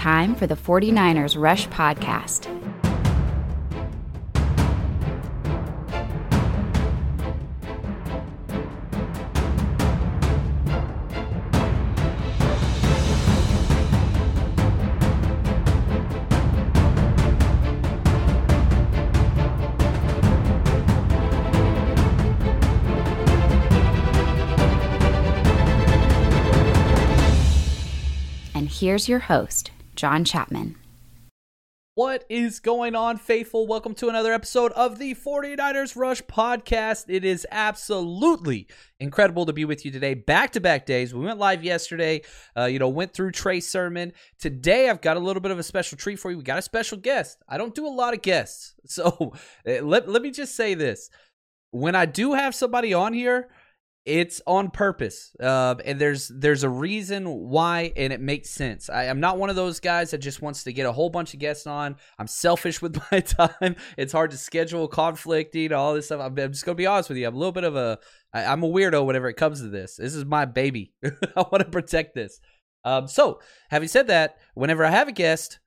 Time 0.00 0.34
for 0.34 0.46
the 0.46 0.56
49ers 0.56 1.38
Rush 1.38 1.68
Podcast. 1.68 2.46
And 28.54 28.68
here's 28.68 29.08
your 29.08 29.18
host, 29.18 29.69
John 30.00 30.24
Chapman. 30.24 30.76
What 31.94 32.24
is 32.30 32.58
going 32.58 32.94
on, 32.94 33.18
faithful? 33.18 33.66
Welcome 33.66 33.92
to 33.96 34.08
another 34.08 34.32
episode 34.32 34.72
of 34.72 34.98
the 34.98 35.14
49ers 35.14 35.94
Rush 35.94 36.22
podcast. 36.22 37.04
It 37.08 37.22
is 37.22 37.46
absolutely 37.50 38.66
incredible 38.98 39.44
to 39.44 39.52
be 39.52 39.66
with 39.66 39.84
you 39.84 39.90
today. 39.90 40.14
Back 40.14 40.52
to 40.52 40.60
back 40.60 40.86
days. 40.86 41.12
We 41.12 41.26
went 41.26 41.38
live 41.38 41.62
yesterday, 41.62 42.22
uh, 42.56 42.64
you 42.64 42.78
know, 42.78 42.88
went 42.88 43.12
through 43.12 43.32
Trey's 43.32 43.68
sermon. 43.68 44.14
Today, 44.38 44.88
I've 44.88 45.02
got 45.02 45.18
a 45.18 45.20
little 45.20 45.42
bit 45.42 45.52
of 45.52 45.58
a 45.58 45.62
special 45.62 45.98
treat 45.98 46.18
for 46.18 46.30
you. 46.30 46.38
We 46.38 46.44
got 46.44 46.58
a 46.58 46.62
special 46.62 46.96
guest. 46.96 47.36
I 47.46 47.58
don't 47.58 47.74
do 47.74 47.86
a 47.86 47.92
lot 47.92 48.14
of 48.14 48.22
guests. 48.22 48.74
So 48.86 49.34
uh, 49.68 49.84
let, 49.84 50.08
let 50.08 50.22
me 50.22 50.30
just 50.30 50.56
say 50.56 50.72
this. 50.72 51.10
When 51.72 51.94
I 51.94 52.06
do 52.06 52.32
have 52.32 52.54
somebody 52.54 52.94
on 52.94 53.12
here, 53.12 53.50
it's 54.06 54.40
on 54.46 54.70
purpose 54.70 55.34
uh, 55.40 55.74
and 55.84 56.00
there's 56.00 56.28
there's 56.28 56.64
a 56.64 56.68
reason 56.68 57.26
why 57.26 57.92
and 57.96 58.12
it 58.12 58.20
makes 58.20 58.48
sense. 58.50 58.88
I, 58.88 59.04
am 59.04 59.20
not 59.20 59.38
one 59.38 59.50
of 59.50 59.56
those 59.56 59.78
guys 59.78 60.10
that 60.10 60.18
just 60.18 60.40
wants 60.40 60.64
to 60.64 60.72
get 60.72 60.86
a 60.86 60.92
whole 60.92 61.10
bunch 61.10 61.34
of 61.34 61.40
guests 61.40 61.66
on. 61.66 61.96
I'm 62.18 62.26
selfish 62.26 62.80
with 62.82 62.98
my 63.12 63.20
time. 63.20 63.76
It's 63.98 64.12
hard 64.12 64.30
to 64.30 64.38
schedule 64.38 64.88
conflicting 64.88 65.72
all 65.72 65.94
this 65.94 66.06
stuff. 66.06 66.20
I'm, 66.20 66.38
I'm 66.38 66.52
just 66.52 66.64
gonna 66.64 66.76
be 66.76 66.86
honest 66.86 67.10
with 67.10 67.18
you. 67.18 67.26
I'm 67.26 67.34
a 67.34 67.38
little 67.38 67.52
bit 67.52 67.64
of 67.64 67.76
a 67.76 67.98
I, 68.32 68.44
i'm 68.44 68.62
a 68.62 68.68
weirdo 68.68 69.04
whenever 69.04 69.28
it 69.28 69.34
comes 69.34 69.60
to 69.60 69.68
this. 69.68 69.96
This 69.96 70.14
is 70.14 70.24
my 70.24 70.44
baby. 70.46 70.94
I 71.04 71.10
want 71.36 71.58
to 71.58 71.70
protect 71.70 72.14
this. 72.14 72.40
Um, 72.84 73.06
so 73.06 73.40
having 73.68 73.88
said 73.88 74.06
that 74.06 74.38
whenever 74.54 74.86
i 74.86 74.90
have 74.90 75.08
a 75.08 75.12
guest 75.12 75.60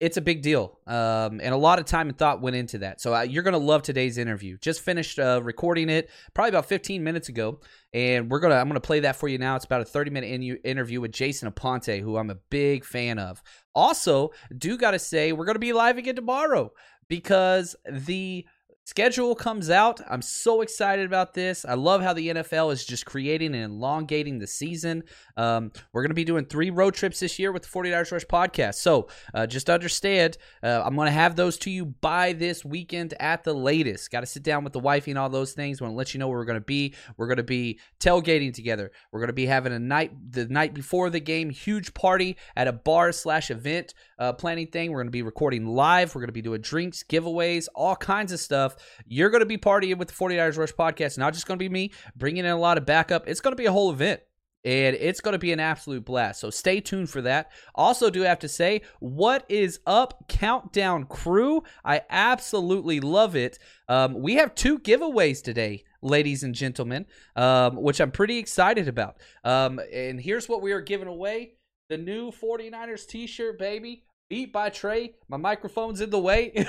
it's 0.00 0.16
a 0.16 0.20
big 0.20 0.42
deal 0.42 0.78
um, 0.86 1.40
and 1.42 1.52
a 1.52 1.56
lot 1.56 1.78
of 1.78 1.84
time 1.84 2.08
and 2.08 2.16
thought 2.16 2.40
went 2.40 2.54
into 2.54 2.78
that. 2.78 3.00
So 3.00 3.14
uh, 3.14 3.22
you're 3.22 3.42
going 3.42 3.52
to 3.52 3.58
love 3.58 3.82
today's 3.82 4.16
interview. 4.16 4.56
Just 4.58 4.80
finished 4.80 5.18
uh, 5.18 5.40
recording 5.42 5.88
it 5.88 6.08
probably 6.34 6.50
about 6.50 6.66
15 6.66 7.02
minutes 7.02 7.28
ago 7.28 7.60
and 7.94 8.30
we're 8.30 8.40
gonna 8.40 8.54
i'm 8.54 8.68
gonna 8.68 8.80
play 8.80 9.00
that 9.00 9.16
for 9.16 9.28
you 9.28 9.38
now. 9.38 9.56
It's 9.56 9.64
about 9.64 9.80
a 9.80 9.84
30 9.84 10.10
minute 10.10 10.26
in- 10.26 10.58
interview 10.58 11.00
with 11.00 11.10
jason 11.10 11.50
aponte 11.50 12.00
who 12.00 12.16
i'm 12.16 12.30
a 12.30 12.36
big 12.50 12.84
fan 12.84 13.18
of. 13.18 13.42
Also 13.74 14.30
do 14.56 14.76
gotta 14.76 14.98
say 14.98 15.32
we're 15.32 15.46
gonna 15.46 15.58
be 15.58 15.72
live 15.72 15.98
again 15.98 16.14
tomorrow 16.14 16.70
because 17.08 17.74
the 17.90 18.46
schedule 18.88 19.34
comes 19.34 19.68
out. 19.68 20.00
I'm 20.08 20.22
so 20.22 20.62
excited 20.62 21.04
about 21.04 21.34
this. 21.34 21.66
I 21.66 21.74
love 21.74 22.00
how 22.00 22.14
the 22.14 22.28
NFL 22.28 22.72
is 22.72 22.86
just 22.86 23.04
creating 23.04 23.54
and 23.54 23.74
elongating 23.74 24.38
the 24.38 24.46
season. 24.46 25.02
Um, 25.36 25.72
we're 25.92 26.00
going 26.00 26.08
to 26.08 26.14
be 26.14 26.24
doing 26.24 26.46
three 26.46 26.70
road 26.70 26.94
trips 26.94 27.20
this 27.20 27.38
year 27.38 27.52
with 27.52 27.64
the 27.64 27.68
49ers 27.68 28.12
Rush 28.12 28.24
podcast. 28.24 28.76
So 28.76 29.08
uh, 29.34 29.46
just 29.46 29.68
understand, 29.68 30.38
uh, 30.62 30.82
I'm 30.82 30.96
going 30.96 31.04
to 31.04 31.12
have 31.12 31.36
those 31.36 31.58
to 31.58 31.70
you 31.70 31.84
by 31.84 32.32
this 32.32 32.64
weekend 32.64 33.12
at 33.20 33.44
the 33.44 33.52
latest. 33.52 34.10
Got 34.10 34.20
to 34.20 34.26
sit 34.26 34.42
down 34.42 34.64
with 34.64 34.72
the 34.72 34.80
wifey 34.80 35.10
and 35.10 35.18
all 35.18 35.28
those 35.28 35.52
things. 35.52 35.82
Want 35.82 35.92
to 35.92 35.96
let 35.96 36.14
you 36.14 36.18
know 36.18 36.28
where 36.28 36.38
we're 36.38 36.46
going 36.46 36.58
to 36.58 36.64
be. 36.64 36.94
We're 37.18 37.28
going 37.28 37.36
to 37.36 37.42
be 37.42 37.80
tailgating 38.00 38.54
together. 38.54 38.90
We're 39.12 39.20
going 39.20 39.28
to 39.28 39.34
be 39.34 39.46
having 39.46 39.74
a 39.74 39.78
night 39.78 40.12
the 40.32 40.46
night 40.46 40.72
before 40.72 41.10
the 41.10 41.20
game, 41.20 41.50
huge 41.50 41.92
party 41.92 42.38
at 42.56 42.66
a 42.66 42.72
bar 42.72 43.12
slash 43.12 43.50
event 43.50 43.92
uh, 44.18 44.32
planning 44.32 44.68
thing. 44.68 44.92
We're 44.92 45.00
going 45.00 45.08
to 45.08 45.10
be 45.10 45.22
recording 45.22 45.66
live. 45.66 46.14
We're 46.14 46.22
going 46.22 46.28
to 46.28 46.32
be 46.32 46.40
doing 46.40 46.62
drinks, 46.62 47.02
giveaways, 47.02 47.68
all 47.74 47.94
kinds 47.94 48.32
of 48.32 48.40
stuff. 48.40 48.76
You're 49.06 49.30
going 49.30 49.40
to 49.40 49.46
be 49.46 49.58
partying 49.58 49.98
with 49.98 50.08
the 50.08 50.14
49ers 50.14 50.58
Rush 50.58 50.72
podcast. 50.72 51.18
Not 51.18 51.34
just 51.34 51.46
going 51.46 51.58
to 51.58 51.62
be 51.62 51.68
me 51.68 51.92
bringing 52.16 52.44
in 52.44 52.50
a 52.50 52.56
lot 52.56 52.78
of 52.78 52.86
backup. 52.86 53.28
It's 53.28 53.40
going 53.40 53.52
to 53.52 53.60
be 53.60 53.66
a 53.66 53.72
whole 53.72 53.90
event 53.90 54.20
and 54.64 54.96
it's 54.96 55.20
going 55.20 55.32
to 55.32 55.38
be 55.38 55.52
an 55.52 55.60
absolute 55.60 56.04
blast. 56.04 56.40
So 56.40 56.50
stay 56.50 56.80
tuned 56.80 57.10
for 57.10 57.22
that. 57.22 57.50
Also, 57.74 58.10
do 58.10 58.22
have 58.22 58.40
to 58.40 58.48
say, 58.48 58.82
what 59.00 59.44
is 59.48 59.80
up, 59.86 60.28
Countdown 60.28 61.04
Crew? 61.04 61.62
I 61.84 62.02
absolutely 62.10 63.00
love 63.00 63.36
it. 63.36 63.58
Um, 63.88 64.20
we 64.20 64.34
have 64.34 64.54
two 64.54 64.78
giveaways 64.78 65.42
today, 65.42 65.84
ladies 66.02 66.42
and 66.42 66.54
gentlemen, 66.54 67.06
um, 67.36 67.76
which 67.76 68.00
I'm 68.00 68.10
pretty 68.10 68.38
excited 68.38 68.88
about. 68.88 69.16
Um, 69.44 69.80
and 69.92 70.20
here's 70.20 70.48
what 70.48 70.62
we 70.62 70.72
are 70.72 70.80
giving 70.80 71.08
away 71.08 71.54
the 71.88 71.96
new 71.96 72.30
49ers 72.30 73.06
t 73.06 73.26
shirt, 73.26 73.58
baby. 73.58 74.04
Beat 74.28 74.52
by 74.52 74.68
Trey. 74.68 75.14
My 75.28 75.38
microphone's 75.38 76.02
in 76.02 76.10
the 76.10 76.18
way. 76.18 76.66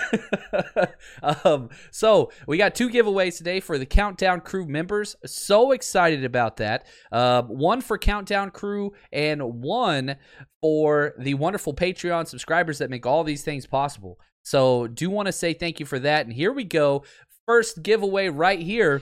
um, 1.44 1.70
so 1.92 2.32
we 2.48 2.58
got 2.58 2.74
two 2.74 2.90
giveaways 2.90 3.38
today 3.38 3.60
for 3.60 3.78
the 3.78 3.86
Countdown 3.86 4.40
Crew 4.40 4.66
members. 4.66 5.18
So 5.26 5.72
excited 5.72 6.24
about 6.24 6.58
that. 6.58 6.88
Uh, 7.12 7.42
one 7.44 7.82
for 7.82 7.98
Countdown 7.98 8.52
Crew 8.52 8.94
and 9.12 9.62
one 9.62 10.16
for 10.62 11.16
the 11.20 11.34
wonderful 11.34 11.74
Patreon 11.74 12.28
subscribers 12.28 12.78
that 12.78 12.90
make 12.90 13.06
all 13.06 13.26
these 13.26 13.44
things 13.44 13.66
possible. 13.66 14.20
So 14.44 14.88
do 14.88 15.10
want 15.10 15.26
to 15.26 15.34
say 15.34 15.54
thank 15.54 15.82
you 15.82 15.86
for 15.86 16.00
that. 16.00 16.26
And 16.26 16.34
here 16.34 16.54
we 16.54 16.64
go. 16.64 17.04
First 17.46 17.84
giveaway 17.84 18.30
right 18.30 18.62
here. 18.62 19.02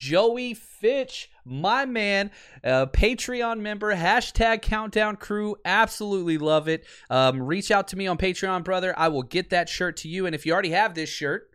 Joey 0.00 0.54
Fitch, 0.54 1.30
my 1.44 1.84
man, 1.84 2.30
Patreon 2.64 3.60
member, 3.60 3.94
hashtag 3.94 4.62
Countdown 4.62 5.16
Crew. 5.16 5.56
Absolutely 5.64 6.38
love 6.38 6.68
it. 6.68 6.84
Um, 7.10 7.42
reach 7.42 7.70
out 7.70 7.88
to 7.88 7.96
me 7.96 8.06
on 8.06 8.16
Patreon, 8.16 8.64
brother. 8.64 8.98
I 8.98 9.08
will 9.08 9.22
get 9.22 9.50
that 9.50 9.68
shirt 9.68 9.98
to 9.98 10.08
you. 10.08 10.24
And 10.24 10.34
if 10.34 10.46
you 10.46 10.52
already 10.54 10.70
have 10.70 10.94
this 10.94 11.10
shirt, 11.10 11.50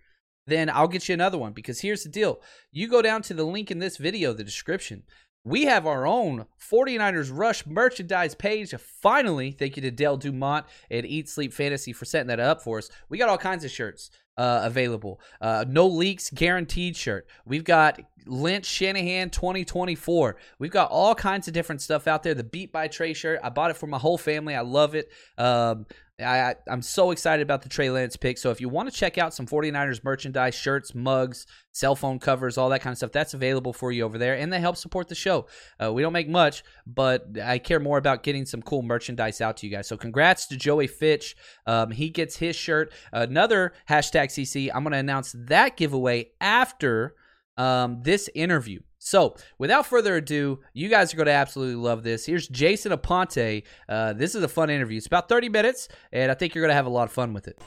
then 0.47 0.69
I'll 0.69 0.88
get 0.88 1.09
you 1.09 1.13
another 1.13 1.39
one 1.39 1.53
because 1.53 1.81
here's 1.81 2.03
the 2.03 2.09
deal. 2.09 2.39
You 2.71 2.88
go 2.88 3.01
down 3.01 3.24
to 3.24 3.33
the 3.33 3.44
link 3.44 3.71
in 3.71 3.80
this 3.80 3.97
video, 3.97 4.31
the 4.31 4.44
description. 4.44 5.03
We 5.44 5.65
have 5.65 5.86
our 5.88 6.07
own 6.07 6.45
49ers 6.71 7.31
Rush 7.31 7.65
merchandise 7.65 8.36
page. 8.36 8.74
Finally, 9.01 9.51
thank 9.51 9.75
you 9.75 9.81
to 9.83 9.91
Dale 9.91 10.18
Dumont 10.18 10.65
and 10.89 11.06
Eat 11.06 11.30
Sleep 11.30 11.53
Fantasy 11.53 11.94
for 11.94 12.06
setting 12.06 12.27
that 12.27 12.39
up 12.39 12.62
for 12.63 12.77
us. 12.80 12.89
We 13.09 13.18
got 13.18 13.30
all 13.30 13.38
kinds 13.38 13.63
of 13.63 13.71
shirts. 13.71 14.09
Uh, 14.38 14.62
available. 14.64 15.20
Uh, 15.42 15.66
no 15.68 15.88
leaks 15.88 16.30
guaranteed 16.30 16.96
shirt. 16.96 17.28
We've 17.46 17.64
got 17.64 18.00
Lynch 18.26 18.66
Shanahan 18.66 19.30
2024. 19.30 20.38
We've 20.60 20.72
got 20.72 20.90
all 20.92 21.16
kinds 21.16 21.48
of 21.48 21.54
different 21.54 21.82
stuff 21.82 22.08
out 22.08 22.24
there. 22.24 22.34
The 22.34 22.44
Beat 22.44 22.72
by 22.72 22.88
Trey 22.88 23.14
shirt. 23.14 23.40
I 23.44 23.50
bought 23.50 23.72
it 23.72 23.78
for 23.78 23.88
my 23.88 23.98
whole 23.98 24.18
family. 24.18 24.56
I 24.56 24.62
love 24.62 24.96
it. 24.96 25.10
Um, 25.38 25.86
I, 26.20 26.56
I'm 26.68 26.82
so 26.82 27.12
excited 27.12 27.44
about 27.44 27.62
the 27.62 27.68
Trey 27.68 27.90
Lance 27.90 28.16
pick. 28.16 28.38
So 28.38 28.50
if 28.50 28.62
you 28.62 28.70
want 28.70 28.90
to 28.90 28.96
check 28.96 29.18
out 29.18 29.34
some 29.34 29.46
49ers 29.46 30.02
merchandise, 30.02 30.56
shirts, 30.56 30.96
mugs, 30.96 31.46
cell 31.74 31.94
phone 31.94 32.20
covers, 32.20 32.58
all 32.58 32.70
that 32.70 32.82
kind 32.82 32.94
of 32.94 32.98
stuff, 32.98 33.12
that's 33.12 33.34
available 33.34 33.74
for 33.74 33.92
you 33.92 34.04
over 34.04 34.18
there. 34.18 34.36
And 34.36 34.52
they 34.52 34.62
help 34.62 34.78
support 34.78 35.10
the 35.10 35.16
show. 35.16 35.48
Uh, 35.82 35.92
we 35.92 36.02
don't 36.02 36.14
make 36.14 36.30
much, 36.30 36.64
but 36.88 37.38
I 37.44 37.58
care 37.58 37.82
more 37.82 37.98
about 37.98 38.24
getting 38.24 38.46
some 38.46 38.62
cool 38.62 38.82
merchandise 38.82 39.42
out 39.42 39.58
to 39.58 39.68
you 39.68 39.74
guys. 39.74 39.90
So 39.90 39.98
congrats 39.98 40.48
to 40.48 40.56
Joey 40.56 40.88
Fitch. 40.88 41.36
Um, 41.66 41.92
he 41.92 42.10
gets 42.10 42.38
his 42.38 42.56
shirt. 42.56 42.94
Another 43.12 43.74
hashtag 43.90 44.25
CC. 44.30 44.69
I'm 44.74 44.83
going 44.83 44.94
to 44.94 45.00
announce 45.00 45.36
that 45.38 45.77
giveaway 45.77 46.31
after 46.39 47.16
um, 47.57 48.01
this 48.04 48.30
interview. 48.36 48.81
So, 49.00 49.36
without 49.60 49.86
further 49.86 50.16
ado, 50.16 50.62
you 50.74 50.89
guys 50.89 51.13
are 51.13 51.18
going 51.18 51.27
to 51.27 51.31
absolutely 51.31 51.75
love 51.75 52.01
this. 52.01 52.25
Here's 52.25 52.48
Jason 52.48 52.92
Aponte. 52.92 53.63
Uh, 53.88 54.13
this 54.13 54.33
is 54.33 54.42
a 54.42 54.48
fun 54.48 54.72
interview. 54.72 54.98
It's 54.98 55.06
about 55.06 55.30
30 55.30 55.50
minutes, 55.50 55.88
and 56.12 56.31
I 56.31 56.33
think 56.33 56.56
you're 56.56 56.63
going 56.63 56.72
to 56.72 56.75
have 56.75 56.88
a 56.88 56.89
lot 56.89 57.04
of 57.04 57.12
fun 57.12 57.31
with 57.33 57.48
it. 57.48 57.62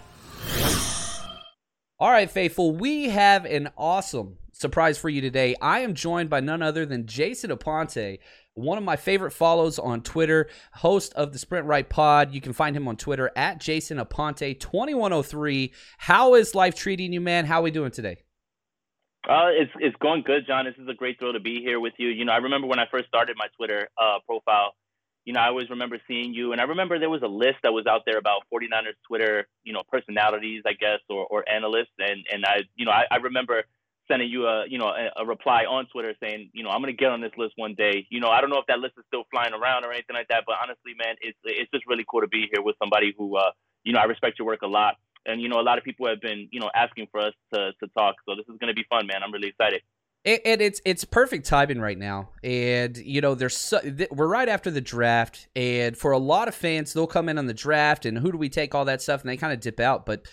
All 2.01 2.11
right, 2.11 2.31
Faithful, 2.31 2.77
we 2.77 3.09
have 3.09 3.45
an 3.45 3.71
awesome 3.77 4.39
surprise 4.53 4.99
for 4.99 5.09
you 5.09 5.21
today. 5.21 5.55
I 5.61 5.81
am 5.81 5.95
joined 5.95 6.31
by 6.31 6.41
none 6.41 6.63
other 6.63 6.85
than 6.85 7.07
Jason 7.07 7.51
Aponte, 7.51 8.19
one 8.59 8.77
of 8.77 8.85
my 8.85 8.97
favorite 8.97 9.31
follows 9.31 9.79
on 9.79 10.03
Twitter, 10.03 10.49
host 10.73 11.13
of 11.15 11.33
the 11.33 11.39
Sprint 11.39 11.67
Right 11.67 11.89
Pod. 11.89 12.35
You 12.35 12.41
can 12.41 12.53
find 12.53 12.77
him 12.77 12.89
on 12.89 12.97
Twitter 12.97 13.31
at 13.37 13.61
Jason 13.61 13.99
Aponte 13.99 14.59
2103. 14.59 15.73
How 15.99 16.35
is 16.35 16.55
life 16.55 16.75
treating 16.75 17.13
you, 17.13 17.21
man? 17.21 17.47
How 17.47 17.61
are 17.61 17.63
we 17.63 17.71
doing 17.71 17.93
today? 17.93 18.19
Uh, 19.29 19.51
it's 19.51 19.71
it's 19.79 19.97
going 19.97 20.23
good, 20.23 20.47
John. 20.47 20.65
This 20.65 20.75
is 20.81 20.89
a 20.89 20.95
great 20.95 21.19
thrill 21.19 21.35
to 21.35 21.41
be 21.41 21.61
here 21.61 21.81
with 21.81 21.93
you. 21.99 22.09
You 22.09 22.25
know, 22.25 22.33
I 22.33 22.39
remember 22.39 22.67
when 22.67 22.79
I 22.79 22.87
first 22.91 23.09
started 23.09 23.37
my 23.39 23.47
Twitter 23.57 23.89
uh, 23.97 24.19
profile. 24.27 24.75
You 25.25 25.35
know, 25.35 25.41
I 25.41 25.49
always 25.49 25.69
remember 25.69 25.99
seeing 26.09 26.33
you, 26.33 26.53
and 26.53 26.61
I 26.61 26.65
remember 26.65 26.99
there 26.99 27.11
was 27.11 27.23
a 27.23 27.29
list 27.29 27.57
that 27.63 27.73
was 27.73 27.87
out 27.87 28.03
there 28.07 28.17
about 28.17 28.45
49ers 28.53 28.95
Twitter, 29.07 29.47
you 29.63 29.75
know, 29.75 29.83
personalities, 29.93 30.63
I 30.65 30.73
guess, 30.73 31.01
or, 31.11 31.27
or 31.27 31.47
analysts, 31.47 31.93
and 31.99 32.25
and 32.33 32.45
I, 32.47 32.61
you 32.77 32.87
know, 32.87 32.93
I, 32.93 33.05
I 33.11 33.17
remember 33.17 33.65
sending 34.11 34.29
you 34.29 34.47
a, 34.47 34.65
you 34.69 34.79
know, 34.79 34.89
a, 34.89 35.23
a 35.23 35.27
reply 35.27 35.65
on 35.65 35.87
Twitter 35.93 36.15
saying, 36.23 36.51
you 36.53 36.65
know, 36.65 36.71
I'm 36.71 36.81
gonna 36.81 36.93
get 36.93 37.11
on 37.11 37.21
this 37.21 37.33
list 37.37 37.55
one 37.57 37.75
day. 37.75 38.07
You 38.11 38.21
know, 38.21 38.29
I 38.29 38.41
don't 38.41 38.51
know 38.51 38.59
if 38.59 38.67
that 38.67 38.79
list 38.81 38.95
is 38.99 39.05
still 39.07 39.25
flying 39.31 39.53
around 39.53 39.85
or 39.85 39.93
anything 39.93 40.15
like 40.15 40.29
that, 40.29 40.45
but 40.47 40.57
honestly, 40.63 40.93
man, 40.97 41.17
it's 41.21 41.39
it's 41.45 41.71
just 41.71 41.87
really 41.87 42.05
cool 42.09 42.23
to 42.23 42.29
be 42.29 42.47
here 42.53 42.63
with 42.63 42.77
somebody 42.83 43.15
who, 43.17 43.37
uh, 43.37 43.51
you 43.85 43.93
know, 43.93 44.01
I 44.01 44.05
respect 44.05 44.39
your 44.39 44.47
work 44.47 44.63
a 44.63 44.67
lot 44.67 44.97
and 45.29 45.41
you 45.41 45.49
know 45.49 45.61
a 45.61 45.63
lot 45.63 45.79
of 45.79 45.85
people 45.85 46.09
have 46.09 46.21
been 46.21 46.49
you 46.51 46.59
know 46.59 46.71
asking 46.75 47.07
for 47.13 47.21
us 47.21 47.35
to 47.55 47.73
to 47.81 47.89
talk. 47.97 48.17
So 48.29 48.35
this 48.35 48.47
is 48.49 48.59
to 48.61 48.75
be 48.75 48.85
fun, 48.91 49.07
man. 49.07 49.23
I'm 49.23 49.33
really 49.33 49.49
excited. 49.49 49.83
And 50.25 50.61
it's 50.61 50.81
it's 50.85 51.05
perfect 51.05 51.47
timing 51.47 51.81
right 51.81 51.97
now, 51.97 52.31
and 52.43 52.97
you 52.97 53.21
know 53.21 53.35
there's 53.35 53.57
so, 53.57 53.81
we're 54.11 54.27
right 54.27 54.49
after 54.49 54.71
the 54.71 54.81
draft, 54.81 55.49
and 55.55 55.97
for 55.97 56.11
a 56.11 56.19
lot 56.19 56.49
of 56.49 56.55
fans, 56.55 56.93
they'll 56.93 57.07
come 57.07 57.29
in 57.29 57.39
on 57.39 57.47
the 57.47 57.55
draft, 57.55 58.05
and 58.05 58.19
who 58.19 58.33
do 58.33 58.39
we 58.39 58.49
take, 58.49 58.75
all 58.75 58.85
that 58.87 59.01
stuff, 59.01 59.21
and 59.21 59.31
they 59.31 59.37
kind 59.37 59.53
of 59.53 59.61
dip 59.61 59.79
out. 59.79 60.05
But 60.05 60.27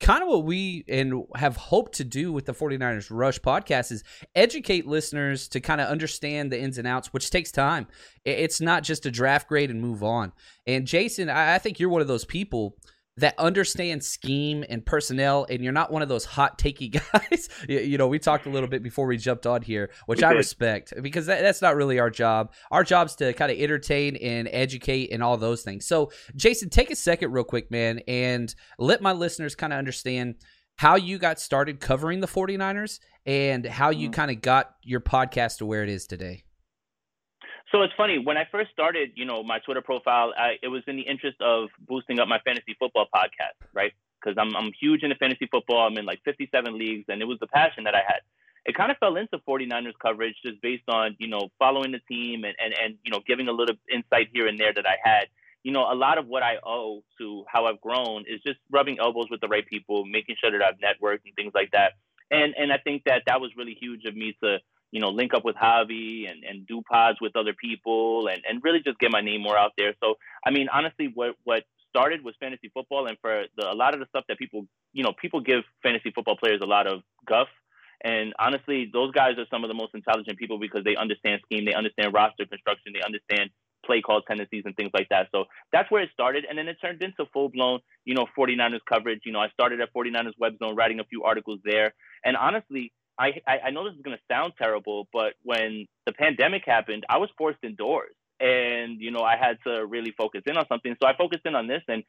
kind 0.00 0.22
of 0.22 0.28
what 0.28 0.44
we 0.44 0.84
and 0.88 1.24
have 1.36 1.56
hoped 1.56 1.94
to 1.96 2.04
do 2.04 2.32
with 2.32 2.46
the 2.46 2.54
49ers 2.54 3.08
Rush 3.10 3.38
podcast 3.38 3.92
is 3.92 4.02
educate 4.34 4.86
listeners 4.86 5.46
to 5.48 5.60
kind 5.60 5.80
of 5.80 5.88
understand 5.88 6.50
the 6.50 6.60
ins 6.60 6.78
and 6.78 6.86
outs, 6.86 7.12
which 7.12 7.30
takes 7.30 7.52
time. 7.52 7.86
It's 8.24 8.60
not 8.60 8.82
just 8.82 9.06
a 9.06 9.10
draft 9.10 9.48
grade 9.48 9.70
and 9.70 9.80
move 9.80 10.02
on. 10.02 10.32
And 10.66 10.86
Jason, 10.86 11.28
I 11.28 11.58
think 11.58 11.78
you're 11.78 11.90
one 11.90 12.02
of 12.02 12.08
those 12.08 12.24
people 12.24 12.76
that 13.16 13.38
understand 13.38 14.02
scheme 14.02 14.64
and 14.68 14.84
personnel, 14.84 15.46
and 15.50 15.62
you're 15.62 15.72
not 15.72 15.92
one 15.92 16.02
of 16.02 16.08
those 16.08 16.24
hot 16.24 16.58
takey 16.58 16.90
guys. 17.12 17.48
you, 17.68 17.98
know, 17.98 18.08
we 18.08 18.18
talked 18.18 18.46
a 18.46 18.50
little 18.50 18.68
bit 18.68 18.82
before 18.82 19.06
we 19.06 19.16
jumped 19.16 19.46
on 19.46 19.62
here, 19.62 19.90
which 20.06 20.22
I 20.22 20.32
respect 20.32 20.92
because 21.02 21.26
that, 21.26 21.42
that's 21.42 21.62
not 21.62 21.76
really 21.76 21.98
our 21.98 22.10
job. 22.10 22.52
Our 22.70 22.84
job's 22.84 23.14
to 23.16 23.32
kind 23.32 23.50
of 23.50 23.58
entertain 23.58 24.16
and 24.16 24.48
educate 24.50 25.12
and 25.12 25.22
all 25.22 25.36
those 25.36 25.62
things. 25.62 25.86
So, 25.86 26.10
Jason, 26.36 26.70
take 26.70 26.90
a 26.90 26.96
second, 26.96 27.32
real 27.32 27.44
quick, 27.44 27.70
man, 27.70 28.00
and 28.08 28.54
let 28.78 29.02
my 29.02 29.12
listeners 29.12 29.54
kind 29.54 29.72
of 29.72 29.78
understand 29.78 30.36
how 30.76 30.96
you 30.96 31.18
got 31.18 31.38
started 31.38 31.78
covering 31.78 32.20
the 32.20 32.26
49ers 32.26 33.00
and 33.26 33.66
how 33.66 33.90
you 33.90 34.08
mm-hmm. 34.08 34.14
kind 34.14 34.30
of 34.30 34.40
got 34.40 34.74
your 34.82 35.00
podcast 35.00 35.58
to 35.58 35.66
where 35.66 35.82
it 35.82 35.90
is 35.90 36.06
today. 36.06 36.44
So 37.72 37.82
it's 37.82 37.94
funny 37.96 38.18
when 38.18 38.36
I 38.36 38.48
first 38.50 38.72
started, 38.72 39.12
you 39.14 39.24
know, 39.24 39.44
my 39.44 39.60
Twitter 39.60 39.82
profile, 39.82 40.32
I, 40.36 40.54
it 40.62 40.68
was 40.68 40.82
in 40.88 40.96
the 40.96 41.02
interest 41.02 41.40
of 41.40 41.68
boosting 41.86 42.18
up 42.18 42.26
my 42.26 42.40
fantasy 42.40 42.74
football 42.78 43.06
podcast, 43.14 43.54
right? 43.72 43.92
Because 44.20 44.36
I'm 44.38 44.56
I'm 44.56 44.72
huge 44.80 45.02
into 45.02 45.14
fantasy 45.16 45.46
football. 45.50 45.86
I'm 45.86 45.96
in 45.96 46.04
like 46.04 46.20
57 46.24 46.76
leagues, 46.76 47.04
and 47.08 47.22
it 47.22 47.26
was 47.26 47.38
the 47.40 47.46
passion 47.46 47.84
that 47.84 47.94
I 47.94 48.02
had. 48.06 48.20
It 48.66 48.74
kind 48.74 48.90
of 48.90 48.98
fell 48.98 49.16
into 49.16 49.38
49ers 49.48 49.94
coverage 50.02 50.34
just 50.44 50.60
based 50.60 50.88
on 50.88 51.16
you 51.18 51.28
know 51.28 51.48
following 51.58 51.92
the 51.92 52.00
team 52.00 52.44
and 52.44 52.54
and 52.62 52.74
and 52.82 52.98
you 53.04 53.12
know 53.12 53.20
giving 53.26 53.48
a 53.48 53.52
little 53.52 53.76
insight 53.90 54.28
here 54.32 54.48
and 54.48 54.58
there 54.58 54.74
that 54.74 54.86
I 54.86 54.96
had. 55.02 55.26
You 55.62 55.72
know, 55.72 55.92
a 55.92 55.94
lot 55.94 56.16
of 56.16 56.26
what 56.26 56.42
I 56.42 56.56
owe 56.64 57.02
to 57.18 57.44
how 57.46 57.66
I've 57.66 57.80
grown 57.82 58.24
is 58.26 58.40
just 58.44 58.58
rubbing 58.70 58.98
elbows 58.98 59.26
with 59.30 59.42
the 59.42 59.48
right 59.48 59.66
people, 59.66 60.06
making 60.06 60.36
sure 60.40 60.50
that 60.50 60.62
I've 60.62 60.80
networked 60.80 61.20
and 61.26 61.34
things 61.36 61.52
like 61.54 61.70
that. 61.72 61.92
And 62.30 62.54
and 62.58 62.72
I 62.72 62.78
think 62.78 63.04
that 63.04 63.22
that 63.26 63.40
was 63.40 63.52
really 63.56 63.76
huge 63.80 64.06
of 64.06 64.16
me 64.16 64.36
to 64.42 64.58
you 64.90 65.00
know, 65.00 65.10
link 65.10 65.34
up 65.34 65.44
with 65.44 65.56
Javi 65.56 66.30
and, 66.30 66.44
and 66.44 66.66
do 66.66 66.82
pods 66.82 67.18
with 67.20 67.36
other 67.36 67.54
people 67.54 68.28
and, 68.28 68.42
and 68.48 68.62
really 68.62 68.80
just 68.80 68.98
get 68.98 69.12
my 69.12 69.20
name 69.20 69.42
more 69.42 69.56
out 69.56 69.72
there. 69.76 69.94
So, 70.02 70.14
I 70.44 70.50
mean, 70.50 70.68
honestly, 70.72 71.10
what, 71.14 71.36
what 71.44 71.64
started 71.90 72.24
was 72.24 72.34
fantasy 72.40 72.70
football. 72.72 73.06
And 73.06 73.16
for 73.20 73.44
the, 73.56 73.70
a 73.70 73.74
lot 73.74 73.94
of 73.94 74.00
the 74.00 74.06
stuff 74.06 74.24
that 74.28 74.38
people, 74.38 74.66
you 74.92 75.02
know, 75.02 75.12
people 75.20 75.40
give 75.40 75.62
fantasy 75.82 76.10
football 76.10 76.36
players 76.36 76.60
a 76.62 76.66
lot 76.66 76.86
of 76.86 77.02
guff. 77.26 77.48
And 78.02 78.32
honestly, 78.38 78.88
those 78.90 79.12
guys 79.12 79.36
are 79.38 79.46
some 79.50 79.62
of 79.62 79.68
the 79.68 79.74
most 79.74 79.94
intelligent 79.94 80.38
people 80.38 80.58
because 80.58 80.84
they 80.84 80.96
understand 80.96 81.42
scheme, 81.44 81.66
they 81.66 81.74
understand 81.74 82.14
roster 82.14 82.46
construction, 82.46 82.92
they 82.94 83.02
understand 83.02 83.50
play 83.84 84.00
call 84.00 84.22
tendencies 84.22 84.62
and 84.64 84.76
things 84.76 84.90
like 84.94 85.08
that. 85.10 85.28
So 85.32 85.44
that's 85.72 85.90
where 85.90 86.02
it 86.02 86.10
started. 86.12 86.44
And 86.48 86.58
then 86.58 86.68
it 86.68 86.76
turned 86.80 87.02
into 87.02 87.26
full 87.32 87.48
blown, 87.48 87.80
you 88.04 88.14
know, 88.14 88.26
49ers 88.38 88.80
coverage. 88.88 89.20
You 89.24 89.32
know, 89.32 89.40
I 89.40 89.48
started 89.50 89.80
at 89.80 89.92
49ers 89.92 90.32
Web 90.38 90.58
Zone 90.58 90.76
writing 90.76 91.00
a 91.00 91.04
few 91.04 91.24
articles 91.24 91.60
there. 91.64 91.92
And 92.24 92.36
honestly, 92.36 92.92
I, 93.18 93.32
I 93.66 93.70
know 93.70 93.84
this 93.84 93.94
is 93.96 94.02
going 94.02 94.16
to 94.16 94.22
sound 94.34 94.54
terrible, 94.56 95.08
but 95.12 95.34
when 95.42 95.86
the 96.06 96.12
pandemic 96.12 96.62
happened, 96.66 97.04
I 97.08 97.18
was 97.18 97.28
forced 97.36 97.58
indoors, 97.62 98.14
and 98.40 99.00
you 99.00 99.10
know 99.10 99.20
I 99.20 99.36
had 99.36 99.58
to 99.66 99.84
really 99.84 100.12
focus 100.16 100.42
in 100.46 100.56
on 100.56 100.66
something. 100.68 100.96
So 101.02 101.06
I 101.08 101.16
focused 101.16 101.42
in 101.44 101.54
on 101.54 101.66
this, 101.66 101.82
and 101.88 102.02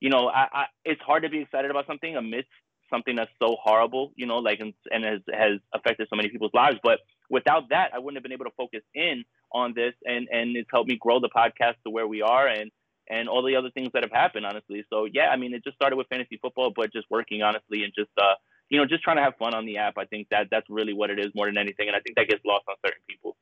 you 0.00 0.10
know 0.10 0.28
I, 0.28 0.48
I 0.52 0.64
it's 0.84 1.00
hard 1.00 1.22
to 1.22 1.28
be 1.28 1.40
excited 1.40 1.70
about 1.70 1.86
something 1.86 2.16
amidst 2.16 2.50
something 2.90 3.16
that's 3.16 3.30
so 3.40 3.56
horrible, 3.62 4.12
you 4.16 4.26
know, 4.26 4.38
like 4.38 4.60
and, 4.60 4.74
and 4.90 5.04
has 5.04 5.20
has 5.32 5.60
affected 5.74 6.08
so 6.10 6.16
many 6.16 6.28
people's 6.28 6.54
lives. 6.54 6.78
But 6.82 7.00
without 7.30 7.70
that, 7.70 7.90
I 7.94 7.98
wouldn't 7.98 8.16
have 8.16 8.22
been 8.22 8.32
able 8.32 8.46
to 8.46 8.56
focus 8.56 8.82
in 8.94 9.24
on 9.52 9.74
this, 9.74 9.94
and 10.04 10.28
and 10.30 10.56
it's 10.56 10.68
helped 10.72 10.88
me 10.88 10.98
grow 11.00 11.20
the 11.20 11.30
podcast 11.34 11.74
to 11.84 11.90
where 11.90 12.06
we 12.06 12.22
are, 12.22 12.46
and 12.46 12.70
and 13.10 13.28
all 13.28 13.42
the 13.42 13.56
other 13.56 13.70
things 13.70 13.88
that 13.94 14.02
have 14.02 14.12
happened, 14.12 14.46
honestly. 14.46 14.84
So 14.90 15.06
yeah, 15.10 15.28
I 15.28 15.36
mean, 15.36 15.54
it 15.54 15.64
just 15.64 15.76
started 15.76 15.96
with 15.96 16.08
fantasy 16.08 16.38
football, 16.40 16.72
but 16.74 16.92
just 16.92 17.06
working 17.10 17.42
honestly 17.42 17.84
and 17.84 17.92
just 17.96 18.10
uh 18.18 18.34
you 18.70 18.78
know, 18.78 18.86
just 18.86 19.02
trying 19.02 19.16
to 19.16 19.22
have 19.22 19.36
fun 19.38 19.54
on 19.54 19.66
the 19.66 19.78
app. 19.78 19.94
I 19.98 20.04
think 20.04 20.28
that 20.30 20.48
that's 20.50 20.66
really 20.68 20.92
what 20.92 21.10
it 21.10 21.18
is 21.18 21.28
more 21.34 21.46
than 21.46 21.58
anything, 21.58 21.88
and 21.88 21.96
I 21.96 22.00
think 22.00 22.16
that 22.16 22.28
gets 22.28 22.44
lost 22.44 22.64
on 22.68 22.76
certain 22.84 23.02
people. 23.08 23.36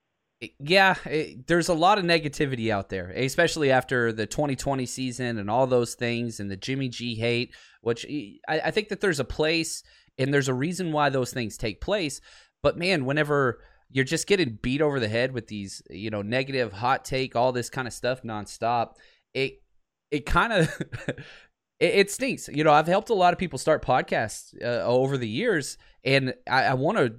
Yeah, 0.60 0.96
it, 1.06 1.46
there's 1.46 1.68
a 1.68 1.74
lot 1.74 1.98
of 1.98 2.04
negativity 2.04 2.70
out 2.70 2.90
there, 2.90 3.10
especially 3.10 3.70
after 3.70 4.12
the 4.12 4.26
2020 4.26 4.84
season 4.84 5.38
and 5.38 5.50
all 5.50 5.66
those 5.66 5.94
things, 5.94 6.40
and 6.40 6.50
the 6.50 6.56
Jimmy 6.56 6.88
G 6.88 7.14
hate. 7.14 7.54
Which 7.80 8.04
I, 8.48 8.60
I 8.64 8.70
think 8.70 8.88
that 8.88 9.00
there's 9.00 9.20
a 9.20 9.24
place 9.24 9.82
and 10.18 10.32
there's 10.32 10.48
a 10.48 10.54
reason 10.54 10.92
why 10.92 11.08
those 11.08 11.32
things 11.32 11.56
take 11.56 11.80
place. 11.80 12.20
But 12.62 12.76
man, 12.76 13.04
whenever 13.04 13.60
you're 13.90 14.04
just 14.04 14.26
getting 14.26 14.58
beat 14.60 14.82
over 14.82 14.98
the 14.98 15.08
head 15.08 15.32
with 15.32 15.46
these, 15.46 15.82
you 15.88 16.10
know, 16.10 16.22
negative 16.22 16.72
hot 16.72 17.04
take, 17.04 17.36
all 17.36 17.52
this 17.52 17.70
kind 17.70 17.86
of 17.86 17.94
stuff 17.94 18.22
nonstop, 18.22 18.94
it 19.34 19.62
it 20.10 20.26
kind 20.26 20.52
of 20.52 20.82
it, 21.80 21.94
it, 21.94 22.10
stinks. 22.10 22.48
You 22.48 22.64
know, 22.64 22.72
I've 22.72 22.86
helped 22.86 23.10
a 23.10 23.14
lot 23.14 23.32
of 23.32 23.38
people 23.38 23.58
start 23.58 23.84
podcasts 23.84 24.54
uh, 24.62 24.82
over 24.84 25.18
the 25.18 25.28
years, 25.28 25.78
and 26.04 26.34
I, 26.48 26.64
I 26.64 26.74
want 26.74 26.98
to. 26.98 27.14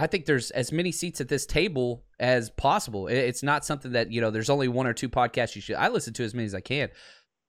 I 0.00 0.06
think 0.06 0.26
there's 0.26 0.50
as 0.52 0.70
many 0.70 0.92
seats 0.92 1.20
at 1.20 1.28
this 1.28 1.44
table 1.44 2.04
as 2.20 2.50
possible. 2.50 3.08
It, 3.08 3.16
it's 3.16 3.42
not 3.42 3.64
something 3.64 3.92
that 3.92 4.12
you 4.12 4.20
know. 4.20 4.30
There's 4.30 4.50
only 4.50 4.68
one 4.68 4.86
or 4.86 4.92
two 4.92 5.08
podcasts 5.08 5.54
you 5.54 5.62
should. 5.62 5.76
I 5.76 5.88
listen 5.88 6.14
to 6.14 6.24
as 6.24 6.34
many 6.34 6.46
as 6.46 6.54
I 6.54 6.60
can. 6.60 6.90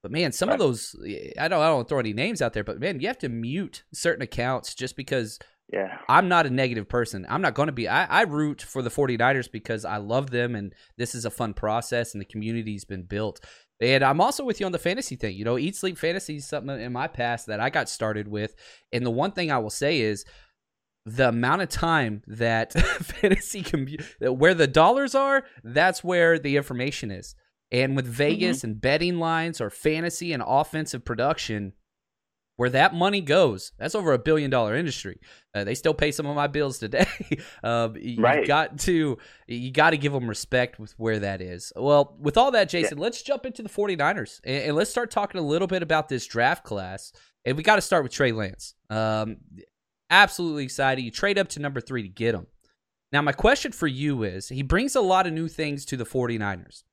But 0.01 0.11
man, 0.11 0.31
some 0.31 0.49
right. 0.49 0.53
of 0.53 0.59
those 0.59 0.95
I 1.37 1.47
don't 1.47 1.61
I 1.61 1.67
don't 1.67 1.87
throw 1.87 1.99
any 1.99 2.13
names 2.13 2.41
out 2.41 2.53
there, 2.53 2.63
but 2.63 2.79
man, 2.79 2.99
you 2.99 3.07
have 3.07 3.17
to 3.19 3.29
mute 3.29 3.83
certain 3.93 4.21
accounts 4.21 4.73
just 4.73 4.95
because 4.95 5.39
yeah. 5.71 5.97
I'm 6.07 6.27
not 6.27 6.45
a 6.45 6.49
negative 6.49 6.89
person. 6.89 7.25
I'm 7.29 7.41
not 7.41 7.53
going 7.53 7.67
to 7.67 7.73
be. 7.73 7.87
I, 7.87 8.05
I 8.05 8.21
root 8.23 8.61
for 8.61 8.81
the 8.81 8.89
49ers 8.89 9.51
because 9.51 9.85
I 9.85 9.97
love 9.97 10.31
them 10.31 10.55
and 10.55 10.73
this 10.97 11.13
is 11.13 11.25
a 11.25 11.29
fun 11.29 11.53
process 11.53 12.13
and 12.13 12.21
the 12.21 12.25
community's 12.25 12.85
been 12.85 13.03
built. 13.03 13.39
And 13.81 14.03
I'm 14.03 14.19
also 14.19 14.43
with 14.43 14.59
you 14.59 14.65
on 14.65 14.71
the 14.71 14.79
fantasy 14.79 15.15
thing. 15.15 15.35
You 15.35 15.45
know, 15.45 15.57
eat 15.57 15.75
sleep 15.75 15.97
fantasy 15.97 16.37
is 16.37 16.47
something 16.47 16.79
in 16.79 16.91
my 16.91 17.07
past 17.07 17.47
that 17.47 17.59
I 17.59 17.69
got 17.69 17.87
started 17.87 18.27
with. 18.27 18.55
And 18.91 19.05
the 19.05 19.11
one 19.11 19.31
thing 19.31 19.51
I 19.51 19.57
will 19.59 19.69
say 19.69 20.01
is 20.01 20.25
the 21.05 21.29
amount 21.29 21.61
of 21.61 21.69
time 21.69 22.21
that 22.27 22.73
fantasy 22.73 23.61
can 23.61 23.85
be, 23.85 23.99
where 24.19 24.53
the 24.53 24.67
dollars 24.67 25.15
are, 25.15 25.45
that's 25.63 26.03
where 26.03 26.37
the 26.37 26.57
information 26.57 27.09
is. 27.09 27.35
And 27.71 27.95
with 27.95 28.07
Vegas 28.07 28.59
mm-hmm. 28.59 28.67
and 28.67 28.81
betting 28.81 29.19
lines 29.19 29.61
or 29.61 29.69
fantasy 29.69 30.33
and 30.33 30.43
offensive 30.45 31.05
production, 31.05 31.73
where 32.59 32.69
that 32.69 32.93
money 32.93 33.21
goes, 33.21 33.71
that's 33.79 33.95
over 33.95 34.11
a 34.11 34.19
billion 34.19 34.51
dollar 34.51 34.75
industry. 34.75 35.17
Uh, 35.55 35.63
they 35.63 35.73
still 35.73 35.93
pay 35.93 36.11
some 36.11 36.25
of 36.25 36.35
my 36.35 36.47
bills 36.47 36.77
today. 36.77 37.07
um, 37.63 37.95
you 37.95 38.21
right. 38.21 38.45
got 38.45 38.77
to 38.79 39.17
you 39.47 39.71
got 39.71 39.91
to 39.91 39.97
give 39.97 40.11
them 40.11 40.27
respect 40.27 40.77
with 40.77 40.91
where 40.97 41.19
that 41.19 41.39
is. 41.39 41.71
Well, 41.77 42.17
with 42.19 42.35
all 42.35 42.51
that, 42.51 42.67
Jason, 42.67 42.97
yeah. 42.97 43.03
let's 43.03 43.21
jump 43.21 43.45
into 43.45 43.63
the 43.63 43.69
49ers 43.69 44.41
and, 44.43 44.63
and, 44.63 44.75
let's 44.75 44.91
start 44.91 45.09
talking 45.09 45.39
a 45.39 45.43
little 45.43 45.69
bit 45.69 45.81
about 45.81 46.09
this 46.09 46.27
draft 46.27 46.65
class. 46.65 47.13
And 47.45 47.55
we 47.55 47.63
got 47.63 47.77
to 47.77 47.81
start 47.81 48.03
with 48.03 48.11
Trey 48.11 48.33
Lance. 48.33 48.75
Um, 48.89 49.37
absolutely 50.09 50.65
excited. 50.65 51.01
You 51.01 51.11
trade 51.11 51.37
up 51.37 51.47
to 51.49 51.61
number 51.61 51.79
three 51.79 52.01
to 52.01 52.09
get 52.09 52.35
him. 52.35 52.47
Now, 53.13 53.21
my 53.21 53.31
question 53.31 53.71
for 53.71 53.87
you 53.87 54.23
is 54.23 54.49
he 54.49 54.63
brings 54.63 54.97
a 54.97 55.01
lot 55.01 55.27
of 55.27 55.31
new 55.31 55.47
things 55.47 55.85
to 55.85 55.95
the 55.95 56.05
49ers. 56.05 56.83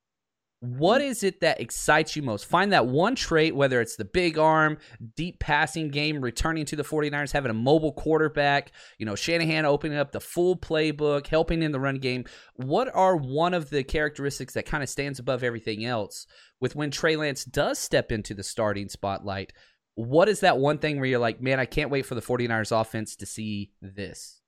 What 0.67 1.01
is 1.01 1.23
it 1.23 1.41
that 1.41 1.61
excites 1.61 2.17
you 2.17 2.23
most? 2.23 2.47
Find 2.47 2.73
that 2.73 2.87
one 2.87 3.15
trait, 3.15 3.55
whether 3.55 3.81
it's 3.81 3.95
the 3.95 4.05
big 4.05 4.37
arm, 4.37 4.79
deep 5.15 5.39
passing 5.39 5.91
game, 5.91 6.21
returning 6.21 6.65
to 6.67 6.77
the 6.77 6.83
49ers, 6.83 7.31
having 7.31 7.51
a 7.51 7.55
mobile 7.55 7.93
quarterback, 7.93 8.73
you 8.99 9.07
know, 9.07 9.15
Shanahan 9.15 9.65
opening 9.65 9.97
up 9.97 10.11
the 10.11 10.21
full 10.21 10.57
playbook, 10.57 11.29
helping 11.29 11.63
in 11.63 11.71
the 11.71 11.79
run 11.79 11.99
game. 11.99 12.25
What 12.57 12.93
are 12.95 13.17
one 13.17 13.55
of 13.55 13.71
the 13.71 13.85
characteristics 13.85 14.55
that 14.55 14.67
kind 14.67 14.83
of 14.83 14.89
stands 14.89 15.21
above 15.21 15.45
everything 15.45 15.85
else 15.85 16.27
with 16.61 16.75
when 16.75 16.91
Trey 16.91 17.15
Lance 17.15 17.45
does 17.45 17.79
step 17.79 18.11
into 18.11 18.35
the 18.35 18.43
starting 18.43 18.89
spotlight? 18.89 19.53
What 19.95 20.29
is 20.29 20.41
that 20.41 20.59
one 20.59 20.79
thing 20.79 20.97
where 20.97 21.09
you're 21.09 21.21
like, 21.21 21.41
man, 21.41 21.61
I 21.61 21.67
can't 21.67 21.91
wait 21.91 22.07
for 22.07 22.17
the 22.17 22.21
49ers 22.21 22.79
offense 22.79 23.15
to 23.17 23.27
see 23.27 23.71
this? 23.81 24.41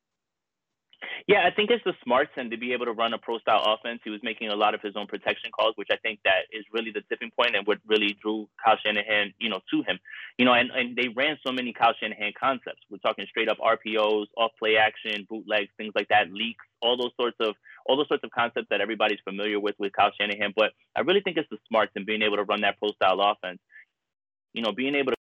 Yeah, 1.27 1.47
I 1.47 1.55
think 1.55 1.71
it's 1.71 1.85
the 1.85 1.95
smarts 2.03 2.31
and 2.37 2.51
to 2.51 2.57
be 2.57 2.73
able 2.73 2.87
to 2.87 2.93
run 2.93 3.13
a 3.13 3.19
pro 3.19 3.39
style 3.39 3.63
offense. 3.67 4.01
He 4.03 4.11
was 4.11 4.21
making 4.23 4.49
a 4.49 4.57
lot 4.57 4.75
of 4.75 4.81
his 4.83 4.97
own 4.97 5.07
protection 5.07 5.51
calls, 5.53 5.75
which 5.77 5.89
I 5.93 5.97
think 5.97 6.21
that 6.25 6.51
is 6.53 6.65
really 6.73 6.91
the 6.91 7.03
tipping 7.09 7.31
point 7.31 7.55
and 7.55 7.67
what 7.67 7.79
really 7.87 8.17
drew 8.21 8.49
Kyle 8.65 8.77
Shanahan, 8.85 9.33
you 9.39 9.49
know, 9.49 9.61
to 9.71 9.83
him. 9.83 9.99
You 10.39 10.45
know, 10.45 10.55
and, 10.55 10.71
and 10.71 10.97
they 10.97 11.09
ran 11.09 11.39
so 11.47 11.53
many 11.53 11.73
Kyle 11.73 11.95
Shanahan 12.01 12.33
concepts. 12.39 12.81
We're 12.91 12.99
talking 12.99 13.27
straight 13.29 13.49
up 13.49 13.59
RPOs, 13.59 14.27
off 14.37 14.53
play 14.59 14.77
action, 14.77 15.27
bootlegs, 15.29 15.71
things 15.77 15.93
like 15.95 16.09
that, 16.09 16.33
leaks, 16.33 16.65
all 16.83 16.97
those 16.97 17.13
sorts 17.21 17.37
of 17.41 17.55
all 17.87 17.97
those 17.97 18.09
sorts 18.09 18.25
of 18.25 18.31
concepts 18.31 18.69
that 18.71 18.81
everybody's 18.81 19.21
familiar 19.25 19.61
with 19.61 19.77
with 19.79 19.93
Kyle 19.93 20.13
Shanahan. 20.19 20.53
But 20.57 20.73
I 20.97 21.01
really 21.01 21.21
think 21.21 21.37
it's 21.37 21.49
the 21.51 21.59
smarts 21.69 21.93
and 21.97 22.07
being 22.07 22.23
able 22.23 22.37
to 22.37 22.45
run 22.45 22.63
that 22.63 22.79
pro 22.79 22.93
style 22.93 23.21
offense. 23.21 23.61
You 24.53 24.63
know, 24.63 24.73
being 24.73 24.95
able 24.95 25.13
to 25.13 25.18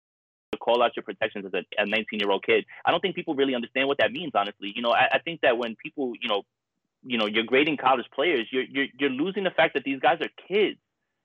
call 0.66 0.82
out 0.82 0.96
your 0.96 1.04
protections 1.04 1.46
as 1.46 1.54
a, 1.54 1.82
a 1.82 1.86
19 1.86 2.18
year 2.18 2.30
old 2.30 2.44
kid. 2.44 2.66
I 2.84 2.90
don't 2.90 3.00
think 3.00 3.14
people 3.14 3.34
really 3.34 3.54
understand 3.54 3.86
what 3.86 3.98
that 3.98 4.12
means, 4.12 4.32
honestly. 4.34 4.72
You 4.74 4.82
know, 4.82 4.90
I, 4.90 5.06
I 5.12 5.18
think 5.20 5.40
that 5.42 5.56
when 5.56 5.76
people, 5.76 6.12
you 6.20 6.28
know, 6.28 6.42
you 7.04 7.18
know, 7.18 7.26
you're 7.26 7.44
grading 7.44 7.76
college 7.76 8.06
players, 8.12 8.48
you're 8.50 8.64
you're 8.64 8.86
you're 8.98 9.10
losing 9.10 9.44
the 9.44 9.50
fact 9.50 9.74
that 9.74 9.84
these 9.84 10.00
guys 10.00 10.18
are 10.20 10.30
kids 10.48 10.78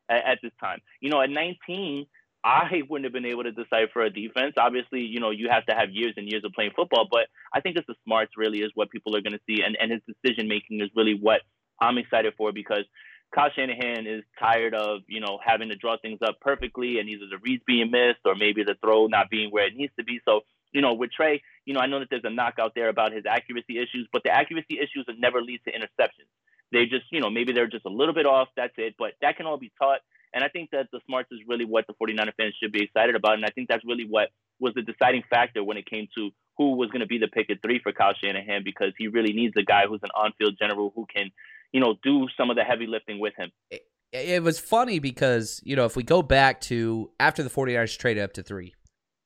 at, 0.09 0.23
at 0.25 0.39
this 0.43 0.51
time. 0.59 0.79
You 0.99 1.09
know, 1.09 1.21
at 1.21 1.31
19, 1.31 2.05
I 2.43 2.81
wouldn't 2.87 3.05
have 3.05 3.13
been 3.13 3.25
able 3.25 3.43
to 3.43 3.51
decipher 3.51 4.01
a 4.01 4.09
defense. 4.09 4.53
Obviously, 4.57 5.01
you 5.01 5.19
know, 5.19 5.31
you 5.31 5.49
have 5.49 5.65
to 5.65 5.73
have 5.73 5.89
years 5.89 6.13
and 6.17 6.31
years 6.31 6.43
of 6.45 6.53
playing 6.53 6.71
football, 6.75 7.07
but 7.09 7.27
I 7.53 7.61
think 7.61 7.77
it's 7.77 7.87
the 7.87 7.95
smarts 8.05 8.33
really 8.37 8.59
is 8.59 8.71
what 8.75 8.91
people 8.91 9.15
are 9.15 9.21
going 9.21 9.33
to 9.33 9.41
see, 9.47 9.63
and 9.63 9.75
and 9.81 9.91
his 9.91 10.01
decision 10.05 10.47
making 10.47 10.81
is 10.81 10.89
really 10.95 11.15
what 11.15 11.41
I'm 11.81 11.97
excited 11.97 12.33
for 12.37 12.51
because 12.51 12.85
Kyle 13.33 13.49
Shanahan 13.55 14.07
is 14.07 14.23
tired 14.39 14.73
of, 14.73 15.01
you 15.07 15.19
know, 15.19 15.39
having 15.43 15.69
to 15.69 15.75
draw 15.75 15.97
things 16.01 16.19
up 16.25 16.39
perfectly 16.41 16.99
and 16.99 17.09
either 17.09 17.25
the 17.29 17.37
reads 17.37 17.63
being 17.65 17.89
missed 17.91 18.19
or 18.25 18.35
maybe 18.35 18.63
the 18.63 18.75
throw 18.83 19.07
not 19.07 19.29
being 19.29 19.49
where 19.51 19.67
it 19.67 19.75
needs 19.75 19.93
to 19.97 20.03
be. 20.03 20.19
So, 20.25 20.41
you 20.73 20.81
know, 20.81 20.93
with 20.93 21.11
Trey, 21.11 21.41
you 21.65 21.73
know, 21.73 21.79
I 21.79 21.87
know 21.87 21.99
that 21.99 22.09
there's 22.09 22.25
a 22.25 22.29
knock 22.29 22.55
out 22.59 22.73
there 22.75 22.89
about 22.89 23.13
his 23.13 23.23
accuracy 23.25 23.77
issues, 23.77 24.07
but 24.11 24.23
the 24.23 24.31
accuracy 24.31 24.79
issues 24.79 25.05
never 25.17 25.41
lead 25.41 25.61
to 25.65 25.71
interceptions. 25.71 26.27
They 26.71 26.85
just, 26.85 27.05
you 27.11 27.19
know, 27.19 27.29
maybe 27.29 27.51
they're 27.51 27.67
just 27.67 27.85
a 27.85 27.89
little 27.89 28.13
bit 28.13 28.25
off. 28.25 28.47
That's 28.55 28.73
it. 28.77 28.95
But 28.97 29.11
that 29.21 29.37
can 29.37 29.45
all 29.45 29.57
be 29.57 29.71
taught. 29.77 29.99
And 30.33 30.43
I 30.43 30.47
think 30.47 30.71
that 30.71 30.87
the 30.91 31.01
smarts 31.05 31.29
is 31.31 31.39
really 31.47 31.65
what 31.65 31.85
the 31.87 31.93
49er 31.93 32.33
fans 32.37 32.55
should 32.61 32.71
be 32.71 32.83
excited 32.83 33.15
about. 33.15 33.33
And 33.33 33.45
I 33.45 33.49
think 33.49 33.67
that's 33.67 33.83
really 33.83 34.05
what 34.05 34.29
was 34.59 34.73
the 34.73 34.81
deciding 34.81 35.23
factor 35.29 35.63
when 35.63 35.77
it 35.77 35.85
came 35.85 36.07
to 36.15 36.31
who 36.57 36.75
was 36.75 36.89
going 36.89 37.01
to 37.01 37.07
be 37.07 37.17
the 37.17 37.27
pick 37.27 37.49
at 37.49 37.61
three 37.61 37.79
for 37.81 37.91
Kyle 37.91 38.13
Shanahan 38.13 38.63
because 38.63 38.93
he 38.97 39.07
really 39.07 39.33
needs 39.33 39.55
a 39.57 39.63
guy 39.63 39.83
who's 39.87 39.99
an 40.03 40.11
on 40.15 40.31
field 40.37 40.55
general 40.57 40.93
who 40.95 41.05
can, 41.13 41.31
you 41.71 41.79
know, 41.79 41.95
do 42.03 42.27
some 42.37 42.49
of 42.49 42.55
the 42.55 42.63
heavy 42.63 42.87
lifting 42.87 43.19
with 43.19 43.33
him. 43.37 43.51
It, 43.69 43.81
it 44.11 44.43
was 44.43 44.59
funny 44.59 44.99
because, 44.99 45.61
you 45.63 45.75
know, 45.75 45.85
if 45.85 45.95
we 45.95 46.03
go 46.03 46.21
back 46.21 46.61
to 46.61 47.11
after 47.19 47.43
the 47.43 47.49
49ers 47.49 47.97
traded 47.97 48.23
up 48.23 48.33
to 48.33 48.43
three, 48.43 48.73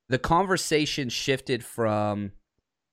the 0.10 0.20
conversation 0.20 1.10
shifted 1.10 1.64
from, 1.64 2.32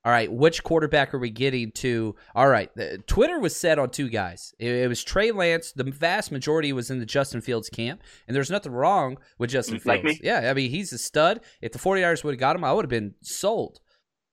all 0.04 0.10
right, 0.10 0.32
which 0.32 0.64
quarterback 0.64 1.12
are 1.12 1.18
we 1.18 1.28
getting 1.28 1.70
to? 1.72 2.16
All 2.34 2.48
right, 2.48 2.74
the, 2.74 2.98
Twitter 3.06 3.38
was 3.38 3.54
set 3.54 3.78
on 3.78 3.90
two 3.90 4.08
guys. 4.08 4.54
It, 4.58 4.70
it, 4.70 4.88
was 4.88 5.04
Trey 5.04 5.32
Lance. 5.32 5.72
The 5.72 5.84
vast 5.84 6.32
majority 6.32 6.72
was 6.72 6.90
in 6.90 6.98
the 6.98 7.06
Justin 7.06 7.42
Fields 7.42 7.68
camp, 7.68 8.02
and 8.26 8.34
there's 8.34 8.50
nothing 8.50 8.72
wrong 8.72 9.18
with 9.38 9.50
Justin 9.50 9.80
like 9.84 10.02
Fields. 10.02 10.20
Me? 10.20 10.26
Yeah, 10.26 10.50
I 10.50 10.54
mean, 10.54 10.70
he's 10.70 10.92
a 10.94 10.98
stud. 10.98 11.40
If 11.60 11.72
the 11.72 11.78
49ers 11.78 12.24
would 12.24 12.32
have 12.32 12.40
got 12.40 12.56
him, 12.56 12.64
I 12.64 12.72
would 12.72 12.86
have 12.86 12.90
been 12.90 13.14
sold 13.20 13.80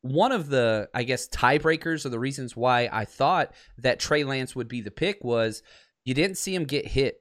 one 0.01 0.31
of 0.31 0.49
the, 0.49 0.89
I 0.93 1.03
guess, 1.03 1.27
tiebreakers 1.27 2.05
or 2.05 2.09
the 2.09 2.19
reasons 2.19 2.55
why 2.55 2.89
I 2.91 3.05
thought 3.05 3.51
that 3.77 3.99
Trey 3.99 4.23
Lance 4.23 4.55
would 4.55 4.67
be 4.67 4.81
the 4.81 4.91
pick 4.91 5.23
was 5.23 5.61
you 6.05 6.13
didn't 6.13 6.37
see 6.37 6.55
him 6.55 6.63
get 6.63 6.87
hit 6.87 7.17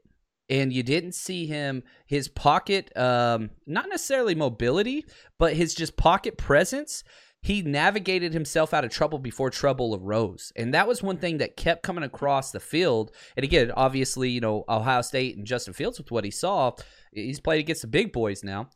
and 0.48 0.72
you 0.72 0.82
didn't 0.82 1.14
see 1.14 1.46
him 1.46 1.82
his 2.06 2.26
pocket 2.28 2.96
um 2.96 3.50
not 3.66 3.86
necessarily 3.90 4.34
mobility 4.34 5.04
but 5.38 5.54
his 5.54 5.74
just 5.74 5.96
pocket 5.96 6.38
presence. 6.38 7.04
He 7.40 7.62
navigated 7.62 8.32
himself 8.32 8.74
out 8.74 8.84
of 8.84 8.90
trouble 8.90 9.20
before 9.20 9.48
trouble 9.50 9.94
arose. 9.94 10.52
And 10.56 10.74
that 10.74 10.88
was 10.88 11.04
one 11.04 11.18
thing 11.18 11.38
that 11.38 11.56
kept 11.56 11.84
coming 11.84 12.02
across 12.02 12.50
the 12.50 12.60
field. 12.60 13.12
And 13.36 13.44
again 13.44 13.72
obviously 13.72 14.30
you 14.30 14.40
know 14.40 14.64
ohio 14.68 15.02
state 15.02 15.36
and 15.36 15.46
justin 15.46 15.74
fields 15.74 15.98
with 15.98 16.10
what 16.10 16.24
he 16.24 16.30
saw 16.30 16.72
he's 17.12 17.40
played 17.40 17.60
against 17.60 17.82
the 17.82 17.88
big 17.88 18.12
boys 18.12 18.44
now 18.44 18.70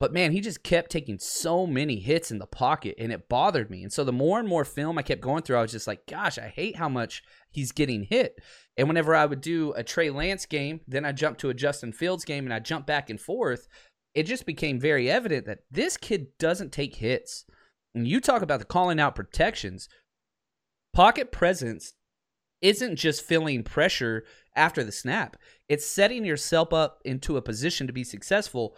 but 0.00 0.12
man, 0.12 0.30
he 0.30 0.40
just 0.40 0.62
kept 0.62 0.90
taking 0.90 1.18
so 1.18 1.66
many 1.66 1.98
hits 1.98 2.30
in 2.30 2.38
the 2.38 2.46
pocket 2.46 2.94
and 2.98 3.12
it 3.12 3.28
bothered 3.28 3.68
me. 3.68 3.82
And 3.82 3.92
so 3.92 4.04
the 4.04 4.12
more 4.12 4.38
and 4.38 4.48
more 4.48 4.64
film 4.64 4.96
I 4.96 5.02
kept 5.02 5.20
going 5.20 5.42
through, 5.42 5.56
I 5.56 5.62
was 5.62 5.72
just 5.72 5.88
like, 5.88 6.06
gosh, 6.06 6.38
I 6.38 6.48
hate 6.48 6.76
how 6.76 6.88
much 6.88 7.22
he's 7.50 7.72
getting 7.72 8.04
hit. 8.04 8.40
And 8.76 8.86
whenever 8.86 9.14
I 9.14 9.26
would 9.26 9.40
do 9.40 9.72
a 9.72 9.82
Trey 9.82 10.10
Lance 10.10 10.46
game, 10.46 10.80
then 10.86 11.04
I 11.04 11.10
jump 11.10 11.38
to 11.38 11.50
a 11.50 11.54
Justin 11.54 11.92
Fields 11.92 12.24
game 12.24 12.44
and 12.44 12.54
I 12.54 12.60
jump 12.60 12.86
back 12.86 13.10
and 13.10 13.20
forth, 13.20 13.66
it 14.14 14.22
just 14.22 14.46
became 14.46 14.78
very 14.78 15.10
evident 15.10 15.46
that 15.46 15.60
this 15.70 15.96
kid 15.96 16.28
doesn't 16.38 16.72
take 16.72 16.96
hits. 16.96 17.44
And 17.94 18.06
you 18.06 18.20
talk 18.20 18.42
about 18.42 18.60
the 18.60 18.66
calling 18.66 19.00
out 19.00 19.16
protections, 19.16 19.88
pocket 20.92 21.32
presence 21.32 21.94
isn't 22.60 22.96
just 22.96 23.24
feeling 23.24 23.64
pressure 23.64 24.24
after 24.54 24.84
the 24.84 24.92
snap. 24.92 25.36
It's 25.68 25.86
setting 25.86 26.24
yourself 26.24 26.72
up 26.72 27.00
into 27.04 27.36
a 27.36 27.42
position 27.42 27.86
to 27.88 27.92
be 27.92 28.04
successful 28.04 28.76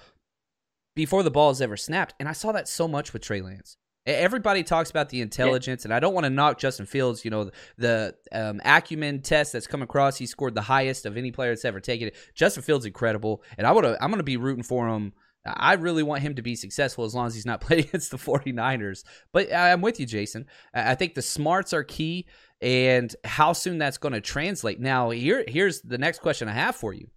before 1.01 1.23
the 1.23 1.31
ball 1.31 1.49
is 1.49 1.63
ever 1.63 1.79
snapped. 1.79 2.15
And 2.21 2.29
I 2.29 2.33
saw 2.33 2.53
that 2.53 2.69
so 2.69 2.87
much 2.87 3.15
with 3.15 3.23
Trey 3.23 3.41
Lance. 3.41 3.79
Everybody 4.05 4.63
talks 4.63 4.91
about 4.91 5.09
the 5.09 5.23
intelligence, 5.23 5.83
yeah. 5.83 5.87
and 5.87 5.95
I 5.95 6.01
don't 6.01 6.13
want 6.13 6.25
to 6.25 6.31
knock 6.31 6.59
Justin 6.59 6.85
Fields. 6.85 7.25
You 7.25 7.31
know, 7.31 7.51
the 7.79 8.15
um, 8.33 8.61
acumen 8.67 9.23
test 9.23 9.55
that's 9.55 9.67
come 9.67 9.81
across, 9.81 10.19
he 10.19 10.27
scored 10.27 10.55
the 10.55 10.61
highest 10.61 11.07
of 11.07 11.17
any 11.17 11.31
player 11.31 11.53
that's 11.53 11.65
ever 11.65 11.81
taken 11.81 12.09
it. 12.09 12.17
Justin 12.35 12.63
Fields 12.63 12.85
incredible, 12.85 13.43
and 13.57 13.67
I 13.67 13.73
would 13.73 13.87
I'm 13.87 14.11
going 14.11 14.19
to 14.19 14.23
be 14.23 14.37
rooting 14.37 14.63
for 14.63 14.89
him. 14.89 15.15
I 15.47 15.75
really 15.75 16.03
want 16.03 16.21
him 16.21 16.35
to 16.35 16.43
be 16.43 16.55
successful 16.55 17.07
as 17.07 17.15
long 17.15 17.29
as 17.29 17.35
he's 17.35 17.47
not 17.47 17.61
playing 17.63 17.85
against 17.85 18.11
the 18.11 18.19
49ers. 18.19 19.05
But 19.33 19.55
I'm 19.55 19.81
with 19.81 19.99
you, 19.99 20.05
Jason. 20.05 20.47
I 20.75 20.95
think 20.97 21.15
the 21.15 21.23
smarts 21.23 21.73
are 21.73 21.85
key, 21.85 22.27
and 22.61 23.15
how 23.25 23.55
soon 23.55 23.79
that's 23.79 23.99
going 23.99 24.13
to 24.13 24.21
translate. 24.21 24.81
Now, 24.81 25.11
here 25.11 25.45
here's 25.49 25.81
the 25.81 25.99
next 25.99 26.21
question 26.21 26.47
I 26.47 26.53
have 26.53 26.77
for 26.77 26.93
you. 26.93 27.09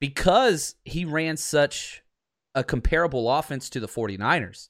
Because 0.00 0.74
he 0.84 1.06
ran 1.06 1.38
such 1.38 2.03
a 2.54 2.64
comparable 2.64 3.30
offense 3.30 3.68
to 3.70 3.80
the 3.80 3.88
49ers. 3.88 4.68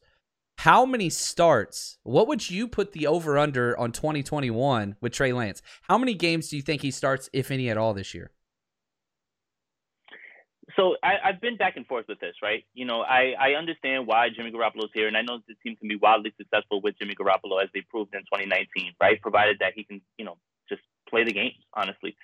How 0.59 0.87
many 0.87 1.11
starts? 1.11 1.99
What 2.05 2.29
would 2.29 2.49
you 2.49 2.69
put 2.69 2.93
the 2.93 3.07
over 3.07 3.38
under 3.38 3.79
on 3.79 3.93
2021 3.93 4.97
with 5.00 5.12
Trey 5.12 5.33
Lance? 5.33 5.62
How 5.83 5.99
many 5.99 6.14
games 6.14 6.49
do 6.49 6.57
you 6.57 6.62
think 6.62 6.83
he 6.83 6.91
starts, 6.91 7.29
if 7.33 7.50
any 7.50 7.69
at 7.69 7.76
all, 7.76 7.93
this 7.93 8.14
year? 8.14 8.31
So 10.76 10.97
I, 11.03 11.14
have 11.25 11.41
been 11.41 11.57
back 11.57 11.76
and 11.76 11.87
forth 11.87 12.07
with 12.09 12.19
this, 12.21 12.35
right? 12.43 12.64
You 12.73 12.85
know, 12.85 13.03
I, 13.03 13.35
I 13.38 13.50
understand 13.53 14.07
why 14.07 14.29
Jimmy 14.35 14.50
Garoppolo's 14.50 14.91
here, 14.93 15.07
and 15.07 15.17
I 15.17 15.23
know 15.23 15.38
the 15.47 15.55
team 15.62 15.76
can 15.76 15.88
be 15.88 15.97
wildly 15.97 16.33
successful 16.37 16.81
with 16.81 16.99
Jimmy 16.99 17.14
Garoppolo 17.14 17.62
as 17.62 17.69
they 17.75 17.83
proved 17.83 18.14
in 18.14 18.21
2019, 18.23 18.93
right? 19.00 19.21
Provided 19.21 19.59
that 19.61 19.75
he 19.75 19.85
can, 19.85 20.00
you 20.19 20.25
know, 20.25 20.37
just 20.69 20.83
play 21.09 21.25
the 21.25 21.33
game, 21.33 21.53
honestly. 21.75 22.17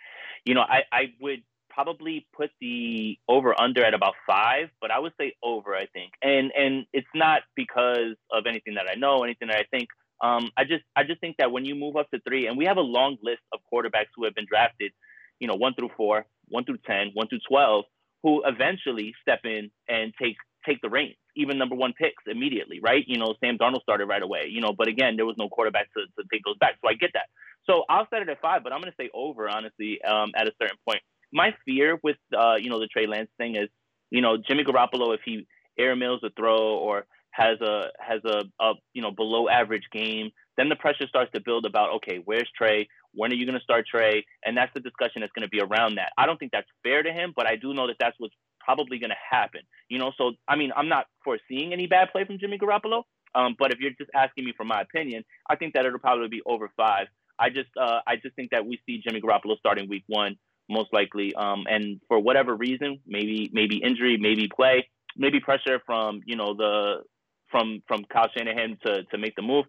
You 0.45 0.55
know, 0.55 0.63
I, 0.63 0.83
I 0.91 1.13
would 1.21 1.43
probably 1.71 2.27
put 2.37 2.51
the 2.61 3.19
over 3.29 3.59
under 3.59 3.85
at 3.85 3.95
about 3.95 4.15
five, 4.27 4.69
but 4.81 4.91
I 4.91 4.99
would 4.99 5.13
say 5.19 5.35
over. 5.43 5.75
I 5.75 5.87
think, 5.87 6.13
and 6.23 6.51
and 6.57 6.87
it's 6.93 7.09
not 7.15 7.43
because 7.57 8.17
of 8.33 8.47
anything 8.47 8.75
that 8.75 8.87
I 8.91 8.97
know, 8.97 9.23
anything 9.25 9.49
that 9.49 9.59
I 9.59 9.65
think. 9.71 9.89
Um, 10.23 10.51
I 10.57 10.65
just 10.65 10.85
I 10.95 11.05
just 11.05 11.21
think 11.21 11.37
that 11.39 11.51
when 11.53 11.65
you 11.65 11.75
move 11.75 11.97
up 11.97 12.11
to 12.11 12.21
three, 12.21 12.47
and 12.47 12.59
we 12.59 12.67
have 12.67 12.77
a 12.77 12.83
long 12.83 13.17
list 13.23 13.43
of 13.53 13.61
quarterbacks 13.73 14.13
who 14.17 14.25
have 14.25 14.35
been 14.35 14.47
drafted, 14.49 14.93
you 15.39 15.49
know, 15.49 15.55
one 15.55 15.75
through 15.75 15.91
four, 15.97 16.27
one 16.49 16.65
through 16.65 16.79
ten, 16.87 17.11
one 17.15 17.29
through 17.29 17.41
twelve, 17.49 17.85
who 18.23 18.43
eventually 18.45 19.15
step 19.23 19.41
in 19.45 19.71
and 19.89 20.13
take 20.21 20.37
take 20.67 20.81
the 20.83 20.91
reins, 20.91 21.17
even 21.37 21.57
number 21.59 21.75
one 21.75 21.95
picks 21.95 22.23
immediately, 22.27 22.81
right? 22.83 23.05
You 23.07 23.19
know, 23.19 23.35
Sam 23.43 23.57
Darnold 23.57 23.83
started 23.83 24.07
right 24.07 24.23
away, 24.23 24.49
you 24.51 24.61
know, 24.61 24.75
but 24.77 24.89
again, 24.89 25.17
there 25.17 25.25
was 25.25 25.37
no 25.39 25.49
quarterback 25.49 25.89
to, 25.95 26.03
to 26.03 26.29
take 26.31 26.43
those 26.45 26.59
back. 26.59 26.77
So 26.83 26.89
I 26.89 26.95
get 26.95 27.11
that. 27.15 27.29
So 27.67 27.85
I'll 27.89 28.07
set 28.11 28.23
it 28.23 28.29
at 28.29 28.41
five, 28.41 28.63
but 28.63 28.73
I'm 28.73 28.81
going 28.81 28.93
to 28.93 28.97
say 29.03 29.11
over, 29.15 29.49
honestly, 29.49 30.01
um, 30.03 30.33
at 30.37 30.49
a 30.49 30.53
certain 30.61 30.77
point 30.87 31.01
my 31.33 31.55
fear 31.65 31.99
with 32.03 32.17
uh, 32.37 32.57
you 32.57 32.71
know 32.71 32.81
the 32.81 32.87
Trey 32.87 33.07
Lance 33.07 33.31
thing 33.39 33.57
is, 33.57 33.69
you 34.11 34.21
know, 34.21 34.37
Jimmy 34.37 34.65
Garoppolo 34.65 35.15
if 35.15 35.21
he 35.25 35.47
air 35.79 35.97
mails 35.97 36.21
a 36.25 36.31
throw 36.31 36.59
or 36.59 37.07
has 37.31 37.61
a 37.61 37.89
has 37.99 38.21
a, 38.25 38.43
a 38.61 38.73
you 38.93 39.03
know 39.03 39.11
below 39.11 39.49
average 39.49 39.85
game, 39.93 40.31
then 40.57 40.69
the 40.69 40.77
pressure 40.77 41.07
starts 41.07 41.31
to 41.33 41.41
build 41.41 41.65
about 41.65 41.95
okay, 41.97 42.21
where's 42.25 42.49
Trey 42.57 42.89
When 43.15 43.31
are 43.33 43.35
you 43.35 43.47
going 43.47 43.59
to 43.59 43.65
start 43.65 43.87
Trey 43.87 44.25
And 44.45 44.57
that's 44.57 44.73
the 44.75 44.81
discussion 44.81 45.21
that's 45.21 45.33
going 45.33 45.47
to 45.47 45.49
be 45.49 45.61
around 45.61 45.97
that. 45.97 46.13
I 46.19 46.27
don't 46.27 46.39
think 46.39 46.53
that's 46.53 46.69
fair 46.83 47.03
to 47.03 47.13
him, 47.13 47.33
but 47.35 47.47
I 47.47 47.57
do 47.57 47.73
know 47.75 47.87
that 47.87 47.97
that's 47.99 48.17
what's 48.19 48.35
probably 48.59 48.99
going 48.99 49.11
to 49.11 49.17
happen. 49.31 49.63
You 49.89 49.99
know, 49.99 50.13
so 50.19 50.33
I 50.49 50.57
mean, 50.57 50.73
I'm 50.77 50.89
not 50.89 51.07
foreseeing 51.25 51.73
any 51.73 51.87
bad 51.87 52.11
play 52.13 52.25
from 52.25 52.39
Jimmy 52.39 52.59
Garoppolo. 52.59 53.05
Um, 53.33 53.55
but 53.57 53.73
if 53.73 53.79
you're 53.79 53.93
just 53.93 54.11
asking 54.15 54.45
me 54.45 54.53
for 54.57 54.65
my 54.65 54.81
opinion, 54.81 55.25
I 55.49 55.55
think 55.55 55.75
that 55.75 55.87
it'll 55.87 56.01
probably 56.01 56.29
be 56.29 56.43
over 56.47 56.71
five. 56.77 57.07
I 57.39 57.49
just 57.49 57.71
uh, 57.81 58.01
I 58.07 58.17
just 58.17 58.35
think 58.35 58.51
that 58.51 58.67
we 58.67 58.81
see 58.87 59.01
Jimmy 59.07 59.21
Garoppolo 59.21 59.57
starting 59.59 59.89
week 59.89 60.05
one 60.09 60.37
most 60.71 60.93
likely. 60.93 61.35
Um, 61.35 61.65
and 61.69 62.01
for 62.09 62.19
whatever 62.19 62.55
reason, 62.55 63.01
maybe 63.07 63.51
maybe 63.53 63.77
injury, 63.77 64.17
maybe 64.19 64.49
play, 64.49 64.89
maybe 65.17 65.41
pressure 65.41 65.81
from 65.85 66.21
you 66.25 66.37
know 66.37 66.55
the 66.55 67.03
from 67.51 67.83
from 67.87 68.05
Kyle 68.13 68.29
Shanahan 68.37 68.79
to 68.87 69.05
to 69.05 69.19
make 69.19 69.37
the 69.37 69.43
move. 69.43 69.67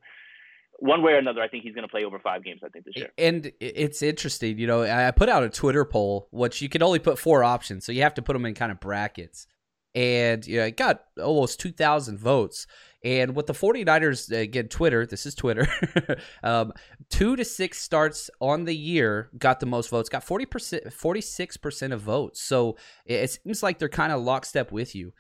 One 0.80 1.04
way 1.04 1.12
or 1.12 1.18
another, 1.18 1.42
I 1.42 1.48
think 1.48 1.64
he's 1.64 1.76
going 1.76 1.84
to 1.84 1.92
play 1.92 2.06
over 2.06 2.18
five 2.18 2.44
games. 2.44 2.62
I 2.66 2.70
think 2.70 2.86
this 2.86 2.96
year. 2.96 3.10
And 3.18 3.52
it's 3.60 4.02
interesting, 4.02 4.58
you 4.58 4.66
know. 4.66 4.82
I 4.82 5.12
put 5.12 5.30
out 5.30 5.44
a 5.44 5.50
Twitter 5.50 5.86
poll, 5.86 6.28
which 6.32 6.62
you 6.62 6.70
can 6.70 6.82
only 6.82 6.98
put 6.98 7.20
four 7.20 7.44
options, 7.44 7.86
so 7.86 7.92
you 7.92 8.02
have 8.02 8.16
to 8.16 8.22
put 8.22 8.34
them 8.34 8.46
in 8.46 8.56
kind 8.56 8.72
of 8.72 8.80
brackets. 8.80 9.48
And 9.94 10.46
you 10.46 10.58
know, 10.58 10.66
it 10.66 10.78
got 10.78 11.04
almost 11.22 11.60
two 11.60 11.72
thousand 11.72 12.20
votes. 12.20 12.68
And 13.04 13.36
with 13.36 13.48
the 13.48 13.54
49ers, 13.54 14.32
again, 14.32 14.68
Twitter, 14.68 15.08
this 15.08 15.26
is 15.26 15.34
Twitter, 15.34 15.68
um, 16.44 16.72
two 17.10 17.36
to 17.36 17.44
six 17.44 17.82
starts 17.82 18.30
on 18.40 18.66
the 18.66 18.76
year 18.76 19.32
got 19.40 19.60
the 19.60 19.66
most 19.66 19.90
votes, 19.90 20.08
got 20.08 20.24
40%, 20.24 20.94
46% 20.94 21.94
of 21.94 22.02
votes. 22.02 22.42
So 22.42 22.78
it 23.06 23.40
seems 23.44 23.64
like 23.64 23.80
they're 23.80 23.90
kind 23.90 24.12
of 24.12 24.22
lockstep 24.22 24.72
with 24.72 24.94
you. 24.94 25.14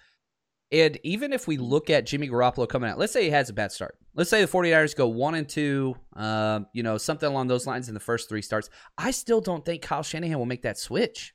And 0.72 1.00
even 1.04 1.34
if 1.34 1.48
we 1.48 1.58
look 1.58 1.90
at 1.90 2.06
Jimmy 2.06 2.30
Garoppolo 2.30 2.70
coming 2.70 2.90
out, 2.90 2.98
let's 2.98 3.12
say 3.12 3.24
he 3.24 3.32
has 3.32 3.50
a 3.50 3.54
bad 3.54 3.72
start. 3.72 3.98
Let's 4.14 4.30
say 4.30 4.42
the 4.42 4.52
49ers 4.52 4.96
go 4.96 5.08
one 5.08 5.36
and 5.36 5.50
two, 5.50 5.96
um, 6.16 6.68
you 6.74 6.84
know, 6.84 6.98
something 6.98 7.28
along 7.28 7.48
those 7.48 7.68
lines 7.68 7.88
in 7.90 7.94
the 7.94 8.00
first 8.00 8.30
three 8.30 8.42
starts. 8.42 8.70
I 8.98 9.12
still 9.12 9.42
don't 9.42 9.66
think 9.66 9.82
Kyle 9.82 10.04
Shanahan 10.04 10.38
will 10.38 10.46
make 10.46 10.62
that 10.62 10.78
switch. 10.78 11.34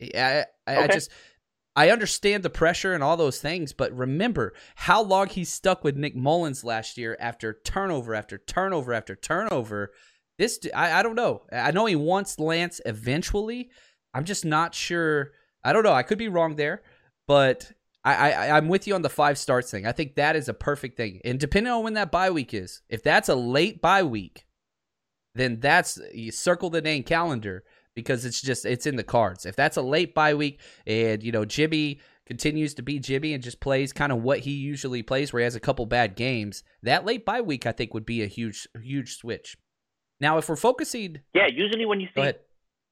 I, 0.00 0.46
I, 0.66 0.76
okay. 0.76 0.84
I 0.84 0.86
just 0.86 1.10
I 1.76 1.90
understand 1.90 2.42
the 2.42 2.50
pressure 2.50 2.92
and 2.92 3.02
all 3.02 3.16
those 3.16 3.40
things, 3.40 3.72
but 3.72 3.92
remember 3.96 4.54
how 4.76 5.02
long 5.02 5.28
he 5.28 5.44
stuck 5.44 5.82
with 5.82 5.96
Nick 5.96 6.14
Mullens 6.14 6.62
last 6.62 6.96
year 6.96 7.16
after 7.18 7.52
turnover 7.64 8.14
after 8.14 8.38
turnover 8.38 8.92
after 8.92 9.16
turnover. 9.16 9.92
This 10.38 10.60
I, 10.74 11.00
I 11.00 11.02
don't 11.02 11.16
know. 11.16 11.42
I 11.52 11.72
know 11.72 11.86
he 11.86 11.96
wants 11.96 12.38
Lance 12.38 12.80
eventually. 12.86 13.70
I'm 14.12 14.24
just 14.24 14.44
not 14.44 14.74
sure. 14.74 15.32
I 15.64 15.72
don't 15.72 15.82
know. 15.82 15.92
I 15.92 16.04
could 16.04 16.18
be 16.18 16.28
wrong 16.28 16.54
there, 16.54 16.82
but 17.26 17.72
I, 18.04 18.32
I 18.32 18.56
I'm 18.56 18.68
with 18.68 18.86
you 18.86 18.94
on 18.94 19.02
the 19.02 19.08
five 19.08 19.36
starts 19.36 19.70
thing. 19.70 19.86
I 19.86 19.92
think 19.92 20.14
that 20.14 20.36
is 20.36 20.48
a 20.48 20.54
perfect 20.54 20.96
thing. 20.96 21.20
And 21.24 21.40
depending 21.40 21.72
on 21.72 21.82
when 21.82 21.94
that 21.94 22.12
bye 22.12 22.30
week 22.30 22.54
is, 22.54 22.82
if 22.88 23.02
that's 23.02 23.28
a 23.28 23.34
late 23.34 23.80
bye 23.80 24.02
week, 24.04 24.46
then 25.34 25.58
that's 25.58 25.98
you 26.12 26.30
circle 26.30 26.70
the 26.70 26.82
name 26.82 27.02
calendar 27.02 27.64
because 27.94 28.24
it's 28.24 28.40
just 28.40 28.64
it's 28.64 28.86
in 28.86 28.96
the 28.96 29.04
cards. 29.04 29.46
If 29.46 29.56
that's 29.56 29.76
a 29.76 29.82
late 29.82 30.14
bye 30.14 30.34
week 30.34 30.60
and 30.86 31.22
you 31.22 31.32
know 31.32 31.44
Jimmy 31.44 32.00
continues 32.26 32.74
to 32.74 32.82
be 32.82 32.98
Jimmy 32.98 33.34
and 33.34 33.42
just 33.42 33.60
plays 33.60 33.92
kind 33.92 34.12
of 34.12 34.22
what 34.22 34.40
he 34.40 34.52
usually 34.52 35.02
plays, 35.02 35.32
where 35.32 35.40
he 35.40 35.44
has 35.44 35.56
a 35.56 35.60
couple 35.60 35.86
bad 35.86 36.16
games, 36.16 36.62
that 36.82 37.04
late 37.04 37.24
bye 37.24 37.40
week 37.40 37.66
I 37.66 37.72
think 37.72 37.94
would 37.94 38.06
be 38.06 38.22
a 38.22 38.26
huge 38.26 38.66
huge 38.82 39.16
switch. 39.16 39.56
Now, 40.20 40.38
if 40.38 40.48
we're 40.48 40.56
focusing, 40.56 41.20
yeah, 41.34 41.48
usually 41.48 41.86
when 41.86 42.00
you 42.00 42.08
see 42.14 42.20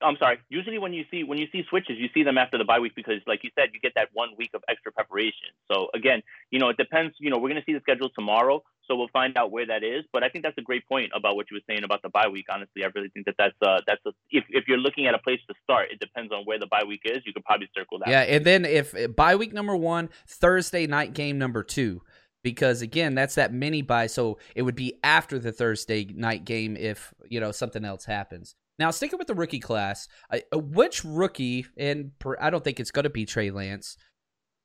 I'm 0.04 0.16
sorry. 0.18 0.38
Usually, 0.48 0.78
when 0.78 0.92
you 0.92 1.04
see 1.10 1.24
when 1.24 1.38
you 1.38 1.46
see 1.52 1.64
switches, 1.68 1.96
you 1.98 2.08
see 2.14 2.22
them 2.22 2.38
after 2.38 2.58
the 2.58 2.64
bye 2.64 2.78
week 2.78 2.94
because, 2.94 3.20
like 3.26 3.40
you 3.42 3.50
said, 3.58 3.70
you 3.72 3.80
get 3.80 3.92
that 3.96 4.08
one 4.12 4.30
week 4.36 4.50
of 4.54 4.62
extra 4.68 4.92
preparation. 4.92 5.50
So 5.70 5.88
again, 5.94 6.22
you 6.50 6.58
know, 6.58 6.68
it 6.68 6.76
depends. 6.76 7.14
You 7.18 7.30
know, 7.30 7.38
we're 7.38 7.48
going 7.48 7.60
to 7.60 7.64
see 7.64 7.72
the 7.72 7.80
schedule 7.80 8.10
tomorrow, 8.14 8.62
so 8.86 8.96
we'll 8.96 9.08
find 9.12 9.36
out 9.36 9.50
where 9.50 9.66
that 9.66 9.82
is. 9.82 10.04
But 10.12 10.22
I 10.22 10.28
think 10.28 10.44
that's 10.44 10.58
a 10.58 10.62
great 10.62 10.86
point 10.88 11.10
about 11.14 11.36
what 11.36 11.46
you 11.50 11.56
were 11.56 11.72
saying 11.72 11.84
about 11.84 12.02
the 12.02 12.08
bye 12.08 12.28
week. 12.28 12.46
Honestly, 12.50 12.84
I 12.84 12.88
really 12.94 13.08
think 13.10 13.26
that 13.26 13.36
that's 13.38 13.56
uh 13.62 13.80
that's 13.86 14.04
a, 14.06 14.10
if 14.30 14.44
if 14.50 14.64
you're 14.68 14.78
looking 14.78 15.06
at 15.06 15.14
a 15.14 15.18
place 15.18 15.40
to 15.48 15.54
start, 15.62 15.88
it 15.90 16.00
depends 16.00 16.32
on 16.32 16.44
where 16.44 16.58
the 16.58 16.66
bye 16.66 16.84
week 16.86 17.02
is. 17.04 17.22
You 17.24 17.32
could 17.32 17.44
probably 17.44 17.68
circle 17.76 17.98
that. 18.00 18.08
Yeah, 18.08 18.22
and 18.22 18.44
then 18.44 18.64
if 18.64 18.94
bye 19.16 19.36
week 19.36 19.52
number 19.52 19.76
one, 19.76 20.10
Thursday 20.26 20.86
night 20.86 21.14
game 21.14 21.38
number 21.38 21.62
two 21.62 22.02
because 22.42 22.82
again 22.82 23.14
that's 23.14 23.36
that 23.36 23.52
mini 23.52 23.82
bye 23.82 24.06
so 24.06 24.38
it 24.54 24.62
would 24.62 24.74
be 24.74 24.98
after 25.04 25.38
the 25.38 25.52
thursday 25.52 26.04
night 26.04 26.44
game 26.44 26.76
if 26.76 27.14
you 27.28 27.40
know 27.40 27.52
something 27.52 27.84
else 27.84 28.04
happens 28.04 28.56
now, 28.82 28.90
sticking 28.90 29.16
with 29.16 29.28
the 29.28 29.34
rookie 29.34 29.60
class, 29.60 30.08
uh, 30.32 30.38
which 30.58 31.04
rookie, 31.04 31.66
and 31.76 32.10
I 32.40 32.50
don't 32.50 32.64
think 32.64 32.80
it's 32.80 32.90
going 32.90 33.04
to 33.04 33.10
be 33.10 33.24
Trey 33.24 33.52
Lance, 33.52 33.96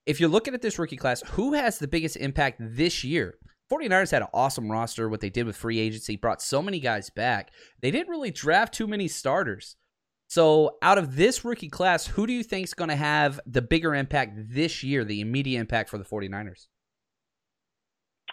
if 0.07 0.19
you're 0.19 0.27
looking 0.27 0.55
at 0.55 0.63
this 0.63 0.79
rookie 0.79 0.97
class, 0.97 1.21
who 1.21 1.53
has 1.53 1.77
the 1.77 1.87
biggest 1.87 2.17
impact 2.17 2.57
this 2.59 3.03
year? 3.03 3.35
49ers 3.71 4.09
had 4.09 4.23
an 4.23 4.29
awesome 4.33 4.71
roster, 4.71 5.07
what 5.07 5.21
they 5.21 5.29
did 5.29 5.45
with 5.45 5.55
free 5.55 5.77
agency, 5.77 6.15
brought 6.15 6.41
so 6.41 6.63
many 6.63 6.79
guys 6.79 7.11
back. 7.11 7.51
They 7.83 7.91
didn't 7.91 8.09
really 8.09 8.31
draft 8.31 8.73
too 8.73 8.87
many 8.87 9.07
starters. 9.07 9.75
So, 10.29 10.77
out 10.81 10.97
of 10.97 11.15
this 11.15 11.45
rookie 11.45 11.69
class, 11.69 12.07
who 12.07 12.25
do 12.25 12.33
you 12.33 12.41
think 12.41 12.65
is 12.65 12.73
going 12.73 12.89
to 12.89 12.95
have 12.95 13.39
the 13.45 13.61
bigger 13.61 13.93
impact 13.93 14.33
this 14.49 14.81
year, 14.81 15.03
the 15.03 15.21
immediate 15.21 15.59
impact 15.59 15.91
for 15.91 15.99
the 15.99 16.05
49ers? 16.05 16.65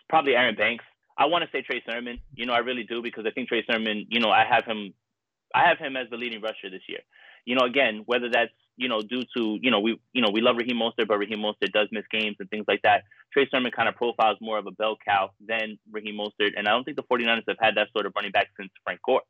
Probably 0.09 0.35
Aaron 0.35 0.57
Banks. 0.57 0.85
I 1.19 1.27
want 1.27 1.45
to 1.45 1.51
say 1.53 1.63
Trey 1.63 1.83
Sermon. 1.87 2.19
You 2.35 2.47
know, 2.47 2.55
I 2.55 2.59
really 2.59 2.85
do 2.85 3.03
because 3.03 3.27
I 3.27 3.31
think 3.33 3.49
Trey 3.49 3.65
Sermon, 3.71 4.07
you 4.09 4.19
know, 4.19 4.31
I 4.31 4.45
have 4.49 4.65
him 4.65 4.95
I 5.55 5.69
have 5.69 5.79
him 5.79 5.97
as 5.97 6.11
the 6.11 6.17
leading 6.17 6.43
rusher 6.43 6.69
this 6.71 6.83
year. 6.89 7.01
You 7.47 7.55
know, 7.55 7.65
again, 7.65 8.03
whether 8.07 8.29
that's 8.31 8.53
you 8.77 8.89
know 8.89 9.01
due 9.01 9.23
to 9.37 9.59
you 9.63 9.71
know 9.71 9.81
we 9.81 10.01
you 10.13 10.21
know 10.21 10.31
we 10.31 10.41
love 10.41 10.57
Raheem 10.57 10.77
Mostert, 10.77 11.07
but 11.07 11.19
Raheem 11.19 11.39
Mostert 11.39 11.73
does 11.73 11.89
miss 11.93 12.05
games 12.11 12.37
and 12.41 12.51
things 12.51 12.65
like 12.67 12.83
that. 12.83 13.05
Trey 13.33 13.49
Sermon 13.51 13.71
kind 13.71 13.89
of 13.89 13.95
profiles 13.95 14.39
more 14.41 14.59
of 14.59 14.67
a 14.67 14.73
bell 14.73 14.97
cow 15.07 15.31
than 15.47 15.79
Raheem 15.91 16.19
Mostert, 16.19 16.53
and 16.57 16.67
I 16.67 16.73
don't 16.73 16.85
think 16.85 16.97
the 16.97 17.05
49ers 17.05 17.45
have 17.49 17.59
had 17.61 17.77
that 17.77 17.89
sort 17.93 18.07
of 18.07 18.13
running 18.17 18.33
back 18.33 18.49
since 18.59 18.71
Frank 18.85 19.01
Gore. 19.07 19.23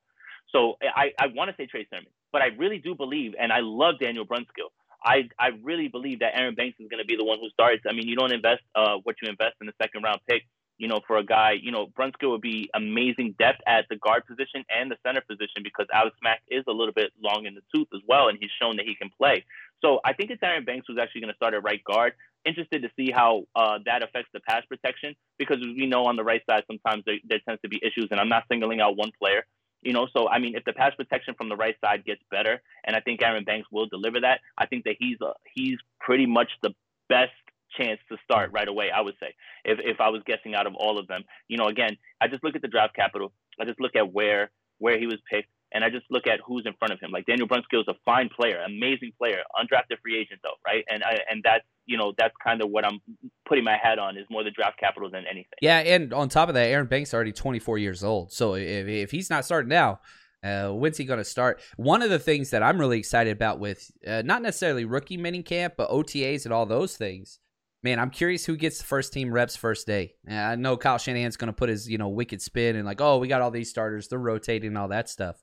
So 0.50 0.76
I, 0.82 1.12
I 1.18 1.26
want 1.34 1.50
to 1.50 1.56
say 1.56 1.66
Trey 1.66 1.87
Sermon, 1.90 2.06
but 2.32 2.42
I 2.42 2.46
really 2.58 2.78
do 2.78 2.94
believe, 2.94 3.34
and 3.38 3.52
I 3.52 3.60
love 3.60 3.96
Daniel 4.00 4.26
Brunskill. 4.26 4.70
I, 5.04 5.28
I 5.38 5.50
really 5.62 5.88
believe 5.88 6.20
that 6.20 6.32
Aaron 6.34 6.54
Banks 6.54 6.78
is 6.80 6.88
going 6.88 7.02
to 7.02 7.06
be 7.06 7.16
the 7.16 7.24
one 7.24 7.38
who 7.38 7.50
starts. 7.50 7.82
I 7.88 7.92
mean, 7.92 8.08
you 8.08 8.16
don't 8.16 8.32
invest 8.32 8.62
uh, 8.74 8.96
what 9.02 9.16
you 9.20 9.28
invest 9.28 9.56
in 9.60 9.66
the 9.66 9.74
second 9.80 10.02
round 10.02 10.20
pick 10.28 10.44
you 10.78 10.88
know, 10.88 11.00
for 11.06 11.16
a 11.16 11.24
guy, 11.24 11.52
you 11.60 11.70
know, 11.70 11.87
Brunskill 11.87 12.30
would 12.30 12.40
be 12.40 12.68
amazing 12.74 13.34
depth 13.38 13.60
at 13.66 13.87
the 13.88 13.96
guard 13.96 14.26
position 14.26 14.64
and 14.68 14.90
the 14.90 14.96
center 15.06 15.20
position 15.20 15.62
because 15.62 15.87
Alex 15.92 16.16
Mack 16.22 16.42
is 16.48 16.64
a 16.66 16.72
little 16.72 16.92
bit 16.92 17.12
long 17.22 17.46
in 17.46 17.54
the 17.54 17.62
tooth 17.74 17.88
as 17.94 18.00
well, 18.08 18.28
and 18.28 18.38
he's 18.40 18.50
shown 18.60 18.76
that 18.76 18.87
he 18.87 18.94
can 18.94 19.10
play. 19.16 19.44
So 19.80 20.00
I 20.04 20.12
think 20.14 20.30
it's 20.30 20.42
Aaron 20.42 20.64
Banks 20.64 20.87
who's 20.88 20.98
actually 20.98 21.20
going 21.20 21.32
to 21.32 21.37
start 21.37 21.54
at 21.54 21.62
right 21.62 21.82
guard. 21.84 22.14
Interested 22.44 22.82
to 22.82 22.90
see 22.96 23.10
how 23.10 23.44
uh, 23.54 23.78
that 23.87 24.02
affects 24.02 24.30
the 24.32 24.40
pass 24.40 24.64
protection 24.66 25.14
because 25.38 25.58
we 25.60 25.87
know 25.87 26.06
on 26.06 26.16
the 26.16 26.24
right 26.24 26.42
side 26.48 26.64
sometimes 26.66 27.04
there, 27.06 27.16
there 27.28 27.40
tends 27.46 27.60
to 27.62 27.68
be 27.68 27.80
issues, 27.82 28.08
and 28.10 28.20
I'm 28.20 28.28
not 28.28 28.44
singling 28.50 28.80
out 28.80 28.96
one 28.96 29.12
player. 29.18 29.44
You 29.82 29.92
know, 29.92 30.08
so 30.16 30.28
I 30.28 30.38
mean, 30.38 30.56
if 30.56 30.64
the 30.64 30.72
pass 30.72 30.94
protection 30.94 31.34
from 31.34 31.50
the 31.50 31.56
right 31.56 31.76
side 31.84 32.04
gets 32.04 32.22
better, 32.30 32.62
and 32.84 32.96
I 32.96 33.00
think 33.00 33.22
Aaron 33.22 33.44
Banks 33.44 33.68
will 33.70 33.87
deliver 33.87 34.20
that, 34.20 34.40
I 34.56 34.66
think 34.66 34.84
that 34.84 34.96
he's 34.98 35.18
a, 35.20 35.32
he's 35.54 35.78
pretty 36.00 36.26
much 36.26 36.48
the 36.62 36.74
best 37.08 37.32
chance 37.76 38.00
to 38.10 38.16
start 38.24 38.50
right 38.52 38.68
away. 38.68 38.90
I 38.94 39.00
would 39.00 39.14
say 39.20 39.34
if 39.64 39.78
if 39.82 40.00
I 40.00 40.08
was 40.08 40.22
guessing 40.26 40.54
out 40.54 40.66
of 40.66 40.74
all 40.74 40.98
of 40.98 41.06
them, 41.08 41.22
you 41.48 41.56
know, 41.56 41.66
again, 41.66 41.96
I 42.20 42.28
just 42.28 42.44
look 42.44 42.56
at 42.56 42.62
the 42.62 42.68
draft 42.68 42.94
capital. 42.94 43.32
I 43.60 43.64
just 43.64 43.80
look 43.80 43.96
at 43.96 44.12
where 44.12 44.50
where 44.78 44.98
he 44.98 45.06
was 45.06 45.18
picked, 45.30 45.48
and 45.72 45.84
I 45.84 45.90
just 45.90 46.06
look 46.10 46.26
at 46.26 46.40
who's 46.46 46.64
in 46.66 46.72
front 46.78 46.92
of 46.92 47.00
him. 47.00 47.10
Like 47.10 47.26
Daniel 47.26 47.48
Brunskill 47.48 47.80
is 47.80 47.88
a 47.88 47.94
fine 48.04 48.28
player, 48.34 48.62
amazing 48.66 49.12
player, 49.18 49.42
undrafted 49.56 49.98
free 50.02 50.18
agent 50.18 50.40
though, 50.42 50.56
right? 50.66 50.84
And 50.88 51.02
I, 51.02 51.18
and 51.30 51.42
that's 51.44 51.64
you 51.87 51.98
know 51.98 52.12
that's 52.16 52.34
kind 52.42 52.62
of 52.62 52.70
what 52.70 52.87
I'm 52.87 53.00
putting 53.46 53.64
my 53.64 53.76
hat 53.80 53.98
on 53.98 54.16
is 54.16 54.26
more 54.30 54.44
the 54.44 54.50
draft 54.50 54.78
capital 54.78 55.10
than 55.10 55.24
anything. 55.26 55.58
Yeah, 55.60 55.78
and 55.78 56.12
on 56.14 56.28
top 56.28 56.48
of 56.48 56.54
that, 56.54 56.68
Aaron 56.68 56.87
Banks 56.87 57.10
is 57.10 57.14
already 57.14 57.32
24 57.32 57.78
years 57.78 58.04
old, 58.04 58.32
so 58.32 58.54
if 58.54 58.87
if 58.87 59.10
he's 59.10 59.30
not 59.30 59.44
starting 59.44 59.68
now. 59.68 60.00
Uh, 60.42 60.68
when's 60.68 60.98
he 60.98 61.06
going 61.06 61.16
to 61.16 61.24
start? 61.24 61.58
One 61.76 62.02
of 62.02 62.10
the 62.10 62.18
things 62.18 62.50
that 62.50 62.62
I'm 62.62 62.78
really 62.78 62.98
excited 62.98 63.32
about 63.32 63.58
with 63.58 63.90
uh, 64.06 64.20
not 64.26 64.42
necessarily 64.42 64.84
rookie 64.84 65.16
mini 65.16 65.42
camp, 65.42 65.72
but 65.78 65.88
OTAs 65.88 66.44
and 66.44 66.52
all 66.52 66.66
those 66.66 66.98
things 66.98 67.38
man, 67.84 68.00
I'm 68.00 68.10
curious 68.10 68.46
who 68.46 68.56
gets 68.56 68.78
the 68.78 68.84
first 68.84 69.12
team 69.12 69.30
reps 69.30 69.56
first 69.56 69.86
day. 69.86 70.14
I 70.26 70.56
know 70.56 70.78
Kyle 70.78 70.96
Shanahan's 70.96 71.36
going 71.36 71.48
to 71.48 71.52
put 71.52 71.68
his, 71.68 71.88
you 71.88 71.98
know, 71.98 72.08
wicked 72.08 72.40
spin 72.40 72.76
and 72.76 72.86
like, 72.86 73.02
oh, 73.02 73.18
we 73.18 73.28
got 73.28 73.42
all 73.42 73.50
these 73.50 73.68
starters, 73.68 74.08
they're 74.08 74.18
rotating 74.18 74.76
all 74.76 74.88
that 74.88 75.10
stuff. 75.10 75.42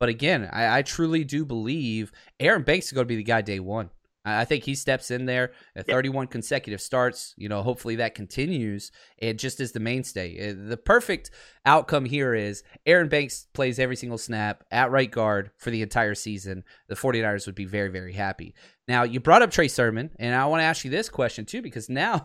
But 0.00 0.08
again, 0.08 0.50
I, 0.52 0.78
I 0.78 0.82
truly 0.82 1.22
do 1.22 1.44
believe 1.44 2.12
Aaron 2.40 2.62
Banks 2.62 2.86
is 2.86 2.92
going 2.92 3.06
to 3.06 3.08
be 3.08 3.16
the 3.16 3.22
guy 3.22 3.42
day 3.42 3.60
one. 3.60 3.90
I 4.36 4.44
think 4.44 4.64
he 4.64 4.74
steps 4.74 5.10
in 5.10 5.26
there 5.26 5.52
at 5.76 5.86
31 5.86 6.26
consecutive 6.28 6.80
starts. 6.80 7.34
You 7.36 7.48
know, 7.48 7.62
hopefully 7.62 7.96
that 7.96 8.14
continues 8.14 8.90
and 9.20 9.38
just 9.38 9.60
is 9.60 9.72
the 9.72 9.80
mainstay. 9.80 10.50
Uh, 10.50 10.68
the 10.68 10.76
perfect 10.76 11.30
outcome 11.64 12.04
here 12.04 12.34
is 12.34 12.62
Aaron 12.86 13.08
Banks 13.08 13.46
plays 13.52 13.78
every 13.78 13.96
single 13.96 14.18
snap 14.18 14.64
at 14.70 14.90
right 14.90 15.10
guard 15.10 15.50
for 15.58 15.70
the 15.70 15.82
entire 15.82 16.14
season. 16.14 16.64
The 16.88 16.94
49ers 16.94 17.46
would 17.46 17.54
be 17.54 17.64
very, 17.64 17.88
very 17.88 18.12
happy. 18.12 18.54
Now, 18.86 19.02
you 19.02 19.20
brought 19.20 19.42
up 19.42 19.50
Trey 19.50 19.68
Sermon, 19.68 20.10
and 20.18 20.34
I 20.34 20.46
want 20.46 20.60
to 20.60 20.64
ask 20.64 20.84
you 20.84 20.90
this 20.90 21.08
question 21.08 21.44
too, 21.44 21.62
because 21.62 21.88
now 21.88 22.24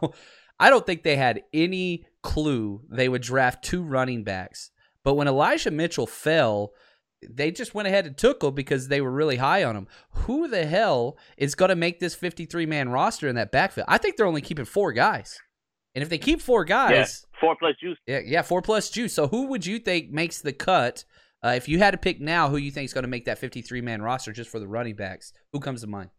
I 0.60 0.70
don't 0.70 0.86
think 0.86 1.04
they 1.04 1.16
had 1.16 1.44
any 1.54 2.06
clue 2.22 2.82
they 2.90 3.10
would 3.10 3.22
draft 3.22 3.64
two 3.64 3.84
running 3.84 4.24
backs. 4.24 4.72
But 5.04 5.16
when 5.16 5.28
Elijah 5.28 5.72
Mitchell 5.72 6.08
fell, 6.08 6.72
they 7.30 7.52
just 7.52 7.74
went 7.74 7.88
ahead 7.88 8.06
and 8.06 8.18
took 8.18 8.44
him 8.44 8.54
because 8.54 8.88
they 8.88 9.02
were 9.02 9.12
really 9.12 9.38
high 9.38 9.64
on 9.64 9.76
him. 9.76 9.88
Who 10.12 10.48
the 10.48 10.66
hell 10.66 11.18
is 11.38 11.56
going 11.56 11.70
to 11.70 11.76
make 11.76 12.00
this 12.00 12.16
53 12.16 12.66
man 12.66 12.90
roster 12.90 13.28
in 13.28 13.36
that 13.36 13.52
backfield? 13.52 13.86
I 13.90 13.98
think 13.98 14.18
they're 14.18 14.26
only 14.26 14.42
keeping 14.42 14.66
four 14.66 14.94
guys. 14.94 15.40
And 15.96 16.02
if 16.02 16.10
they 16.10 16.18
keep 16.18 16.42
four 16.42 16.66
guys, 16.66 16.92
yeah, 16.92 17.40
four 17.40 17.56
plus 17.56 17.76
juice. 17.80 17.98
Yeah, 18.08 18.20
yeah, 18.26 18.42
four 18.42 18.62
plus 18.62 18.90
juice. 18.90 19.14
So 19.14 19.28
who 19.28 19.48
would 19.48 19.66
you 19.66 19.80
think 19.80 20.10
makes 20.10 20.42
the 20.42 20.54
cut? 20.54 21.06
Uh, 21.44 21.54
if 21.56 21.68
you 21.68 21.78
had 21.78 21.92
to 21.92 21.98
pick 21.98 22.22
now, 22.22 22.50
who 22.50 22.58
you 22.58 22.72
think 22.72 22.86
is 22.86 22.94
going 22.94 23.04
to 23.04 23.10
make 23.10 23.26
that 23.26 23.38
53 23.38 23.82
man 23.82 24.02
roster 24.02 24.32
just 24.32 24.50
for 24.50 24.60
the 24.60 24.68
running 24.68 24.96
backs? 24.96 25.34
Who 25.52 25.60
comes 25.60 25.82
to 25.82 25.88
mind? 25.88 26.10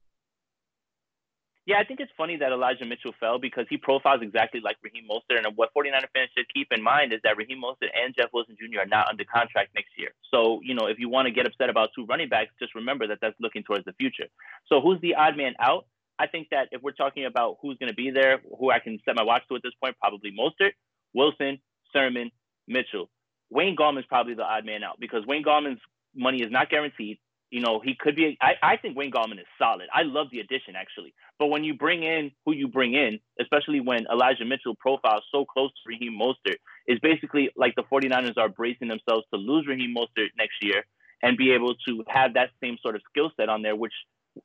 Yeah, 1.67 1.79
I 1.79 1.85
think 1.85 2.01
it's 2.01 2.13
funny 2.17 2.37
that 2.37 2.53
Elijah 2.53 2.85
Mitchell 2.85 3.15
fell 3.19 3.39
because 3.39 3.65
he 3.71 3.79
profiles 3.79 4.21
exactly 4.21 4.61
like 4.61 4.77
Raheem 4.83 5.09
Mostert. 5.09 5.47
And 5.47 5.57
what 5.57 5.71
49er 5.75 6.13
fans 6.13 6.29
should 6.37 6.47
keep 6.53 6.69
in 6.71 6.83
mind 6.83 7.15
is 7.15 7.21
that 7.25 7.39
Raheem 7.39 7.63
Mostert 7.63 7.89
and 7.95 8.15
Jeff 8.15 8.29
Wilson 8.35 8.55
Jr. 8.61 8.81
are 8.81 8.87
not 8.87 9.09
under 9.09 9.25
contract 9.25 9.71
next 9.75 9.93
year. 9.97 10.11
So, 10.31 10.61
you 10.63 10.75
know, 10.75 10.87
if 10.87 10.99
you 10.99 11.09
want 11.09 11.27
to 11.27 11.33
get 11.33 11.47
upset 11.47 11.71
about 11.71 11.89
two 11.97 12.05
running 12.05 12.29
backs, 12.29 12.51
just 12.61 12.75
remember 12.75 13.07
that 13.07 13.19
that's 13.23 13.37
looking 13.41 13.63
towards 13.63 13.87
the 13.87 13.95
future. 13.95 14.27
So, 14.69 14.83
who's 14.83 15.01
the 15.01 15.15
odd 15.15 15.39
man 15.39 15.55
out? 15.59 15.87
I 16.19 16.27
think 16.27 16.49
that 16.51 16.69
if 16.71 16.83
we're 16.83 16.93
talking 16.93 17.25
about 17.25 17.57
who's 17.63 17.79
going 17.79 17.91
to 17.91 17.97
be 17.97 18.11
there, 18.11 18.43
who 18.59 18.71
I 18.71 18.79
can 18.79 18.99
set 19.07 19.17
my 19.17 19.23
watch 19.23 19.43
to 19.49 19.57
at 19.57 19.63
this 19.63 19.73
point, 19.83 19.97
probably 19.99 20.33
Mostert, 20.39 20.73
Wilson, 21.15 21.59
Sermon, 21.95 22.31
Mitchell. 22.69 23.09
Wayne 23.51 23.75
Gallman's 23.75 24.07
probably 24.07 24.35
the 24.35 24.45
odd 24.45 24.67
man 24.67 24.85
out 24.85 24.97
because 25.01 25.25
Wayne 25.27 25.45
Gallman's 25.45 25.81
money 26.15 26.43
is 26.43 26.51
not 26.51 26.69
guaranteed. 26.69 27.19
You 27.51 27.61
know, 27.61 27.81
he 27.85 27.95
could 27.99 28.17
be. 28.17 28.37
I, 28.41 28.55
I 28.63 28.77
think 28.77 28.97
Wayne 28.97 29.13
Gallman 29.13 29.39
is 29.39 29.47
solid. 29.59 29.87
I 29.93 30.03
love 30.03 30.29
the 30.33 30.41
addition 30.41 30.75
actually. 30.77 31.15
But 31.39 31.49
when 31.49 31.63
you 31.63 31.75
bring 31.75 32.03
in 32.03 32.33
who 32.45 32.53
you 32.53 32.69
bring 32.69 32.95
in, 32.95 33.21
especially 33.41 33.81
when 33.81 34.07
Elijah 34.11 34.45
Mitchell 34.45 34.75
profiles 34.75 35.23
so 35.31 35.45
close 35.45 35.71
to 35.71 35.89
Raheem 35.89 36.19
Mostert, 36.21 36.57
is 36.89 36.99
basically 37.01 37.51
like 37.57 37.75
the 37.77 37.85
49ers 37.85 38.37
are 38.39 38.49
bracing 38.49 38.89
themselves 38.89 39.25
to 39.33 39.39
lose 39.39 39.67
Raheem 39.69 39.95
Mostert 39.97 40.31
next 40.37 40.57
year 40.63 40.85
and 41.23 41.37
be 41.37 41.53
able 41.53 41.75
to 41.87 42.05
have 42.09 42.35
that 42.35 42.51
same 42.63 42.77
sort 42.83 42.97
of 42.97 43.03
skill 43.09 43.31
set 43.37 43.49
on 43.49 43.63
there, 43.63 43.77
which 43.77 43.95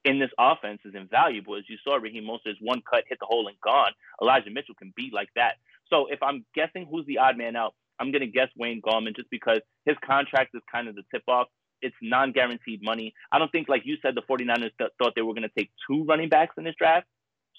in 0.05 0.19
this 0.19 0.29
offense 0.37 0.79
is 0.85 0.93
invaluable. 0.95 1.55
As 1.57 1.63
you 1.67 1.77
saw, 1.83 1.95
Raheem 1.95 2.25
Mostert's 2.25 2.59
one 2.61 2.81
cut 2.89 3.03
hit 3.09 3.19
the 3.19 3.25
hole 3.25 3.47
and 3.47 3.59
gone. 3.61 3.91
Elijah 4.21 4.51
Mitchell 4.51 4.75
can 4.75 4.93
beat 4.95 5.13
like 5.13 5.29
that. 5.35 5.55
So 5.89 6.07
if 6.09 6.21
I'm 6.21 6.45
guessing 6.53 6.87
who's 6.89 7.05
the 7.05 7.17
odd 7.17 7.37
man 7.37 7.55
out, 7.55 7.73
I'm 7.99 8.11
going 8.11 8.21
to 8.21 8.27
guess 8.27 8.47
Wayne 8.55 8.81
Gallman 8.81 9.15
just 9.15 9.29
because 9.29 9.59
his 9.85 9.97
contract 10.05 10.55
is 10.55 10.61
kind 10.71 10.87
of 10.87 10.95
the 10.95 11.03
tip 11.11 11.23
off. 11.27 11.47
It's 11.81 11.95
non 12.01 12.31
guaranteed 12.31 12.81
money. 12.83 13.13
I 13.31 13.39
don't 13.39 13.51
think, 13.51 13.69
like 13.69 13.83
you 13.85 13.97
said, 14.01 14.15
the 14.15 14.21
49ers 14.21 14.71
th- 14.77 14.91
thought 14.97 15.13
they 15.15 15.21
were 15.21 15.33
going 15.33 15.47
to 15.47 15.55
take 15.57 15.71
two 15.87 16.03
running 16.05 16.29
backs 16.29 16.55
in 16.57 16.63
this 16.63 16.75
draft. 16.77 17.07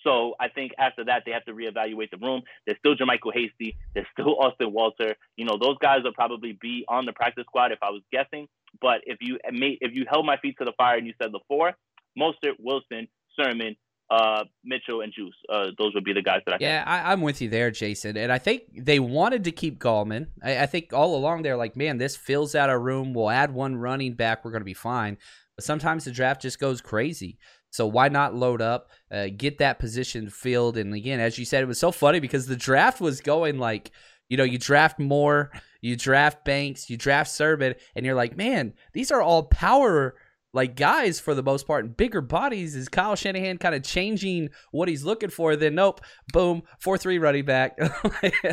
So 0.05 0.35
I 0.41 0.49
think 0.49 0.73
after 0.79 1.05
that, 1.05 1.25
they 1.27 1.33
have 1.33 1.45
to 1.45 1.53
reevaluate 1.53 2.11
the 2.11 2.17
room. 2.19 2.43
There's 2.67 2.79
still 2.79 2.97
JaMycal 2.97 3.35
Hasty. 3.35 3.77
There's 3.95 4.07
still 4.13 4.37
Austin 4.41 4.73
Walter. 4.73 5.15
You 5.37 5.45
know, 5.45 5.59
those 5.61 5.77
guys 5.79 6.03
will 6.05 6.15
probably 6.15 6.57
be 6.61 6.85
on 6.89 7.07
the 7.07 7.13
practice 7.13 7.45
squad 7.47 7.73
if 7.73 7.79
I 7.83 7.91
was 7.91 8.03
guessing. 8.13 8.49
But 8.81 9.01
if 9.05 9.19
you 9.21 9.39
eh, 9.45 9.51
made, 9.53 9.79
if 9.81 9.93
you 9.95 10.07
held 10.09 10.27
my 10.27 10.37
feet 10.39 10.57
to 10.59 10.65
the 10.65 10.73
fire 10.77 10.97
and 10.97 11.07
you 11.07 11.15
said 11.21 11.33
the 11.33 11.41
four, 11.49 11.73
Mostert, 12.19 12.57
Wilson, 12.59 13.09
Sermon, 13.39 13.77
uh, 14.11 14.45
Mitchell, 14.65 15.03
and 15.03 15.13
Juice. 15.13 15.35
Uh, 15.49 15.67
those 15.79 15.95
would 15.95 16.05
be 16.05 16.13
the 16.13 16.23
guys 16.23 16.41
that 16.47 16.55
I. 16.55 16.59
Yeah, 16.61 16.83
I, 16.87 17.13
am 17.13 17.21
with 17.21 17.41
you 17.41 17.49
there, 17.49 17.71
Jason. 17.71 18.17
And 18.17 18.33
I 18.33 18.39
think 18.39 18.63
they 18.77 18.99
wanted 18.99 19.45
to 19.45 19.53
keep 19.53 19.79
Gallman. 19.79 20.27
I, 20.43 20.63
I, 20.63 20.67
think 20.67 20.93
all 20.93 21.15
along 21.15 21.43
they're 21.43 21.57
like, 21.57 21.77
man, 21.77 21.99
this 21.99 22.17
fills 22.17 22.55
out 22.55 22.71
our 22.71 22.81
room. 22.81 23.15
We'll 23.15 23.31
add 23.31 23.55
one 23.55 23.77
running 23.77 24.15
back. 24.15 24.45
We're 24.45 24.51
going 24.51 24.63
to 24.63 24.65
be 24.67 24.75
fine. 24.75 25.17
But 25.57 25.65
sometimes 25.65 26.05
the 26.05 26.11
draft 26.11 26.43
just 26.43 26.59
goes 26.59 26.81
crazy. 26.81 27.39
So 27.71 27.87
why 27.87 28.09
not 28.09 28.35
load 28.35 28.61
up, 28.61 28.91
uh, 29.13 29.29
get 29.37 29.59
that 29.59 29.79
position 29.79 30.29
filled? 30.29 30.77
And 30.77 30.93
again, 30.93 31.21
as 31.21 31.39
you 31.39 31.45
said, 31.45 31.63
it 31.63 31.67
was 31.67 31.79
so 31.79 31.93
funny 31.93 32.19
because 32.19 32.47
the 32.47 32.57
draft 32.57 33.01
was 33.01 33.21
going 33.21 33.59
like, 33.59 33.93
you 34.29 34.37
know, 34.37 34.45
you 34.45 34.59
draft 34.59 34.99
more, 34.99 35.53
you 35.81 35.97
draft 35.97 36.45
Banks, 36.45 36.91
you 36.91 36.97
draft 36.97 37.31
Sermon, 37.31 37.75
and 37.95 38.05
you're 38.05 38.17
like, 38.17 38.37
man, 38.37 38.75
these 38.93 39.13
are 39.13 39.23
all 39.23 39.45
power 39.45 40.17
like 40.53 40.77
guys 40.77 41.21
for 41.21 41.35
the 41.35 41.43
most 41.43 41.67
part 41.67 41.85
and 41.85 41.97
bigger 41.97 42.21
bodies 42.21 42.75
is 42.75 42.89
Kyle 42.89 43.17
Shanahan 43.17 43.59
kind 43.59 43.75
of 43.75 43.83
changing 43.83 44.51
what 44.73 44.89
he's 44.89 45.05
looking 45.05 45.31
for? 45.31 45.57
Then 45.57 45.75
nope 45.75 46.01
boom 46.33 46.63
4-3 46.85 47.21
running 47.21 47.45
back. 47.45 47.79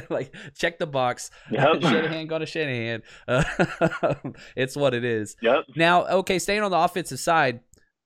Like 0.09 0.33
check 0.55 0.79
the 0.79 0.87
box. 0.87 1.31
Yep. 1.51 1.77
Shanahan 1.81 2.27
going 2.27 2.41
to 2.41 2.45
Shanahan. 2.45 3.01
Uh, 3.27 3.43
it's 4.55 4.75
what 4.75 4.93
it 4.93 5.03
is. 5.03 5.35
Yep. 5.41 5.65
now 5.75 6.05
okay 6.07 6.39
staying 6.39 6.61
on 6.61 6.71
the 6.71 6.77
offensive 6.77 7.19
side 7.19 7.61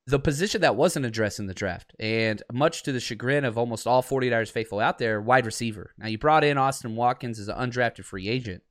the 0.08 0.20
position 0.20 0.62
that 0.62 0.76
wasn't 0.76 1.06
addressed 1.06 1.40
in 1.40 1.46
the 1.46 1.54
draft 1.54 1.94
and 2.00 2.42
much 2.52 2.84
to 2.84 2.92
the 2.92 3.00
chagrin 3.00 3.46
of 3.46 3.58
almost 3.58 3.86
all 3.86 4.02
49ers 4.02 4.52
faithful 4.52 4.80
out 4.80 4.98
there 4.98 5.22
wide 5.22 5.46
receiver. 5.46 5.94
Now 5.98 6.08
you 6.08 6.18
brought 6.18 6.44
in 6.44 6.58
Austin 6.58 6.96
Watkins 6.96 7.40
as 7.40 7.48
an 7.48 7.56
undrafted 7.58 8.06
free 8.06 8.28
agent 8.28 8.64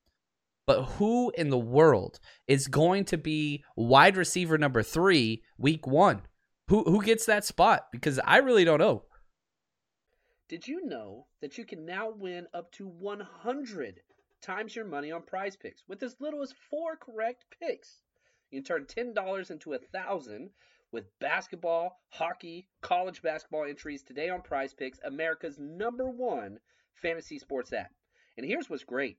but 0.70 0.84
who 0.84 1.32
in 1.36 1.50
the 1.50 1.58
world 1.58 2.20
is 2.46 2.68
going 2.68 3.04
to 3.04 3.18
be 3.18 3.64
wide 3.74 4.16
receiver 4.16 4.56
number 4.56 4.84
three 4.84 5.42
week 5.58 5.84
one? 5.84 6.22
Who 6.68 6.84
who 6.84 7.02
gets 7.02 7.26
that 7.26 7.44
spot? 7.44 7.88
Because 7.90 8.20
I 8.24 8.36
really 8.36 8.64
don't 8.64 8.78
know. 8.78 9.02
Did 10.48 10.68
you 10.68 10.86
know 10.86 11.26
that 11.40 11.58
you 11.58 11.64
can 11.64 11.84
now 11.84 12.10
win 12.16 12.46
up 12.54 12.70
to 12.74 12.86
100 12.86 14.00
times 14.40 14.76
your 14.76 14.84
money 14.84 15.10
on 15.10 15.22
PrizePicks 15.22 15.82
with 15.88 16.04
as 16.04 16.14
little 16.20 16.40
as 16.40 16.54
four 16.70 16.94
correct 16.94 17.46
picks? 17.60 18.02
You 18.52 18.62
can 18.62 18.86
turn 18.86 19.12
$10 19.12 19.50
into 19.50 19.72
a 19.72 19.78
thousand 19.78 20.50
with 20.92 21.18
basketball, 21.18 21.98
hockey, 22.10 22.68
college 22.80 23.22
basketball 23.22 23.64
entries 23.64 24.04
today 24.04 24.28
on 24.28 24.40
PrizePicks, 24.40 24.98
America's 25.04 25.58
number 25.58 26.08
one 26.08 26.60
fantasy 26.94 27.40
sports 27.40 27.72
app. 27.72 27.90
And 28.36 28.46
here's 28.46 28.70
what's 28.70 28.84
great. 28.84 29.18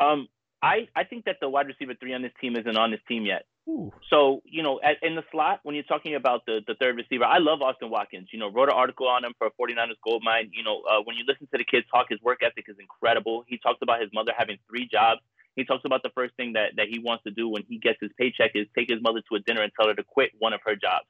Um, 0.00 0.28
I, 0.62 0.88
I 0.94 1.04
think 1.04 1.24
that 1.24 1.36
the 1.40 1.48
wide 1.48 1.66
receiver 1.66 1.94
three 1.98 2.12
on 2.12 2.22
this 2.22 2.32
team 2.40 2.56
isn't 2.56 2.76
on 2.76 2.90
this 2.90 3.00
team 3.08 3.24
yet. 3.24 3.44
Ooh. 3.68 3.92
So, 4.10 4.42
you 4.44 4.62
know, 4.62 4.80
at, 4.82 4.96
in 5.02 5.14
the 5.14 5.22
slot, 5.30 5.60
when 5.62 5.74
you're 5.74 5.84
talking 5.84 6.14
about 6.14 6.44
the, 6.46 6.60
the 6.66 6.74
third 6.74 6.96
receiver, 6.96 7.24
I 7.24 7.38
love 7.38 7.62
Austin 7.62 7.88
Watkins. 7.88 8.28
You 8.32 8.38
know, 8.38 8.50
wrote 8.50 8.68
an 8.68 8.74
article 8.74 9.08
on 9.08 9.24
him 9.24 9.32
for 9.38 9.50
49ers 9.60 9.96
Goldmine. 10.04 10.50
You 10.52 10.64
know, 10.64 10.82
uh, 10.90 11.00
when 11.04 11.16
you 11.16 11.24
listen 11.26 11.46
to 11.52 11.58
the 11.58 11.64
kid 11.64 11.84
talk, 11.92 12.06
his 12.10 12.20
work 12.20 12.40
ethic 12.42 12.64
is 12.68 12.76
incredible. 12.78 13.44
He 13.46 13.58
talks 13.58 13.78
about 13.82 14.00
his 14.00 14.10
mother 14.12 14.32
having 14.36 14.58
three 14.68 14.88
jobs. 14.90 15.20
He 15.56 15.64
talks 15.64 15.82
about 15.84 16.02
the 16.02 16.10
first 16.14 16.34
thing 16.36 16.54
that, 16.54 16.76
that 16.76 16.86
he 16.88 16.98
wants 16.98 17.24
to 17.24 17.30
do 17.30 17.48
when 17.48 17.64
he 17.68 17.78
gets 17.78 17.98
his 18.00 18.10
paycheck 18.18 18.52
is 18.54 18.66
take 18.76 18.88
his 18.88 19.00
mother 19.02 19.20
to 19.30 19.36
a 19.36 19.40
dinner 19.40 19.62
and 19.62 19.72
tell 19.78 19.88
her 19.88 19.94
to 19.94 20.04
quit 20.04 20.30
one 20.38 20.52
of 20.52 20.60
her 20.64 20.74
jobs. 20.74 21.06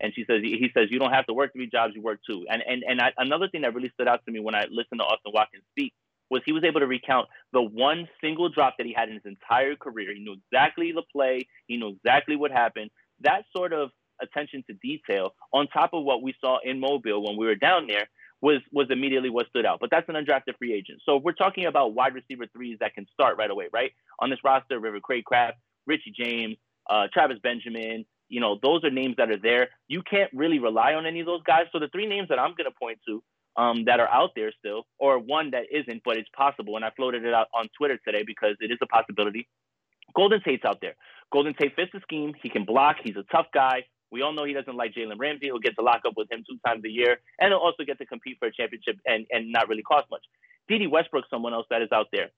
And 0.00 0.12
she 0.14 0.24
says, 0.26 0.42
he 0.42 0.70
says, 0.74 0.88
you 0.90 0.98
don't 0.98 1.12
have 1.12 1.26
to 1.26 1.34
work 1.34 1.52
three 1.52 1.68
jobs, 1.70 1.94
you 1.94 2.02
work 2.02 2.20
two. 2.26 2.44
And 2.50 2.62
and 2.66 2.82
and 2.82 3.00
I, 3.00 3.12
another 3.16 3.48
thing 3.48 3.62
that 3.62 3.74
really 3.74 3.90
stood 3.94 4.08
out 4.08 4.24
to 4.26 4.32
me 4.32 4.40
when 4.40 4.54
I 4.54 4.66
listened 4.70 4.98
to 4.98 5.04
Austin 5.04 5.32
Watkins 5.32 5.62
speak 5.70 5.94
was 6.32 6.42
he 6.48 6.54
was 6.58 6.64
able 6.64 6.80
to 6.80 6.90
recount 6.98 7.26
the 7.52 7.62
one 7.62 8.08
single 8.22 8.48
drop 8.56 8.72
that 8.78 8.86
he 8.90 8.94
had 9.00 9.08
in 9.10 9.14
his 9.20 9.26
entire 9.36 9.76
career. 9.76 10.08
He 10.14 10.20
knew 10.24 10.36
exactly 10.42 10.88
the 10.92 11.06
play, 11.14 11.36
he 11.70 11.76
knew 11.76 11.90
exactly 11.96 12.36
what 12.42 12.50
happened. 12.50 12.90
That 13.28 13.42
sort 13.56 13.72
of 13.80 13.90
attention 14.26 14.64
to 14.68 14.74
detail, 14.90 15.24
on 15.52 15.68
top 15.68 15.90
of 15.98 16.04
what 16.04 16.22
we 16.26 16.34
saw 16.40 16.54
in 16.70 16.76
Mobile 16.80 17.20
when 17.24 17.36
we 17.40 17.46
were 17.46 17.60
down 17.68 17.86
there, 17.92 18.06
was 18.46 18.60
was 18.78 18.88
immediately 18.96 19.30
what 19.36 19.46
stood 19.48 19.66
out. 19.70 19.78
But 19.82 19.90
that's 19.92 20.08
an 20.08 20.16
undrafted 20.16 20.56
free 20.58 20.72
agent. 20.78 20.98
So 21.06 21.12
we're 21.24 21.40
talking 21.44 21.66
about 21.66 21.94
wide 21.94 22.14
receiver 22.14 22.46
threes 22.54 22.78
that 22.80 22.94
can 22.96 23.06
start 23.12 23.36
right 23.38 23.50
away, 23.50 23.68
right? 23.72 23.92
On 24.20 24.30
this 24.30 24.42
roster, 24.42 24.80
River 24.80 25.00
Cracraft, 25.08 25.56
Richie 25.86 26.14
James, 26.20 26.56
uh, 26.90 27.06
Travis 27.14 27.38
Benjamin, 27.42 28.04
You 28.28 28.40
know, 28.40 28.58
those 28.62 28.82
are 28.84 28.90
names 28.90 29.16
that 29.18 29.30
are 29.30 29.42
there. 29.50 29.68
You 29.88 30.02
can't 30.02 30.30
really 30.32 30.58
rely 30.58 30.94
on 30.94 31.04
any 31.06 31.20
of 31.20 31.26
those 31.26 31.42
guys. 31.44 31.66
So 31.70 31.78
the 31.78 31.88
three 31.88 32.06
names 32.06 32.28
that 32.30 32.38
I'm 32.38 32.54
going 32.58 32.70
to 32.70 32.78
point 32.84 32.98
to 33.06 33.22
um, 33.56 33.84
that 33.86 34.00
are 34.00 34.08
out 34.08 34.30
there 34.34 34.52
still, 34.58 34.86
or 34.98 35.18
one 35.18 35.50
that 35.50 35.64
isn't, 35.70 36.02
but 36.04 36.16
it's 36.16 36.28
possible. 36.36 36.76
And 36.76 36.84
I 36.84 36.90
floated 36.96 37.24
it 37.24 37.34
out 37.34 37.48
on 37.54 37.68
Twitter 37.76 37.98
today 38.04 38.22
because 38.26 38.56
it 38.60 38.70
is 38.70 38.78
a 38.82 38.86
possibility. 38.86 39.48
Golden 40.14 40.42
Tate's 40.42 40.64
out 40.64 40.80
there. 40.80 40.94
Golden 41.32 41.54
Tate 41.54 41.74
fits 41.74 41.90
the 41.92 42.00
scheme. 42.00 42.34
He 42.42 42.48
can 42.48 42.64
block. 42.64 42.96
He's 43.02 43.16
a 43.16 43.24
tough 43.30 43.46
guy. 43.52 43.84
We 44.10 44.20
all 44.20 44.32
know 44.34 44.44
he 44.44 44.52
doesn't 44.52 44.76
like 44.76 44.92
Jalen 44.92 45.18
Ramsey. 45.18 45.46
He'll 45.46 45.58
get 45.58 45.74
to 45.76 45.82
lock 45.82 46.02
up 46.06 46.14
with 46.16 46.30
him 46.30 46.44
two 46.48 46.58
times 46.66 46.84
a 46.84 46.90
year, 46.90 47.18
and 47.40 47.50
he'll 47.50 47.58
also 47.58 47.84
get 47.84 47.98
to 47.98 48.06
compete 48.06 48.36
for 48.38 48.48
a 48.48 48.52
championship 48.52 48.96
and, 49.06 49.26
and 49.30 49.50
not 49.50 49.68
really 49.68 49.82
cost 49.82 50.06
much. 50.10 50.22
Dede 50.68 50.90
Westbrook, 50.90 51.24
someone 51.30 51.54
else 51.54 51.66
that 51.70 51.80
is 51.80 51.88
out 51.92 52.08
there 52.12 52.28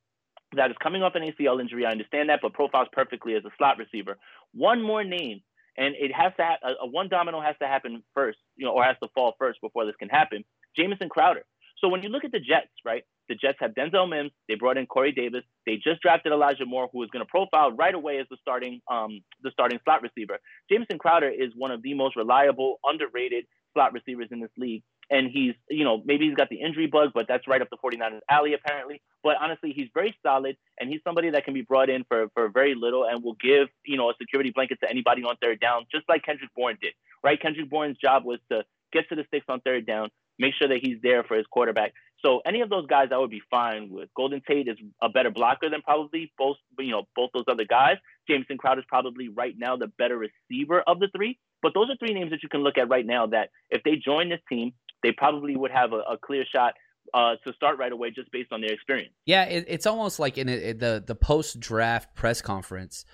that 0.57 0.71
is 0.71 0.77
coming 0.83 1.03
off 1.03 1.15
an 1.15 1.23
ACL 1.23 1.61
injury. 1.61 1.87
I 1.87 1.91
understand 1.91 2.29
that, 2.29 2.41
but 2.43 2.53
profiles 2.53 2.89
perfectly 2.93 3.35
as 3.35 3.45
a 3.45 3.51
slot 3.59 3.79
receiver. 3.79 4.19
One 4.53 4.83
more 4.83 5.05
name, 5.05 5.41
and 5.77 5.95
it 5.99 6.13
has 6.15 6.33
to 6.37 6.45
ha- 6.45 6.59
a, 6.63 6.85
a 6.85 6.87
one 6.87 7.09
domino 7.09 7.41
has 7.41 7.57
to 7.61 7.67
happen 7.67 8.03
first, 8.15 8.39
you 8.57 8.67
know, 8.67 8.73
or 8.73 8.85
has 8.85 8.97
to 9.03 9.09
fall 9.15 9.35
first 9.39 9.61
before 9.61 9.85
this 9.85 9.95
can 9.99 10.09
happen. 10.09 10.45
Jamison 10.77 11.09
Crowder. 11.09 11.45
So 11.79 11.89
when 11.89 12.03
you 12.03 12.09
look 12.09 12.25
at 12.25 12.33
the 12.33 12.41
Jets, 12.41 12.73
right? 12.85 13.05
The 13.29 13.35
Jets 13.35 13.59
have 13.61 13.73
Denzel 13.73 14.09
Mims. 14.09 14.33
They 14.49 14.55
brought 14.55 14.77
in 14.77 14.87
Corey 14.87 15.13
Davis. 15.13 15.43
They 15.67 15.77
just 15.77 16.01
drafted 16.03 16.33
Elijah 16.33 16.67
Moore, 16.67 16.89
who 16.93 17.03
is 17.03 17.11
going 17.11 17.25
to 17.25 17.31
profile 17.31 17.73
right 17.73 17.95
away 17.95 18.19
as 18.19 18.27
the 18.31 18.37
starting 18.41 18.81
um, 18.91 19.21
the 19.43 19.51
starting 19.51 19.79
slot 19.85 20.03
receiver. 20.03 20.39
Jamison 20.71 20.99
Crowder 20.99 21.31
is 21.31 21.51
one 21.57 21.71
of 21.71 21.83
the 21.83 21.95
most 21.95 22.17
reliable, 22.17 22.81
underrated 22.85 23.45
slot 23.75 23.93
receivers 23.93 24.29
in 24.31 24.41
this 24.41 24.51
league. 24.57 24.83
And 25.11 25.31
he's, 25.31 25.53
you 25.69 25.85
know, 25.85 26.03
maybe 26.07 26.27
he's 26.27 26.35
got 26.35 26.49
the 26.49 26.61
injury 26.63 26.87
bug, 26.87 27.11
but 27.13 27.27
that's 27.29 27.47
right 27.47 27.61
up 27.61 27.69
the 27.69 27.77
49ers 27.77 28.21
alley, 28.31 28.55
apparently. 28.55 29.03
But 29.23 29.37
honestly, 29.39 29.75
he's 29.77 29.89
very 29.93 30.17
solid, 30.23 30.57
and 30.81 30.89
he's 30.89 31.01
somebody 31.05 31.29
that 31.31 31.45
can 31.45 31.53
be 31.53 31.61
brought 31.61 31.91
in 31.91 32.05
for, 32.09 32.29
for 32.33 32.49
very 32.49 32.75
little 32.75 33.05
and 33.05 33.23
will 33.23 33.35
give, 33.35 33.69
you 33.85 33.99
know, 33.99 34.09
a 34.09 34.15
security 34.19 34.51
blanket 34.51 34.79
to 34.83 34.89
anybody 34.89 35.23
on 35.23 35.37
third 35.43 35.61
down, 35.61 35.85
just 35.93 36.09
like 36.09 36.25
Kendrick 36.25 36.51
Bourne 36.57 36.79
did, 36.81 36.95
right? 37.23 37.41
Kendrick 37.41 37.69
Bourne's 37.69 37.99
job 37.99 38.25
was 38.25 38.39
to 38.51 38.65
get 38.95 39.07
to 39.11 39.15
the 39.15 39.25
sticks 39.27 39.45
on 39.49 39.61
third 39.61 39.87
down, 39.87 40.09
make 40.39 40.55
sure 40.55 40.69
that 40.69 40.81
he's 40.83 40.99
there 41.03 41.25
for 41.25 41.37
his 41.37 41.47
quarterback. 41.51 41.93
So 42.25 42.41
any 42.47 42.63
of 42.63 42.71
those 42.71 42.87
guys 42.87 43.09
I 43.13 43.19
would 43.19 43.31
be 43.31 43.43
fine 43.51 43.91
with. 43.91 44.09
Golden 44.17 44.41
Tate 44.49 44.69
is 44.69 44.79
a 45.03 45.09
better 45.11 45.31
blocker 45.31 45.69
than 45.69 45.83
probably 45.83 46.33
both 46.39 46.57
you 46.79 46.91
know 46.91 47.05
both 47.15 47.31
those 47.35 47.45
other 47.49 47.65
guys. 47.65 47.97
Jamison 48.29 48.57
Crowder 48.57 48.81
is 48.81 48.87
probably 48.89 49.29
right 49.29 49.55
now 49.57 49.77
the 49.77 49.89
better 49.99 50.17
receiver 50.17 50.81
of 50.87 51.01
the 51.01 51.09
three. 51.15 51.39
But 51.63 51.73
those 51.75 51.89
are 51.91 51.97
three 51.97 52.15
names 52.15 52.31
that 52.31 52.43
you 52.43 52.49
can 52.49 52.63
look 52.63 52.79
at 52.79 52.89
right 52.89 53.07
now 53.07 53.27
that 53.29 53.51
if 53.71 53.83
they 53.85 53.97
join 53.97 54.29
this 54.29 54.41
team, 54.49 54.73
they 55.03 55.13
probably 55.13 55.57
would 55.57 55.71
have 55.71 55.93
a, 55.93 56.01
a 56.13 56.19
clear 56.19 56.45
shot 56.51 56.75
uh, 57.13 57.37
to 57.47 57.53
start 57.53 57.79
right 57.79 57.93
away 57.93 58.11
just 58.11 58.31
based 58.33 58.53
on 58.53 58.61
their 58.61 58.73
experience. 58.73 59.13
Yeah, 59.27 59.45
it, 59.45 59.67
it's 59.69 59.87
almost 59.87 60.19
like 60.19 60.39
in 60.39 60.49
a, 60.49 60.73
the 60.73 61.05
the 61.07 61.15
post 61.15 61.61
draft 61.61 62.15
press 62.15 62.41
conference. 62.41 63.05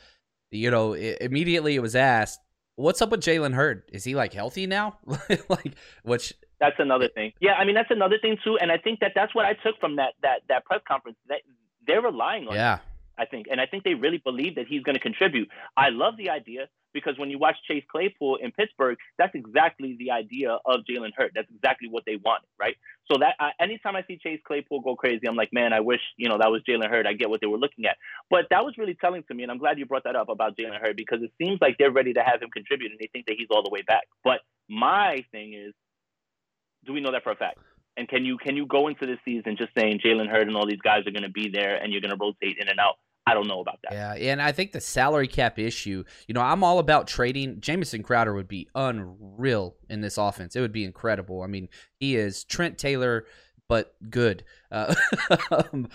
You 0.51 0.71
know, 0.71 0.93
it, 0.93 1.19
immediately 1.21 1.75
it 1.75 1.83
was 1.83 1.97
asked, 1.97 2.41
"What's 2.77 3.03
up 3.03 3.11
with 3.11 3.21
Jalen 3.21 3.55
Hurd? 3.55 3.83
Is 3.93 4.05
he 4.05 4.15
like 4.15 4.33
healthy 4.33 4.67
now?" 4.67 4.99
like, 5.49 5.75
which 6.05 6.33
that's 6.61 6.77
another 6.79 7.09
thing. 7.09 7.33
Yeah, 7.41 7.55
I 7.55 7.65
mean 7.65 7.75
that's 7.75 7.91
another 7.91 8.19
thing 8.21 8.37
too, 8.45 8.59
and 8.59 8.71
I 8.71 8.79
think 8.79 9.01
that 9.01 9.13
that's 9.15 9.35
what 9.35 9.47
I 9.47 9.55
took 9.55 9.79
from 9.81 9.97
that 9.97 10.15
that 10.23 10.43
that 10.49 10.65
press 10.65 10.81
conference. 10.87 11.19
That 11.29 11.41
they're 11.87 12.03
relying 12.03 12.49
on. 12.49 12.55
Yeah. 12.55 12.77
Him, 12.77 12.81
I 13.19 13.27
think, 13.27 13.49
and 13.51 13.61
I 13.61 13.67
think 13.67 13.85
they 13.85 13.93
really 13.93 14.17
believe 14.17 14.55
that 14.55 14.67
he's 14.67 14.83
going 14.83 14.95
to 14.95 15.01
contribute. 15.01 15.49
I 15.77 15.91
love 15.91 16.17
the 16.17 16.31
idea 16.31 16.69
because 16.93 17.19
when 17.19 17.31
you 17.31 17.39
watch 17.39 17.57
Chase 17.69 17.85
Claypool 17.91 18.37
in 18.37 18.51
Pittsburgh, 18.51 18.97
that's 19.19 19.35
exactly 19.35 19.97
the 19.99 20.11
idea 20.11 20.59
of 20.65 20.81
Jalen 20.89 21.11
Hurd. 21.17 21.33
That's 21.35 21.51
exactly 21.55 21.89
what 21.89 22.05
they 22.07 22.17
want, 22.17 22.43
right? 22.59 22.77
So 23.11 23.19
that 23.19 23.35
uh, 23.39 23.51
anytime 23.61 23.95
I 23.95 24.05
see 24.09 24.17
Chase 24.17 24.41
Claypool 24.47 24.81
go 24.81 24.97
crazy, 24.97 25.29
I'm 25.29 25.37
like, 25.37 25.53
man, 25.53 25.73
I 25.73 25.81
wish 25.81 26.01
you 26.17 26.29
know 26.29 26.39
that 26.39 26.51
was 26.51 26.63
Jalen 26.69 26.89
Hurd. 26.89 27.07
I 27.07 27.13
get 27.13 27.29
what 27.29 27.41
they 27.41 27.47
were 27.47 27.59
looking 27.59 27.85
at, 27.87 27.97
but 28.31 28.47
that 28.51 28.65
was 28.65 28.75
really 28.79 28.95
telling 28.95 29.23
to 29.25 29.35
me, 29.35 29.43
and 29.43 29.53
I'm 29.53 29.59
glad 29.59 29.79
you 29.79 29.87
brought 29.87 30.05
that 30.05 30.17
up 30.17 30.29
about 30.29 30.57
Jalen 30.57 30.81
Hurd 30.81 30.97
because 30.97 31.23
it 31.23 31.33
seems 31.39 31.59
like 31.61 31.77
they're 31.79 31.93
ready 31.93 32.15
to 32.15 32.23
have 32.23 32.41
him 32.41 32.51
contribute, 32.51 32.91
and 32.91 33.01
they 33.01 33.09
think 33.13 33.27
that 33.27 33.37
he's 33.39 33.49
all 33.51 33.63
the 33.63 33.71
way 33.71 33.83
back. 33.83 34.05
But 34.25 34.41
my 34.69 35.25
thing 35.31 35.53
is, 35.55 35.75
do 36.85 36.93
we 36.93 37.01
know 37.01 37.13
that 37.13 37.23
for 37.23 37.33
a 37.33 37.37
fact? 37.37 37.59
And 37.97 38.09
can 38.09 38.25
you 38.25 38.39
can 38.39 38.57
you 38.57 38.67
go 38.67 38.89
into 38.89 39.07
this 39.07 39.19
season 39.25 39.57
just 39.57 39.71
saying 39.77 40.01
Jalen 40.05 40.29
Hurd 40.29 40.49
and 40.49 40.57
all 40.57 40.67
these 40.67 40.81
guys 40.83 41.07
are 41.07 41.11
going 41.11 41.25
to 41.25 41.31
be 41.31 41.49
there 41.49 41.77
and 41.77 41.93
you're 41.93 42.01
going 42.01 42.17
to 42.17 42.17
rotate 42.21 42.57
in 42.59 42.69
and 42.69 42.79
out? 42.79 42.95
I 43.27 43.35
don't 43.35 43.47
know 43.47 43.61
about 43.61 43.79
that. 43.83 43.93
Yeah, 43.93 44.33
and 44.33 44.41
I 44.41 44.51
think 44.51 44.73
the 44.73 44.81
salary 44.81 45.29
cap 45.29 45.59
issue, 45.59 46.05
you 46.27 46.35
know, 46.35 46.41
I'm 46.41 46.65
all 46.65 46.79
about 46.79 47.07
trading. 47.07 47.61
Jamison 47.61 48.03
Crowder 48.03 48.35
would 48.35 48.49
be 48.49 48.69
unreal 48.75 49.77
in 49.89 50.01
this 50.01 50.17
offense. 50.17 50.57
It 50.57 50.61
would 50.61 50.73
be 50.73 50.85
incredible. 50.85 51.43
I 51.43 51.47
mean, 51.47 51.69
he 51.99 52.17
is 52.17 52.45
Trent 52.45 52.79
Taylor 52.79 53.27
but 53.71 53.95
good. 54.11 54.43
Uh, 54.73 54.93
um, 55.53 55.89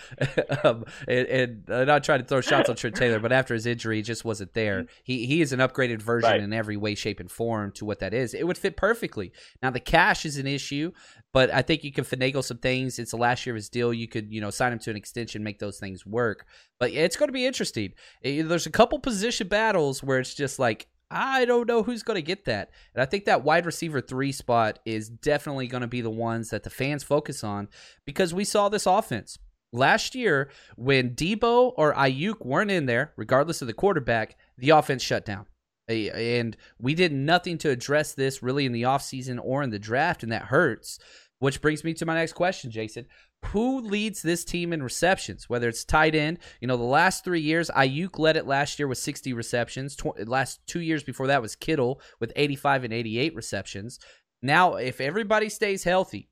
um, 0.63 0.85
and, 1.09 1.27
and, 1.27 1.63
I'm 1.69 1.87
not 1.87 2.05
trying 2.05 2.19
to 2.19 2.25
throw 2.25 2.39
shots 2.39 2.69
on 2.69 2.77
Trent 2.77 2.95
Taylor, 2.95 3.19
but 3.19 3.33
after 3.33 3.53
his 3.53 3.65
injury, 3.65 3.97
he 3.97 4.01
just 4.01 4.23
wasn't 4.23 4.53
there. 4.53 4.85
He 5.03 5.25
he 5.25 5.41
is 5.41 5.51
an 5.51 5.59
upgraded 5.59 6.01
version 6.01 6.29
right. 6.29 6.39
in 6.39 6.53
every 6.53 6.77
way, 6.77 6.95
shape, 6.95 7.19
and 7.19 7.29
form 7.29 7.73
to 7.73 7.83
what 7.83 7.99
that 7.99 8.13
is. 8.13 8.33
It 8.33 8.47
would 8.47 8.57
fit 8.57 8.77
perfectly. 8.77 9.33
Now 9.61 9.71
the 9.71 9.81
cash 9.81 10.25
is 10.25 10.37
an 10.37 10.47
issue, 10.47 10.93
but 11.33 11.53
I 11.53 11.63
think 11.63 11.83
you 11.83 11.91
can 11.91 12.05
finagle 12.05 12.45
some 12.45 12.59
things. 12.59 12.97
It's 12.97 13.11
the 13.11 13.17
last 13.17 13.45
year 13.45 13.53
of 13.53 13.57
his 13.57 13.67
deal. 13.67 13.93
You 13.93 14.07
could 14.07 14.31
you 14.31 14.39
know 14.39 14.51
sign 14.51 14.71
him 14.71 14.79
to 14.79 14.89
an 14.89 14.95
extension, 14.95 15.43
make 15.43 15.59
those 15.59 15.77
things 15.77 16.05
work. 16.05 16.45
But 16.79 16.91
it's 16.91 17.17
going 17.17 17.27
to 17.27 17.33
be 17.33 17.45
interesting. 17.45 17.91
There's 18.23 18.67
a 18.67 18.71
couple 18.71 18.99
position 18.99 19.49
battles 19.49 20.01
where 20.01 20.19
it's 20.19 20.33
just 20.33 20.59
like 20.59 20.87
I 21.11 21.45
don't 21.45 21.67
know 21.67 21.83
who's 21.83 22.03
going 22.03 22.15
to 22.15 22.21
get 22.21 22.45
that. 22.45 22.71
And 22.93 23.01
I 23.01 23.05
think 23.05 23.25
that 23.25 23.43
wide 23.43 23.65
receiver 23.65 24.01
three 24.01 24.31
spot 24.31 24.79
is 24.85 25.09
definitely 25.09 25.67
going 25.67 25.81
to 25.81 25.87
be 25.87 26.01
the 26.01 26.09
ones 26.09 26.49
that 26.49 26.63
the 26.63 26.69
fans 26.69 27.03
focus 27.03 27.43
on 27.43 27.67
because 28.05 28.33
we 28.33 28.43
saw 28.43 28.69
this 28.69 28.85
offense. 28.85 29.37
Last 29.71 30.15
year, 30.15 30.49
when 30.77 31.15
Deebo 31.15 31.73
or 31.75 31.93
Aiyuk 31.93 32.45
weren't 32.45 32.71
in 32.71 32.85
there, 32.85 33.13
regardless 33.17 33.61
of 33.61 33.67
the 33.67 33.73
quarterback, 33.73 34.37
the 34.57 34.69
offense 34.69 35.03
shut 35.03 35.25
down. 35.25 35.45
And 35.87 36.57
we 36.79 36.95
did 36.95 37.11
nothing 37.11 37.57
to 37.59 37.69
address 37.69 38.13
this 38.13 38.41
really 38.41 38.65
in 38.65 38.71
the 38.71 38.83
offseason 38.83 39.39
or 39.43 39.61
in 39.61 39.69
the 39.69 39.77
draft, 39.77 40.23
and 40.23 40.31
that 40.31 40.43
hurts. 40.43 40.97
Which 41.45 41.61
brings 41.61 41.83
me 41.83 41.93
to 41.93 42.05
my 42.05 42.15
next 42.15 42.33
question, 42.33 42.71
Jason 42.71 43.05
who 43.47 43.79
leads 43.79 44.21
this 44.21 44.43
team 44.43 44.73
in 44.73 44.81
receptions, 44.81 45.49
whether 45.49 45.69
it's 45.69 45.83
tight 45.83 46.15
end. 46.15 46.39
You 46.59 46.67
know, 46.67 46.77
the 46.77 46.83
last 46.83 47.23
three 47.23 47.41
years, 47.41 47.69
Aiyuk 47.75 48.17
led 48.17 48.37
it 48.37 48.47
last 48.47 48.79
year 48.79 48.87
with 48.87 48.97
60 48.97 49.33
receptions. 49.33 49.95
Tw- 49.95 50.27
last 50.27 50.65
two 50.67 50.81
years 50.81 51.03
before 51.03 51.27
that 51.27 51.41
was 51.41 51.55
Kittle 51.55 52.01
with 52.19 52.33
85 52.35 52.85
and 52.85 52.93
88 52.93 53.35
receptions. 53.35 53.99
Now, 54.41 54.75
if 54.75 54.99
everybody 54.99 55.49
stays 55.49 55.83
healthy, 55.83 56.29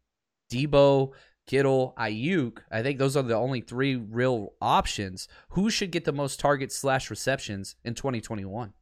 Deebo, 0.52 1.12
Kittle, 1.48 1.94
Aiyuk, 1.98 2.60
I 2.72 2.82
think 2.82 3.00
those 3.00 3.18
are 3.18 3.24
the 3.24 3.36
only 3.36 3.62
three 3.62 3.96
real 3.96 4.54
options. 4.62 5.28
Who 5.50 5.70
should 5.70 5.92
get 5.92 6.06
the 6.06 6.12
most 6.12 6.40
targets 6.40 6.76
slash 6.76 7.10
receptions 7.10 7.76
in 7.84 7.96
2021? 7.96 8.74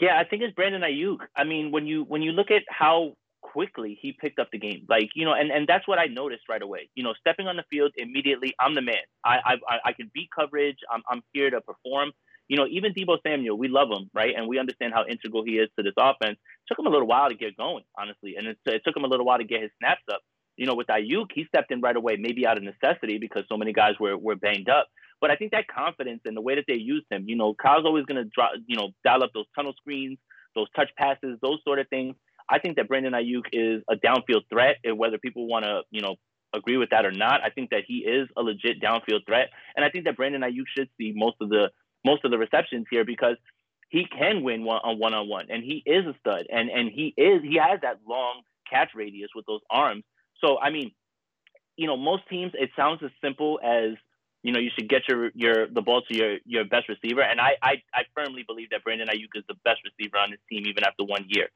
Yeah, 0.00 0.18
I 0.18 0.24
think 0.24 0.42
it's 0.42 0.54
Brandon 0.54 0.82
Aiyuk. 0.82 1.18
I 1.36 1.44
mean, 1.44 1.72
when 1.72 1.86
you 1.86 2.04
when 2.04 2.22
you 2.22 2.32
look 2.32 2.50
at 2.50 2.62
how 2.68 3.16
quickly 3.52 3.98
he 4.00 4.12
picked 4.12 4.38
up 4.38 4.48
the 4.52 4.58
game. 4.58 4.86
Like, 4.88 5.10
you 5.14 5.24
know, 5.24 5.34
and, 5.34 5.50
and 5.50 5.66
that's 5.66 5.86
what 5.88 5.98
I 5.98 6.06
noticed 6.06 6.42
right 6.48 6.62
away. 6.62 6.88
You 6.94 7.02
know, 7.02 7.14
stepping 7.18 7.46
on 7.46 7.56
the 7.56 7.64
field 7.70 7.92
immediately, 7.96 8.54
I'm 8.60 8.74
the 8.74 8.82
man. 8.82 9.04
I 9.24 9.38
I, 9.68 9.76
I 9.86 9.92
can 9.92 10.10
beat 10.14 10.28
coverage. 10.38 10.78
I'm, 10.92 11.02
I'm 11.10 11.22
here 11.32 11.50
to 11.50 11.60
perform. 11.60 12.12
You 12.48 12.56
know, 12.56 12.66
even 12.68 12.92
Deebo 12.92 13.18
Samuel, 13.24 13.56
we 13.56 13.68
love 13.68 13.88
him, 13.90 14.10
right? 14.12 14.34
And 14.36 14.48
we 14.48 14.58
understand 14.58 14.92
how 14.92 15.04
integral 15.06 15.44
he 15.44 15.52
is 15.52 15.68
to 15.76 15.84
this 15.84 15.94
offense. 15.96 16.36
It 16.36 16.66
took 16.68 16.78
him 16.78 16.86
a 16.86 16.90
little 16.90 17.06
while 17.06 17.28
to 17.28 17.36
get 17.36 17.56
going, 17.56 17.84
honestly. 17.96 18.34
And 18.36 18.46
it, 18.48 18.58
it 18.66 18.82
took 18.84 18.96
him 18.96 19.04
a 19.04 19.08
little 19.08 19.24
while 19.24 19.38
to 19.38 19.44
get 19.44 19.62
his 19.62 19.70
snaps 19.78 20.02
up. 20.12 20.20
You 20.56 20.66
know, 20.66 20.74
with 20.74 20.88
Aiyuk, 20.88 21.26
he 21.32 21.44
stepped 21.44 21.70
in 21.70 21.80
right 21.80 21.96
away, 21.96 22.16
maybe 22.18 22.46
out 22.46 22.58
of 22.58 22.64
necessity 22.64 23.18
because 23.18 23.44
so 23.48 23.56
many 23.56 23.72
guys 23.72 23.94
were, 24.00 24.18
were 24.18 24.34
banged 24.34 24.68
up. 24.68 24.88
But 25.20 25.30
I 25.30 25.36
think 25.36 25.52
that 25.52 25.68
confidence 25.68 26.22
and 26.24 26.36
the 26.36 26.40
way 26.40 26.56
that 26.56 26.64
they 26.66 26.74
used 26.74 27.06
him, 27.10 27.24
you 27.28 27.36
know, 27.36 27.54
Kyle's 27.54 27.84
always 27.84 28.04
going 28.04 28.22
to 28.22 28.28
drop, 28.34 28.52
you 28.66 28.76
know, 28.76 28.90
dial 29.04 29.22
up 29.22 29.30
those 29.32 29.46
tunnel 29.54 29.74
screens, 29.76 30.18
those 30.54 30.66
touch 30.74 30.90
passes, 30.96 31.38
those 31.42 31.58
sort 31.62 31.78
of 31.78 31.88
things. 31.88 32.14
I 32.50 32.58
think 32.58 32.76
that 32.76 32.88
Brandon 32.88 33.12
Aiyuk 33.12 33.46
is 33.52 33.82
a 33.88 33.94
downfield 33.94 34.42
threat, 34.50 34.76
whether 34.94 35.18
people 35.18 35.46
want 35.46 35.64
to, 35.64 35.82
you 35.90 36.00
know, 36.02 36.16
agree 36.52 36.76
with 36.76 36.90
that 36.90 37.06
or 37.06 37.12
not, 37.12 37.42
I 37.44 37.50
think 37.50 37.70
that 37.70 37.84
he 37.86 37.98
is 37.98 38.28
a 38.36 38.42
legit 38.42 38.80
downfield 38.80 39.26
threat, 39.26 39.50
and 39.76 39.84
I 39.84 39.90
think 39.90 40.04
that 40.04 40.16
Brandon 40.16 40.42
Aiyuk 40.42 40.64
should 40.76 40.88
see 40.98 41.12
most 41.14 41.36
of 41.40 41.48
the 41.48 41.70
most 42.04 42.24
of 42.24 42.30
the 42.30 42.38
receptions 42.38 42.86
here 42.90 43.04
because 43.04 43.36
he 43.88 44.06
can 44.06 44.42
win 44.42 44.64
one 44.64 44.80
on 44.82 44.98
one 44.98 45.14
on 45.14 45.28
one, 45.28 45.46
and 45.50 45.62
he 45.62 45.82
is 45.86 46.06
a 46.06 46.14
stud, 46.20 46.46
and 46.50 46.70
and 46.70 46.90
he 46.90 47.14
is 47.16 47.42
he 47.42 47.58
has 47.60 47.80
that 47.82 47.98
long 48.08 48.42
catch 48.68 48.90
radius 48.94 49.30
with 49.34 49.46
those 49.46 49.60
arms. 49.70 50.04
So 50.42 50.58
I 50.58 50.70
mean, 50.70 50.92
you 51.76 51.86
know, 51.86 51.96
most 51.96 52.22
teams 52.28 52.52
it 52.54 52.70
sounds 52.76 53.00
as 53.04 53.10
simple 53.22 53.60
as 53.62 53.92
you 54.42 54.52
know 54.52 54.58
you 54.58 54.70
should 54.76 54.88
get 54.88 55.02
your 55.08 55.30
your 55.34 55.68
the 55.68 55.82
ball 55.82 56.02
to 56.02 56.16
your 56.16 56.38
your 56.44 56.64
best 56.64 56.88
receiver, 56.88 57.22
and 57.22 57.40
I 57.40 57.56
I, 57.62 57.82
I 57.92 58.02
firmly 58.14 58.44
believe 58.46 58.70
that 58.70 58.84
Brandon 58.84 59.08
Aiyuk 59.08 59.34
is 59.34 59.44
the 59.48 59.56
best 59.64 59.80
receiver 59.84 60.18
on 60.18 60.30
this 60.30 60.40
team 60.48 60.66
even 60.66 60.84
after 60.84 61.04
one 61.04 61.26
year. 61.28 61.48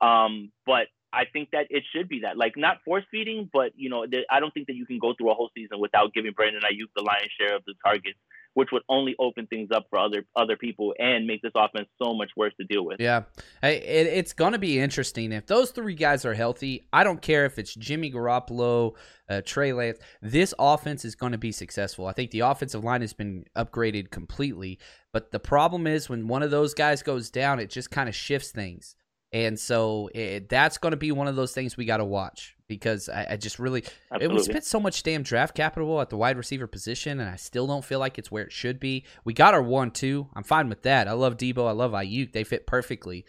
Um, 0.00 0.52
but 0.66 0.86
I 1.12 1.24
think 1.32 1.50
that 1.52 1.66
it 1.70 1.84
should 1.94 2.08
be 2.08 2.20
that, 2.20 2.36
like 2.36 2.54
not 2.56 2.78
force 2.84 3.04
feeding, 3.10 3.50
but 3.52 3.72
you 3.74 3.90
know, 3.90 4.06
I 4.30 4.40
don't 4.40 4.52
think 4.54 4.68
that 4.68 4.76
you 4.76 4.86
can 4.86 4.98
go 4.98 5.14
through 5.14 5.30
a 5.30 5.34
whole 5.34 5.50
season 5.54 5.80
without 5.80 6.14
giving 6.14 6.32
Brandon 6.32 6.62
Aiyuk 6.62 6.88
the 6.94 7.02
lion's 7.02 7.32
share 7.38 7.56
of 7.56 7.64
the 7.66 7.74
targets 7.84 8.18
which 8.54 8.70
would 8.72 8.82
only 8.88 9.14
open 9.18 9.46
things 9.46 9.68
up 9.74 9.86
for 9.90 9.98
other 9.98 10.24
other 10.36 10.56
people 10.56 10.94
and 10.98 11.26
make 11.26 11.42
this 11.42 11.52
offense 11.54 11.88
so 12.02 12.14
much 12.14 12.30
worse 12.36 12.52
to 12.60 12.66
deal 12.66 12.84
with. 12.84 13.00
Yeah, 13.00 13.22
it, 13.62 13.84
it's 13.84 14.32
going 14.32 14.52
to 14.52 14.58
be 14.58 14.78
interesting 14.78 15.32
if 15.32 15.46
those 15.46 15.70
three 15.70 15.94
guys 15.94 16.24
are 16.24 16.34
healthy. 16.34 16.86
I 16.92 17.04
don't 17.04 17.22
care 17.22 17.44
if 17.46 17.58
it's 17.58 17.74
Jimmy 17.74 18.10
Garoppolo, 18.10 18.94
uh, 19.28 19.42
Trey 19.44 19.72
Lance. 19.72 19.98
This 20.20 20.52
offense 20.58 21.04
is 21.04 21.14
going 21.14 21.32
to 21.32 21.38
be 21.38 21.52
successful. 21.52 22.06
I 22.06 22.12
think 22.12 22.30
the 22.30 22.40
offensive 22.40 22.82
line 22.82 23.02
has 23.02 23.12
been 23.12 23.44
upgraded 23.56 24.10
completely, 24.10 24.78
but 25.12 25.30
the 25.30 25.40
problem 25.40 25.86
is 25.86 26.08
when 26.08 26.28
one 26.28 26.42
of 26.42 26.50
those 26.50 26.74
guys 26.74 27.02
goes 27.02 27.30
down, 27.30 27.60
it 27.60 27.70
just 27.70 27.90
kind 27.90 28.08
of 28.08 28.14
shifts 28.14 28.50
things. 28.50 28.96
And 29.32 29.58
so 29.58 30.10
it, 30.12 30.48
that's 30.48 30.78
going 30.78 30.90
to 30.90 30.96
be 30.96 31.12
one 31.12 31.28
of 31.28 31.36
those 31.36 31.52
things 31.52 31.76
we 31.76 31.84
got 31.84 31.98
to 31.98 32.04
watch 32.04 32.56
because 32.66 33.08
I, 33.08 33.26
I 33.30 33.36
just 33.36 33.60
really 33.60 33.84
it, 34.20 34.28
we 34.30 34.40
spent 34.40 34.64
so 34.64 34.80
much 34.80 35.02
damn 35.04 35.22
draft 35.22 35.54
capital 35.54 36.00
at 36.00 36.10
the 36.10 36.16
wide 36.16 36.36
receiver 36.36 36.66
position, 36.66 37.20
and 37.20 37.30
I 37.30 37.36
still 37.36 37.66
don't 37.66 37.84
feel 37.84 38.00
like 38.00 38.18
it's 38.18 38.30
where 38.30 38.44
it 38.44 38.52
should 38.52 38.80
be. 38.80 39.04
We 39.24 39.32
got 39.32 39.54
our 39.54 39.62
one 39.62 39.92
two. 39.92 40.28
I'm 40.34 40.42
fine 40.42 40.68
with 40.68 40.82
that. 40.82 41.06
I 41.06 41.12
love 41.12 41.36
Deebo. 41.36 41.68
I 41.68 41.72
love 41.72 41.92
Aiyuk. 41.92 42.32
They 42.32 42.42
fit 42.42 42.66
perfectly. 42.66 43.24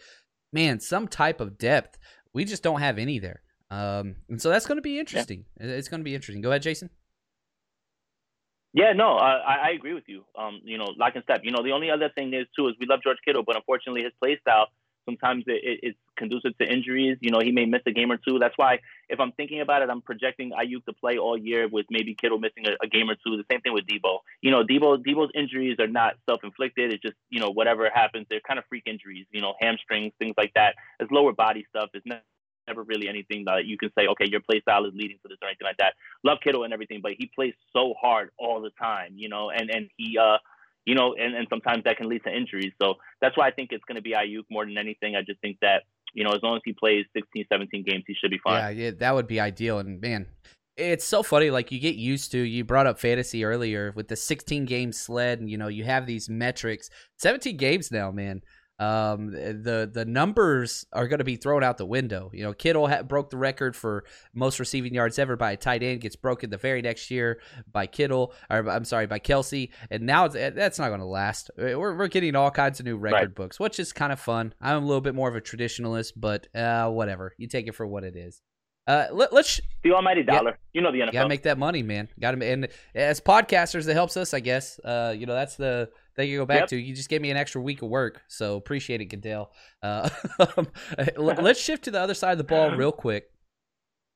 Man, 0.52 0.80
some 0.80 1.06
type 1.06 1.40
of 1.40 1.56
depth. 1.56 1.98
We 2.32 2.44
just 2.44 2.62
don't 2.62 2.80
have 2.80 2.98
any 2.98 3.18
there. 3.18 3.42
Um, 3.70 4.16
and 4.28 4.42
so 4.42 4.50
that's 4.50 4.66
going 4.66 4.76
to 4.76 4.82
be 4.82 4.98
interesting. 4.98 5.44
Yeah. 5.60 5.68
It's 5.68 5.88
going 5.88 6.00
to 6.00 6.04
be 6.04 6.14
interesting. 6.14 6.42
Go 6.42 6.50
ahead, 6.50 6.62
Jason. 6.62 6.90
Yeah, 8.74 8.92
no, 8.94 9.16
I, 9.16 9.68
I 9.68 9.70
agree 9.70 9.92
with 9.92 10.04
you. 10.06 10.24
Um, 10.36 10.60
you 10.64 10.78
know, 10.78 10.88
lock 10.96 11.12
and 11.14 11.22
step. 11.24 11.40
You 11.42 11.52
know, 11.52 11.62
the 11.62 11.72
only 11.72 11.90
other 11.90 12.10
thing 12.14 12.32
is 12.32 12.46
too 12.56 12.68
is 12.68 12.74
we 12.80 12.86
love 12.86 13.00
George 13.02 13.18
Kittle, 13.24 13.42
but 13.46 13.54
unfortunately 13.54 14.02
his 14.02 14.12
play 14.18 14.38
style 14.40 14.68
Sometimes 15.04 15.44
it, 15.46 15.60
it, 15.62 15.80
it's 15.82 15.98
conducive 16.16 16.56
to 16.58 16.64
injuries. 16.64 17.18
You 17.20 17.30
know, 17.30 17.40
he 17.40 17.52
may 17.52 17.64
miss 17.64 17.82
a 17.86 17.92
game 17.92 18.10
or 18.12 18.16
two. 18.16 18.38
That's 18.38 18.56
why, 18.56 18.78
if 19.08 19.20
I'm 19.20 19.32
thinking 19.32 19.60
about 19.60 19.82
it, 19.82 19.90
I'm 19.90 20.02
projecting 20.02 20.52
Aiyuk 20.52 20.84
to 20.86 20.92
play 20.92 21.18
all 21.18 21.36
year 21.36 21.68
with 21.68 21.86
maybe 21.90 22.14
Kittle 22.14 22.38
missing 22.38 22.64
a, 22.66 22.84
a 22.84 22.88
game 22.88 23.10
or 23.10 23.14
two. 23.14 23.36
The 23.36 23.44
same 23.50 23.60
thing 23.60 23.72
with 23.72 23.86
Deebo. 23.86 24.18
You 24.40 24.50
know, 24.50 24.64
Deebo 24.64 25.04
Deebo's 25.04 25.30
injuries 25.34 25.76
are 25.80 25.88
not 25.88 26.14
self-inflicted. 26.28 26.92
It's 26.92 27.02
just 27.02 27.16
you 27.30 27.40
know 27.40 27.50
whatever 27.50 27.88
happens. 27.92 28.26
They're 28.30 28.40
kind 28.40 28.58
of 28.58 28.64
freak 28.68 28.84
injuries. 28.86 29.26
You 29.30 29.40
know, 29.40 29.54
hamstrings, 29.60 30.12
things 30.18 30.34
like 30.36 30.52
that. 30.54 30.74
It's 31.00 31.10
lower 31.10 31.32
body 31.32 31.66
stuff. 31.70 31.90
It's 31.94 32.06
not 32.06 32.22
never 32.68 32.82
really 32.82 33.08
anything 33.08 33.44
that 33.46 33.66
you 33.66 33.76
can 33.76 33.90
say, 33.98 34.06
okay, 34.06 34.26
your 34.28 34.40
play 34.40 34.60
style 34.60 34.84
is 34.84 34.92
leading 34.94 35.18
to 35.22 35.28
this 35.28 35.38
or 35.42 35.48
anything 35.48 35.66
like 35.66 35.78
that. 35.78 35.94
Love 36.24 36.38
Kittle 36.42 36.64
and 36.64 36.72
everything, 36.72 37.00
but 37.02 37.12
he 37.18 37.30
plays 37.34 37.54
so 37.72 37.94
hard 38.00 38.30
all 38.38 38.60
the 38.60 38.70
time, 38.80 39.12
you 39.16 39.28
know, 39.28 39.50
and 39.50 39.70
and 39.70 39.88
he 39.96 40.18
uh 40.18 40.38
you 40.84 40.94
know, 40.94 41.14
and, 41.18 41.34
and 41.34 41.46
sometimes 41.48 41.84
that 41.84 41.96
can 41.96 42.08
lead 42.08 42.22
to 42.24 42.34
injuries. 42.34 42.72
So 42.80 42.94
that's 43.20 43.36
why 43.36 43.48
I 43.48 43.50
think 43.50 43.70
it's 43.72 43.84
going 43.84 43.96
to 43.96 44.02
be 44.02 44.12
Aiyuk 44.12 44.44
more 44.50 44.64
than 44.64 44.78
anything. 44.78 45.16
I 45.16 45.20
just 45.22 45.40
think 45.40 45.58
that, 45.62 45.82
you 46.14 46.24
know, 46.24 46.32
as 46.32 46.42
long 46.42 46.56
as 46.56 46.62
he 46.64 46.72
plays 46.72 47.04
16, 47.16 47.46
17 47.52 47.84
games, 47.84 48.04
he 48.06 48.14
should 48.14 48.30
be 48.30 48.40
fine. 48.42 48.76
Yeah, 48.76 48.84
yeah 48.84 48.90
that 48.98 49.14
would 49.14 49.26
be 49.26 49.40
ideal. 49.40 49.78
And 49.78 50.00
man, 50.00 50.26
it's 50.76 51.04
so 51.04 51.22
funny. 51.22 51.50
Like 51.50 51.70
you 51.70 51.78
get 51.78 51.94
used 51.94 52.32
to, 52.32 52.38
you 52.38 52.64
brought 52.64 52.86
up 52.86 52.98
fantasy 52.98 53.44
earlier 53.44 53.92
with 53.94 54.08
the 54.08 54.16
16 54.16 54.64
game 54.64 54.92
sled, 54.92 55.40
and 55.40 55.48
you 55.48 55.56
know, 55.56 55.68
you 55.68 55.84
have 55.84 56.06
these 56.06 56.28
metrics. 56.28 56.90
17 57.18 57.56
games 57.56 57.90
now, 57.90 58.10
man 58.10 58.42
um, 58.82 59.30
the 59.30 59.88
the 59.92 60.04
numbers 60.04 60.86
are 60.92 61.06
going 61.06 61.18
to 61.18 61.24
be 61.24 61.36
thrown 61.36 61.62
out 61.62 61.78
the 61.78 61.86
window. 61.86 62.30
You 62.34 62.42
know, 62.42 62.52
Kittle 62.52 62.88
ha- 62.88 63.02
broke 63.02 63.30
the 63.30 63.36
record 63.36 63.76
for 63.76 64.04
most 64.34 64.58
receiving 64.58 64.92
yards 64.92 65.18
ever 65.18 65.36
by 65.36 65.52
a 65.52 65.56
tight 65.56 65.82
end. 65.82 66.00
Gets 66.00 66.16
broken 66.16 66.50
the 66.50 66.56
very 66.56 66.82
next 66.82 67.10
year 67.10 67.40
by 67.70 67.86
Kittle, 67.86 68.34
or 68.50 68.68
I'm 68.68 68.84
sorry, 68.84 69.06
by 69.06 69.20
Kelce. 69.20 69.70
And 69.90 70.04
now 70.04 70.26
that's 70.26 70.78
not 70.78 70.88
going 70.88 71.00
to 71.00 71.06
last. 71.06 71.50
Uh, 71.50 71.78
we're 71.78 71.96
we're 71.96 72.08
getting 72.08 72.34
all 72.34 72.50
kinds 72.50 72.80
of 72.80 72.86
new 72.86 72.96
record 72.96 73.16
right. 73.16 73.34
books, 73.34 73.60
which 73.60 73.78
is 73.78 73.92
kind 73.92 74.12
of 74.12 74.18
fun. 74.18 74.52
I'm 74.60 74.82
a 74.82 74.86
little 74.86 75.00
bit 75.00 75.14
more 75.14 75.28
of 75.28 75.36
a 75.36 75.40
traditionalist, 75.40 76.14
but 76.16 76.48
uh, 76.56 76.90
whatever. 76.90 77.34
You 77.38 77.46
take 77.46 77.68
it 77.68 77.74
for 77.74 77.86
what 77.86 78.04
it 78.04 78.16
is. 78.16 78.42
Uh, 78.86 79.06
let, 79.12 79.32
us 79.32 79.60
the 79.84 79.92
almighty 79.92 80.24
dollar. 80.24 80.50
Yeah, 80.50 80.56
you 80.72 80.80
know 80.80 80.90
the 80.90 80.98
NFL. 80.98 81.12
Got 81.12 81.22
to 81.22 81.28
make 81.28 81.42
that 81.44 81.58
money, 81.58 81.82
man. 81.82 82.08
Got 82.20 82.32
to, 82.32 82.44
and 82.44 82.68
as 82.94 83.20
podcasters, 83.20 83.86
it 83.86 83.94
helps 83.94 84.16
us, 84.16 84.34
I 84.34 84.40
guess. 84.40 84.80
Uh, 84.80 85.14
you 85.16 85.26
know, 85.26 85.34
that's 85.34 85.54
the 85.54 85.88
thing 86.16 86.28
you 86.28 86.38
go 86.38 86.46
back 86.46 86.60
yep. 86.60 86.68
to. 86.70 86.76
You 86.76 86.94
just 86.94 87.08
gave 87.08 87.20
me 87.20 87.30
an 87.30 87.36
extra 87.36 87.60
week 87.60 87.82
of 87.82 87.88
work, 87.88 88.22
so 88.26 88.56
appreciate 88.56 89.00
it, 89.00 89.04
Goodell. 89.06 89.52
Uh, 89.82 90.08
let's 91.16 91.60
shift 91.60 91.84
to 91.84 91.92
the 91.92 92.00
other 92.00 92.14
side 92.14 92.32
of 92.32 92.38
the 92.38 92.44
ball 92.44 92.70
real 92.76 92.92
quick. 92.92 93.30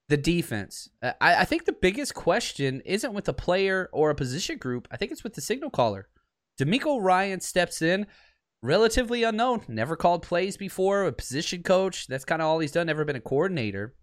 The 0.08 0.16
defense. 0.16 0.88
I, 1.02 1.14
I 1.20 1.44
think 1.44 1.64
the 1.64 1.72
biggest 1.72 2.14
question 2.14 2.80
isn't 2.84 3.12
with 3.12 3.28
a 3.28 3.32
player 3.32 3.88
or 3.92 4.10
a 4.10 4.14
position 4.14 4.58
group. 4.58 4.86
I 4.90 4.96
think 4.96 5.10
it's 5.10 5.24
with 5.24 5.34
the 5.34 5.40
signal 5.40 5.70
caller. 5.70 6.08
DeMeco 6.60 7.02
Ryan 7.02 7.40
steps 7.40 7.82
in 7.82 8.06
relatively 8.62 9.22
unknown, 9.22 9.62
never 9.68 9.96
called 9.96 10.22
plays 10.22 10.56
before, 10.56 11.04
a 11.04 11.12
position 11.12 11.62
coach. 11.62 12.06
That's 12.06 12.24
kind 12.24 12.40
of 12.40 12.46
all 12.46 12.58
he's 12.58 12.72
done, 12.72 12.86
never 12.86 13.04
been 13.04 13.16
a 13.16 13.20
coordinator. 13.20 13.94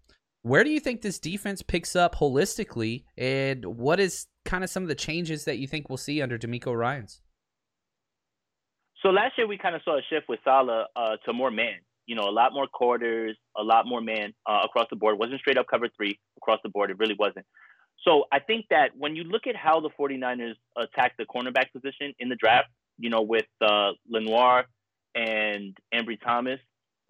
Where 0.44 0.62
do 0.62 0.68
you 0.68 0.78
think 0.78 1.00
this 1.00 1.18
defense 1.18 1.62
picks 1.62 1.96
up 1.96 2.16
holistically, 2.16 3.04
and 3.16 3.64
what 3.64 3.98
is 3.98 4.26
kind 4.44 4.62
of 4.62 4.68
some 4.68 4.82
of 4.82 4.90
the 4.90 4.94
changes 4.94 5.46
that 5.46 5.56
you 5.56 5.66
think 5.66 5.88
we'll 5.88 5.96
see 5.96 6.20
under 6.20 6.36
DeMeco 6.36 6.76
Ryans? 6.76 7.22
So 9.02 9.08
last 9.08 9.38
year 9.38 9.46
we 9.46 9.56
kind 9.56 9.74
of 9.74 9.80
saw 9.86 9.96
a 9.96 10.02
shift 10.10 10.28
with 10.28 10.40
Saleh 10.44 10.84
uh, 10.94 11.16
to 11.24 11.32
more 11.32 11.50
man. 11.50 11.76
You 12.04 12.14
know, 12.14 12.28
a 12.28 12.30
lot 12.30 12.52
more 12.52 12.66
quarters, 12.66 13.38
a 13.56 13.62
lot 13.62 13.86
more 13.86 14.02
man 14.02 14.34
uh, 14.44 14.60
across 14.66 14.86
the 14.90 14.96
board. 14.96 15.14
It 15.14 15.18
wasn't 15.18 15.40
straight 15.40 15.56
up 15.56 15.64
cover 15.66 15.88
three 15.96 16.20
across 16.36 16.58
the 16.62 16.68
board. 16.68 16.90
It 16.90 16.98
really 16.98 17.16
wasn't. 17.18 17.46
So 18.06 18.24
I 18.30 18.38
think 18.38 18.66
that 18.68 18.90
when 18.94 19.16
you 19.16 19.24
look 19.24 19.46
at 19.46 19.56
how 19.56 19.80
the 19.80 19.88
49ers 19.98 20.56
attacked 20.76 21.16
the 21.16 21.24
cornerback 21.24 21.72
position 21.72 22.12
in 22.18 22.28
the 22.28 22.36
draft, 22.36 22.68
you 22.98 23.08
know, 23.08 23.22
with 23.22 23.46
uh, 23.62 23.92
Lenoir 24.10 24.66
and 25.14 25.74
Ambry 25.94 26.20
Thomas, 26.22 26.60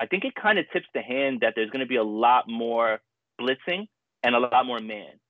I 0.00 0.06
think 0.06 0.24
it 0.24 0.36
kind 0.40 0.60
of 0.60 0.66
tips 0.72 0.86
the 0.94 1.02
hand 1.02 1.40
that 1.40 1.54
there's 1.56 1.70
going 1.70 1.80
to 1.80 1.88
be 1.88 1.96
a 1.96 2.04
lot 2.04 2.44
more 2.46 3.00
blitzing 3.40 3.88
and 4.22 4.34
a 4.34 4.38
lot 4.38 4.66
more 4.66 4.80
man. 4.80 5.20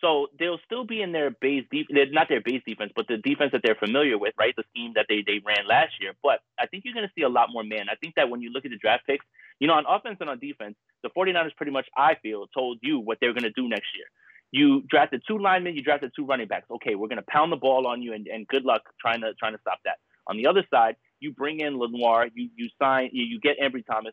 So 0.00 0.26
they'll 0.38 0.60
still 0.66 0.84
be 0.84 1.00
in 1.00 1.12
their 1.12 1.30
base 1.30 1.64
deep, 1.70 1.86
not 1.90 2.28
their 2.28 2.42
base 2.42 2.62
defense, 2.66 2.92
but 2.94 3.08
the 3.08 3.16
defense 3.16 3.52
that 3.52 3.62
they're 3.64 3.74
familiar 3.74 4.18
with, 4.18 4.34
right? 4.38 4.54
The 4.54 4.64
scheme 4.70 4.92
that 4.96 5.06
they, 5.08 5.24
they 5.26 5.40
ran 5.46 5.66
last 5.66 5.92
year. 5.98 6.12
But 6.22 6.40
I 6.58 6.66
think 6.66 6.84
you're 6.84 6.92
going 6.92 7.06
to 7.06 7.12
see 7.16 7.22
a 7.22 7.28
lot 7.28 7.48
more 7.50 7.64
man. 7.64 7.86
I 7.90 7.94
think 7.94 8.14
that 8.16 8.28
when 8.28 8.42
you 8.42 8.50
look 8.50 8.66
at 8.66 8.70
the 8.70 8.76
draft 8.76 9.06
picks, 9.06 9.24
you 9.60 9.66
know, 9.66 9.74
on 9.74 9.84
offense 9.88 10.18
and 10.20 10.28
on 10.28 10.38
defense, 10.38 10.76
the 11.02 11.08
49ers 11.16 11.56
pretty 11.56 11.72
much, 11.72 11.86
I 11.96 12.16
feel, 12.22 12.46
told 12.52 12.78
you 12.82 12.98
what 12.98 13.18
they're 13.20 13.32
going 13.32 13.44
to 13.44 13.52
do 13.52 13.66
next 13.66 13.86
year. 13.96 14.04
You 14.50 14.82
drafted 14.88 15.22
two 15.26 15.38
linemen, 15.38 15.74
you 15.74 15.82
drafted 15.82 16.12
two 16.14 16.26
running 16.26 16.48
backs. 16.48 16.66
Okay, 16.70 16.94
we're 16.96 17.08
going 17.08 17.18
to 17.18 17.26
pound 17.28 17.50
the 17.50 17.56
ball 17.56 17.86
on 17.86 18.02
you, 18.02 18.12
and, 18.12 18.26
and 18.26 18.46
good 18.46 18.64
luck 18.64 18.82
trying 19.00 19.20
to 19.22 19.32
trying 19.34 19.54
to 19.54 19.60
stop 19.60 19.78
that. 19.84 19.96
On 20.28 20.36
the 20.36 20.46
other 20.46 20.64
side, 20.70 20.96
you 21.18 21.32
bring 21.32 21.60
in 21.60 21.78
Lenoir, 21.78 22.28
you 22.34 22.50
you 22.54 22.68
sign, 22.80 23.10
you, 23.12 23.24
you 23.24 23.40
get 23.40 23.58
Ambry 23.58 23.84
Thomas, 23.84 24.12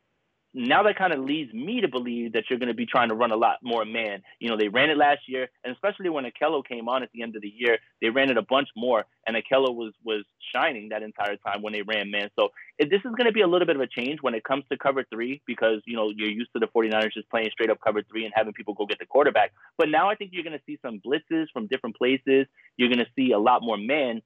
now 0.53 0.83
that 0.83 0.97
kind 0.97 1.13
of 1.13 1.19
leads 1.19 1.53
me 1.53 1.79
to 1.81 1.87
believe 1.87 2.33
that 2.33 2.43
you're 2.49 2.59
going 2.59 2.67
to 2.67 2.75
be 2.75 2.85
trying 2.85 3.07
to 3.07 3.15
run 3.15 3.31
a 3.31 3.37
lot 3.37 3.57
more 3.63 3.85
man. 3.85 4.21
You 4.39 4.49
know, 4.49 4.57
they 4.57 4.67
ran 4.67 4.89
it 4.89 4.97
last 4.97 5.21
year, 5.27 5.49
and 5.63 5.73
especially 5.73 6.09
when 6.09 6.25
Ahkello 6.25 6.65
came 6.65 6.89
on 6.89 7.03
at 7.03 7.09
the 7.13 7.21
end 7.21 7.37
of 7.37 7.41
the 7.41 7.53
year, 7.55 7.77
they 8.01 8.09
ran 8.09 8.29
it 8.29 8.37
a 8.37 8.41
bunch 8.41 8.67
more, 8.75 9.05
and 9.25 9.37
Ahkello 9.37 9.73
was 9.73 9.93
was 10.03 10.25
shining 10.53 10.89
that 10.89 11.03
entire 11.03 11.37
time 11.37 11.61
when 11.61 11.71
they 11.71 11.83
ran 11.83 12.11
man. 12.11 12.29
So 12.37 12.49
it, 12.77 12.89
this 12.89 12.99
is 12.99 13.15
going 13.15 13.27
to 13.27 13.31
be 13.31 13.41
a 13.41 13.47
little 13.47 13.65
bit 13.65 13.77
of 13.77 13.81
a 13.81 13.87
change 13.87 14.19
when 14.21 14.33
it 14.33 14.43
comes 14.43 14.65
to 14.71 14.77
cover 14.77 15.05
three 15.09 15.41
because 15.47 15.81
you 15.85 15.95
know 15.95 16.11
you're 16.13 16.29
used 16.29 16.51
to 16.53 16.59
the 16.59 16.67
49ers 16.67 17.13
just 17.13 17.29
playing 17.29 17.49
straight 17.51 17.69
up 17.69 17.79
cover 17.81 18.01
three 18.03 18.25
and 18.25 18.33
having 18.35 18.53
people 18.53 18.73
go 18.73 18.85
get 18.85 18.99
the 18.99 19.05
quarterback. 19.05 19.53
But 19.77 19.89
now 19.89 20.09
I 20.09 20.15
think 20.15 20.31
you're 20.33 20.43
going 20.43 20.57
to 20.57 20.63
see 20.65 20.77
some 20.81 20.99
blitzes 21.05 21.45
from 21.53 21.67
different 21.67 21.95
places. 21.95 22.47
You're 22.75 22.89
going 22.89 22.99
to 22.99 23.11
see 23.15 23.31
a 23.31 23.39
lot 23.39 23.61
more 23.61 23.77
men, 23.77 24.21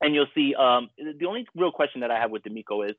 and 0.00 0.14
you'll 0.14 0.30
see. 0.32 0.54
Um, 0.54 0.90
the 0.96 1.26
only 1.26 1.48
real 1.56 1.72
question 1.72 2.02
that 2.02 2.12
I 2.12 2.20
have 2.20 2.30
with 2.30 2.44
DeMeco 2.44 2.88
is 2.88 2.94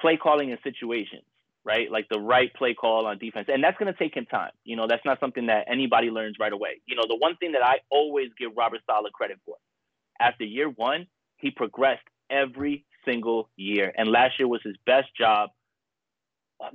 play 0.00 0.16
calling 0.16 0.48
in 0.50 0.58
situations 0.64 1.24
right? 1.64 1.90
Like 1.90 2.08
the 2.08 2.18
right 2.18 2.52
play 2.54 2.74
call 2.74 3.06
on 3.06 3.18
defense. 3.18 3.48
And 3.52 3.62
that's 3.64 3.78
going 3.78 3.92
to 3.92 3.98
take 3.98 4.14
him 4.14 4.26
time. 4.26 4.50
You 4.64 4.76
know, 4.76 4.86
that's 4.86 5.04
not 5.04 5.18
something 5.20 5.46
that 5.46 5.66
anybody 5.68 6.10
learns 6.10 6.36
right 6.38 6.52
away. 6.52 6.80
You 6.86 6.96
know, 6.96 7.04
the 7.08 7.16
one 7.16 7.36
thing 7.36 7.52
that 7.52 7.64
I 7.64 7.76
always 7.90 8.28
give 8.38 8.52
Robert 8.56 8.80
Saleh 8.86 9.12
credit 9.12 9.38
for, 9.44 9.56
after 10.20 10.44
year 10.44 10.68
one, 10.68 11.06
he 11.38 11.50
progressed 11.50 12.04
every 12.30 12.84
single 13.04 13.48
year. 13.56 13.92
And 13.96 14.08
last 14.08 14.38
year 14.38 14.48
was 14.48 14.60
his 14.62 14.76
best 14.86 15.08
job, 15.16 15.50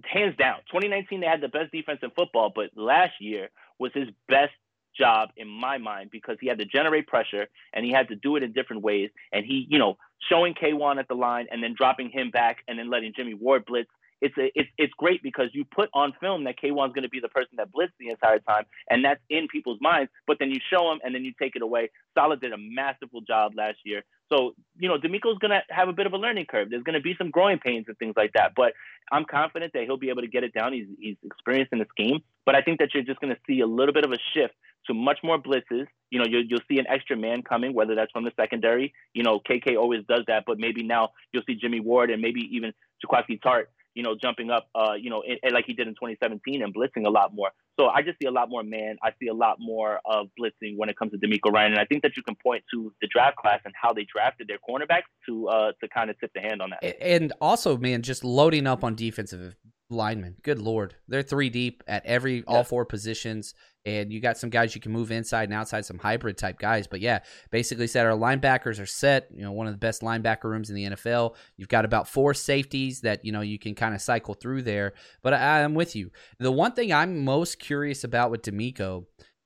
hands 0.04 0.36
down. 0.38 0.58
2019, 0.72 1.22
they 1.22 1.28
had 1.28 1.42
the 1.42 1.48
best 1.48 1.72
defense 1.72 2.00
in 2.04 2.12
football, 2.12 2.52
but 2.54 2.70
last 2.76 3.14
year 3.20 3.50
was 3.80 3.92
his 3.94 4.08
best 4.28 4.54
job 4.98 5.30
in 5.38 5.48
my 5.48 5.78
mind 5.78 6.10
because 6.12 6.38
he 6.42 6.48
had 6.48 6.58
to 6.60 6.66
generate 6.66 7.08
pressure 7.08 7.48
and 7.74 7.86
he 7.86 7.92
had 7.92 8.08
to 8.10 8.16
do 8.16 8.36
it 8.36 8.44
in 8.44 8.52
different 8.54 8.82
ways. 8.82 9.10
And 9.32 9.46
he, 9.46 9.68
you 9.70 9.78
know, 9.78 9.98
showing 10.30 10.54
K1 10.54 11.00
at 11.00 11.08
the 11.08 11.14
line 11.14 11.48
and 11.52 11.64
then 11.64 11.76
dropping 11.78 12.10
him 12.10 12.32
back 12.32 12.58
and 12.68 12.78
then 12.78 12.90
letting 12.90 13.14
Jimmy 13.16 13.34
Ward 13.34 13.66
blitz 13.66 13.90
it's 14.22 14.38
a, 14.38 14.52
it's 14.56 14.70
it's 14.78 14.94
great 14.98 15.24
because 15.24 15.50
you 15.54 15.66
put 15.66 15.90
on 15.94 16.14
film 16.20 16.44
that 16.44 16.56
K1's 16.62 16.94
going 16.94 17.04
to 17.04 17.10
be 17.10 17.20
the 17.20 17.30
person 17.30 17.52
that 17.58 17.72
blitz 17.72 17.94
the 18.00 18.10
entire 18.10 18.40
time, 18.40 18.66
and 18.90 19.04
that's 19.04 19.22
in 19.30 19.48
people's 19.48 19.80
minds. 19.82 20.12
But 20.28 20.38
then 20.40 20.52
you 20.52 20.60
show 20.70 20.90
them, 20.90 21.00
and 21.04 21.16
then 21.16 21.24
you 21.24 21.34
take 21.40 21.56
it 21.56 21.62
away. 21.62 21.90
Saleh 22.16 22.40
did 22.40 22.54
a 22.54 22.58
masterful 22.58 23.22
job 23.22 23.54
last 23.56 23.78
year. 23.86 24.04
So 24.32 24.56
you 24.78 24.90
know, 24.90 24.98
DeMeco's 24.98 25.40
going 25.40 25.52
to 25.52 25.62
have 25.70 25.88
a 25.88 25.94
bit 25.94 26.06
of 26.06 26.14
a 26.14 26.18
learning 26.18 26.46
curve. 26.50 26.70
There's 26.70 26.84
going 26.84 26.96
to 26.96 27.02
be 27.02 27.16
some 27.18 27.32
growing 27.32 27.60
pains 27.60 27.86
and 27.88 27.98
things 27.98 28.14
like 28.16 28.34
that. 28.34 28.54
But 28.56 28.74
I'm 29.12 29.26
confident 29.26 29.74
that 29.74 29.84
he'll 29.84 29.98
be 29.98 30.10
able 30.10 30.22
to 30.22 30.28
get 30.28 30.44
it 30.44 30.54
down. 30.54 30.74
He's 30.74 30.88
he's 31.00 31.18
experienced 31.24 31.72
in 31.72 31.80
the 31.80 31.88
scheme. 31.90 32.20
But 32.46 32.56
I 32.56 32.62
think 32.62 32.80
that 32.80 32.94
you're 32.94 33.04
just 33.04 33.20
going 33.20 33.34
to 33.34 33.40
see 33.48 33.62
a 33.62 33.68
little 33.68 33.94
bit 33.94 34.06
of 34.06 34.12
a 34.12 34.18
shift 34.34 34.54
to 34.88 34.94
much 34.94 35.20
more 35.24 35.38
blitzes. 35.38 35.88
You 36.10 36.20
know, 36.20 36.26
you'll, 36.28 36.44
you'll 36.46 36.62
see 36.68 36.80
an 36.80 36.88
extra 36.88 37.16
man 37.16 37.44
coming, 37.44 37.74
whether 37.74 37.96
that's 37.96 38.12
from 38.12 38.24
the 38.24 38.32
secondary. 38.36 38.94
You 39.14 39.24
know, 39.24 39.40
KK 39.40 39.78
always 39.78 40.04
does 40.08 40.24
that, 40.28 40.44
but 40.46 40.58
maybe 40.58 40.84
now 40.84 41.10
you'll 41.32 41.44
see 41.46 41.56
Jimmy 41.56 41.80
Ward 41.80 42.10
and 42.10 42.22
maybe 42.22 42.42
even 42.52 42.74
Jaquiski 43.06 43.40
Tartt 43.40 43.66
you 43.96 44.04
know, 44.04 44.16
jumping 44.20 44.50
up, 44.50 44.68
uh, 44.76 44.94
you 44.94 45.10
know, 45.10 45.22
in, 45.22 45.38
in, 45.44 45.54
like 45.54 45.66
he 45.66 45.74
did 45.74 45.88
in 45.88 45.94
2017 45.94 46.62
and 46.62 46.74
blitzing 46.74 47.06
a 47.06 47.10
lot 47.10 47.34
more. 47.34 47.52
So 47.80 47.88
I 47.88 48.02
just 48.02 48.18
see 48.22 48.28
a 48.28 48.32
lot 48.32 48.50
more 48.50 48.64
man. 48.64 48.98
I 49.04 49.12
see 49.20 49.28
a 49.28 49.34
lot 49.34 49.58
more 49.60 50.00
of 50.06 50.28
blitzing 50.40 50.78
when 50.78 50.90
it 50.90 50.98
comes 50.98 51.12
to 51.12 51.18
DeMeco 51.18 51.52
Ryan, 51.52 51.74
and 51.74 51.82
I 51.82 51.86
think 51.86 52.04
that 52.04 52.18
you 52.18 52.24
can 52.24 52.36
point 52.36 52.64
to 52.74 52.94
the 53.02 53.08
draft 53.08 53.38
class 53.38 53.62
and 53.66 53.74
how 53.80 53.94
they 53.94 54.06
drafted 54.14 54.48
their 54.48 54.58
cornerbacks 54.58 55.10
to 55.28 55.48
uh, 55.48 55.72
to 55.80 55.88
kind 55.88 56.10
of 56.10 56.20
tip 56.20 56.32
the 56.34 56.42
hand 56.42 56.62
on 56.62 56.72
that. 56.72 57.02
And 57.02 57.34
also, 57.40 57.78
man, 57.78 58.02
just 58.02 58.24
loading 58.24 58.68
up 58.68 58.84
on 58.84 58.96
defensive 58.96 59.56
linemen. 59.90 60.36
Good 60.44 60.60
lord, 60.60 60.96
they're 61.08 61.24
three 61.24 61.50
deep 61.50 61.84
at 61.88 62.06
every 62.06 62.44
all 62.46 62.64
four 62.64 62.86
positions, 62.86 63.54
and 63.86 64.12
you 64.12 64.20
got 64.20 64.38
some 64.38 64.50
guys 64.50 64.76
you 64.76 64.82
can 64.82 64.92
move 64.92 65.12
inside 65.12 65.44
and 65.44 65.54
outside, 65.54 65.86
some 65.86 65.98
hybrid 65.98 66.38
type 66.38 66.60
guys. 66.60 66.86
But 66.88 67.00
yeah, 67.00 67.20
basically 67.50 67.88
said 67.88 68.06
our 68.06 68.18
linebackers 68.18 68.82
are 68.82 68.86
set. 68.86 69.30
You 69.34 69.44
know, 69.44 69.52
one 69.52 69.68
of 69.68 69.74
the 69.74 69.80
best 69.80 70.02
linebacker 70.02 70.46
rooms 70.46 70.70
in 70.70 70.76
the 70.76 70.86
NFL. 70.86 71.36
You've 71.58 71.70
got 71.70 71.86
about 71.86 72.08
four 72.08 72.34
safeties 72.34 73.02
that 73.02 73.24
you 73.24 73.32
know 73.32 73.42
you 73.42 73.58
can 73.58 73.76
kind 73.76 73.96
of 73.96 74.02
cycle 74.02 74.34
through 74.34 74.64
there. 74.64 74.94
But 75.22 75.34
I, 75.34 75.64
I'm 75.64 75.76
with 75.76 75.96
you. 75.96 76.12
The 76.40 76.52
one 76.52 76.74
thing 76.74 76.92
I'm 76.92 77.24
most 77.24 77.60
curious 77.60 78.04
about 78.04 78.32
with 78.32 78.42
DeMeco 78.42 79.06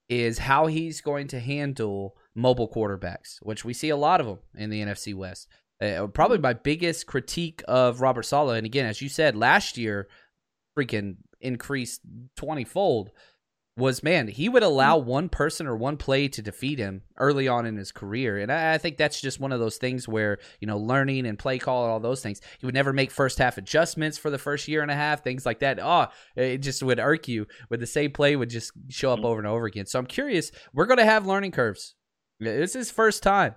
is 0.09 0.39
how 0.39 0.67
he's 0.67 1.01
going 1.01 1.27
to 1.27 1.39
handle 1.39 2.15
mobile 2.36 2.69
quarterbacks, 2.69 3.38
which 3.41 3.63
we 3.63 3.73
see 3.73 3.89
a 3.89 3.97
lot 3.97 4.19
of 4.19 4.27
them 4.27 4.39
in 4.55 4.69
the 4.69 4.81
NFC 4.81 5.13
West. 5.13 5.47
Uh, 5.81 6.07
probably 6.07 6.38
my 6.38 6.53
biggest 6.53 7.07
critique 7.07 7.61
of 7.67 8.01
Robert 8.01 8.23
Saleh, 8.23 8.57
and 8.57 8.65
again, 8.65 8.86
as 8.86 9.01
you 9.01 9.09
said 9.09 9.36
last 9.36 9.77
year, 9.77 10.07
freaking 10.77 11.17
increased 11.41 12.01
20 12.38 12.63
fold 12.63 13.11
was 13.76 14.03
man, 14.03 14.28
he 14.28 14.49
would 14.49 14.61
allow 14.61 14.99
mm. 14.99 15.05
one 15.05 15.30
person 15.30 15.65
or 15.65 15.76
one 15.76 15.97
play 15.97 16.28
to 16.28 16.41
defeat 16.41 16.78
him 16.78 17.01
early 17.17 17.47
on 17.47 17.65
in 17.65 17.76
his 17.76 17.91
career. 17.91 18.38
And 18.38 18.51
I, 18.51 18.76
I, 18.76 18.78
think 18.78 18.97
that's 18.97 19.19
just 19.19 19.39
one 19.39 19.51
of 19.51 19.59
those 19.59 19.78
things 19.78 20.07
where, 20.07 20.38
you 20.59 20.67
know, 20.67 20.78
learning 20.78 21.26
and 21.26 21.39
play 21.39 21.57
call 21.57 21.84
and 21.84 21.91
all 21.91 21.99
those 21.99 22.21
things, 22.21 22.39
he 22.59 22.67
would 22.67 22.76
never 22.76 22.93
make 22.93 23.09
first 23.09 23.39
half 23.39 23.57
adjustments 23.57 24.17
for 24.17 24.30
the 24.30 24.38
first 24.38 24.67
year 24.67 24.84
and 24.84 24.91
a 24.91 24.95
half, 24.95 25.24
things 25.24 25.45
like 25.45 25.59
that. 25.59 25.80
Oh, 25.82 26.07
it 26.36 26.59
just 26.59 26.84
would 26.84 26.99
irk 26.99 27.28
you 27.28 27.47
with 27.69 27.80
the 27.80 27.88
same 27.88 28.11
play 28.11 28.36
would 28.36 28.49
just 28.49 28.71
show 28.89 29.11
up 29.11 29.19
mm. 29.19 29.26
over 29.26 29.39
and 29.39 29.47
over 29.47 29.65
again. 29.65 29.88
So 29.88 29.97
I'm 29.97 30.05
curious, 30.05 30.51
we're 30.74 30.86
going 30.86 30.99
to 30.99 31.05
have 31.05 31.26
learning 31.26 31.51
curves. 31.51 31.95
This 32.39 32.76
is 32.76 32.91
first 32.91 33.24
time. 33.24 33.55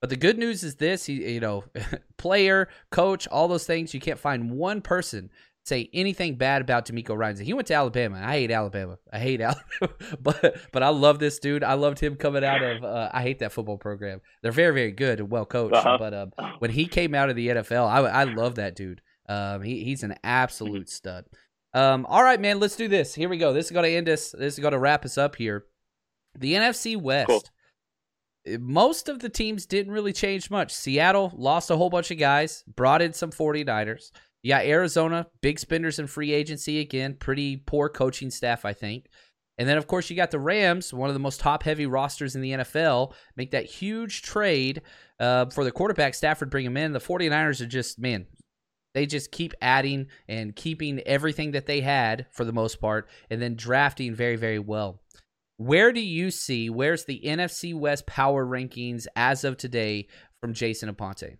But 0.00 0.10
the 0.10 0.16
good 0.16 0.38
news 0.38 0.62
is 0.62 0.76
this, 0.76 1.06
he, 1.06 1.34
you 1.34 1.40
know, 1.40 1.64
player, 2.16 2.68
coach, 2.90 3.26
all 3.28 3.48
those 3.48 3.66
things, 3.66 3.92
you 3.92 4.00
can't 4.00 4.18
find 4.18 4.52
one 4.52 4.80
person 4.80 5.30
say 5.68 5.90
anything 5.92 6.36
bad 6.36 6.62
about 6.62 6.86
DeMeco 6.86 7.16
Ryans. 7.16 7.38
He 7.38 7.52
went 7.52 7.68
to 7.68 7.74
Alabama. 7.74 8.20
I 8.22 8.32
hate 8.32 8.50
Alabama. 8.50 8.98
I 9.12 9.18
hate 9.18 9.40
Alabama. 9.42 9.94
but 10.20 10.56
but 10.72 10.82
I 10.82 10.88
love 10.88 11.18
this 11.18 11.38
dude. 11.38 11.62
I 11.62 11.74
loved 11.74 12.00
him 12.00 12.16
coming 12.16 12.44
out 12.44 12.62
of. 12.62 12.82
Uh, 12.82 13.10
I 13.12 13.22
hate 13.22 13.38
that 13.40 13.52
football 13.52 13.78
program. 13.78 14.20
They're 14.42 14.52
very 14.52 14.74
very 14.74 14.92
good 14.92 15.20
and 15.20 15.30
well 15.30 15.46
coached. 15.46 15.74
Uh-huh. 15.74 15.98
But 15.98 16.14
um, 16.14 16.32
when 16.58 16.70
he 16.70 16.86
came 16.86 17.14
out 17.14 17.30
of 17.30 17.36
the 17.36 17.48
NFL, 17.48 17.86
I 17.88 18.00
I 18.00 18.24
love 18.24 18.56
that 18.56 18.74
dude. 18.74 19.00
Um, 19.28 19.62
he 19.62 19.84
he's 19.84 20.02
an 20.02 20.16
absolute 20.24 20.88
stud. 20.88 21.26
Um, 21.74 22.06
all 22.06 22.22
right, 22.22 22.40
man. 22.40 22.60
Let's 22.60 22.76
do 22.76 22.88
this. 22.88 23.14
Here 23.14 23.28
we 23.28 23.38
go. 23.38 23.52
This 23.52 23.66
is 23.66 23.72
going 23.72 23.84
to 23.84 23.94
end 23.94 24.08
us. 24.08 24.30
This 24.30 24.54
is 24.54 24.60
going 24.60 24.72
to 24.72 24.78
wrap 24.78 25.04
us 25.04 25.18
up 25.18 25.36
here. 25.36 25.66
The 26.38 26.54
NFC 26.54 26.96
West. 26.96 27.28
Cool 27.28 27.42
most 28.58 29.08
of 29.08 29.18
the 29.18 29.28
teams 29.28 29.66
didn't 29.66 29.92
really 29.92 30.12
change 30.12 30.50
much. 30.50 30.72
Seattle 30.72 31.32
lost 31.36 31.70
a 31.70 31.76
whole 31.76 31.90
bunch 31.90 32.10
of 32.10 32.18
guys, 32.18 32.64
brought 32.66 33.02
in 33.02 33.12
some 33.12 33.30
49ers. 33.30 34.10
Yeah, 34.42 34.60
Arizona, 34.60 35.26
big 35.40 35.58
spenders 35.58 35.98
in 35.98 36.06
free 36.06 36.32
agency 36.32 36.80
again. 36.80 37.14
Pretty 37.14 37.56
poor 37.56 37.88
coaching 37.88 38.30
staff, 38.30 38.64
I 38.64 38.72
think. 38.72 39.06
And 39.58 39.68
then, 39.68 39.76
of 39.76 39.88
course, 39.88 40.08
you 40.08 40.14
got 40.14 40.30
the 40.30 40.38
Rams, 40.38 40.94
one 40.94 41.10
of 41.10 41.14
the 41.14 41.20
most 41.20 41.40
top 41.40 41.64
heavy 41.64 41.86
rosters 41.86 42.36
in 42.36 42.42
the 42.42 42.52
NFL, 42.52 43.12
make 43.36 43.50
that 43.50 43.66
huge 43.66 44.22
trade 44.22 44.82
uh, 45.18 45.46
for 45.46 45.64
the 45.64 45.72
quarterback, 45.72 46.14
Stafford, 46.14 46.48
bring 46.48 46.64
him 46.64 46.76
in. 46.76 46.92
The 46.92 47.00
49ers 47.00 47.60
are 47.60 47.66
just, 47.66 47.98
man, 47.98 48.26
they 48.94 49.04
just 49.04 49.32
keep 49.32 49.54
adding 49.60 50.06
and 50.28 50.54
keeping 50.54 51.00
everything 51.00 51.50
that 51.52 51.66
they 51.66 51.80
had 51.80 52.26
for 52.30 52.44
the 52.44 52.52
most 52.52 52.80
part, 52.80 53.08
and 53.30 53.42
then 53.42 53.56
drafting 53.56 54.14
very, 54.14 54.36
very 54.36 54.60
well. 54.60 55.02
Where 55.56 55.92
do 55.92 56.00
you 56.00 56.30
see, 56.30 56.70
where's 56.70 57.04
the 57.04 57.20
NFC 57.24 57.74
West 57.74 58.06
power 58.06 58.46
rankings 58.46 59.08
as 59.16 59.42
of 59.42 59.56
today 59.56 60.06
from 60.40 60.54
Jason 60.54 60.94
Aponte? 60.94 61.36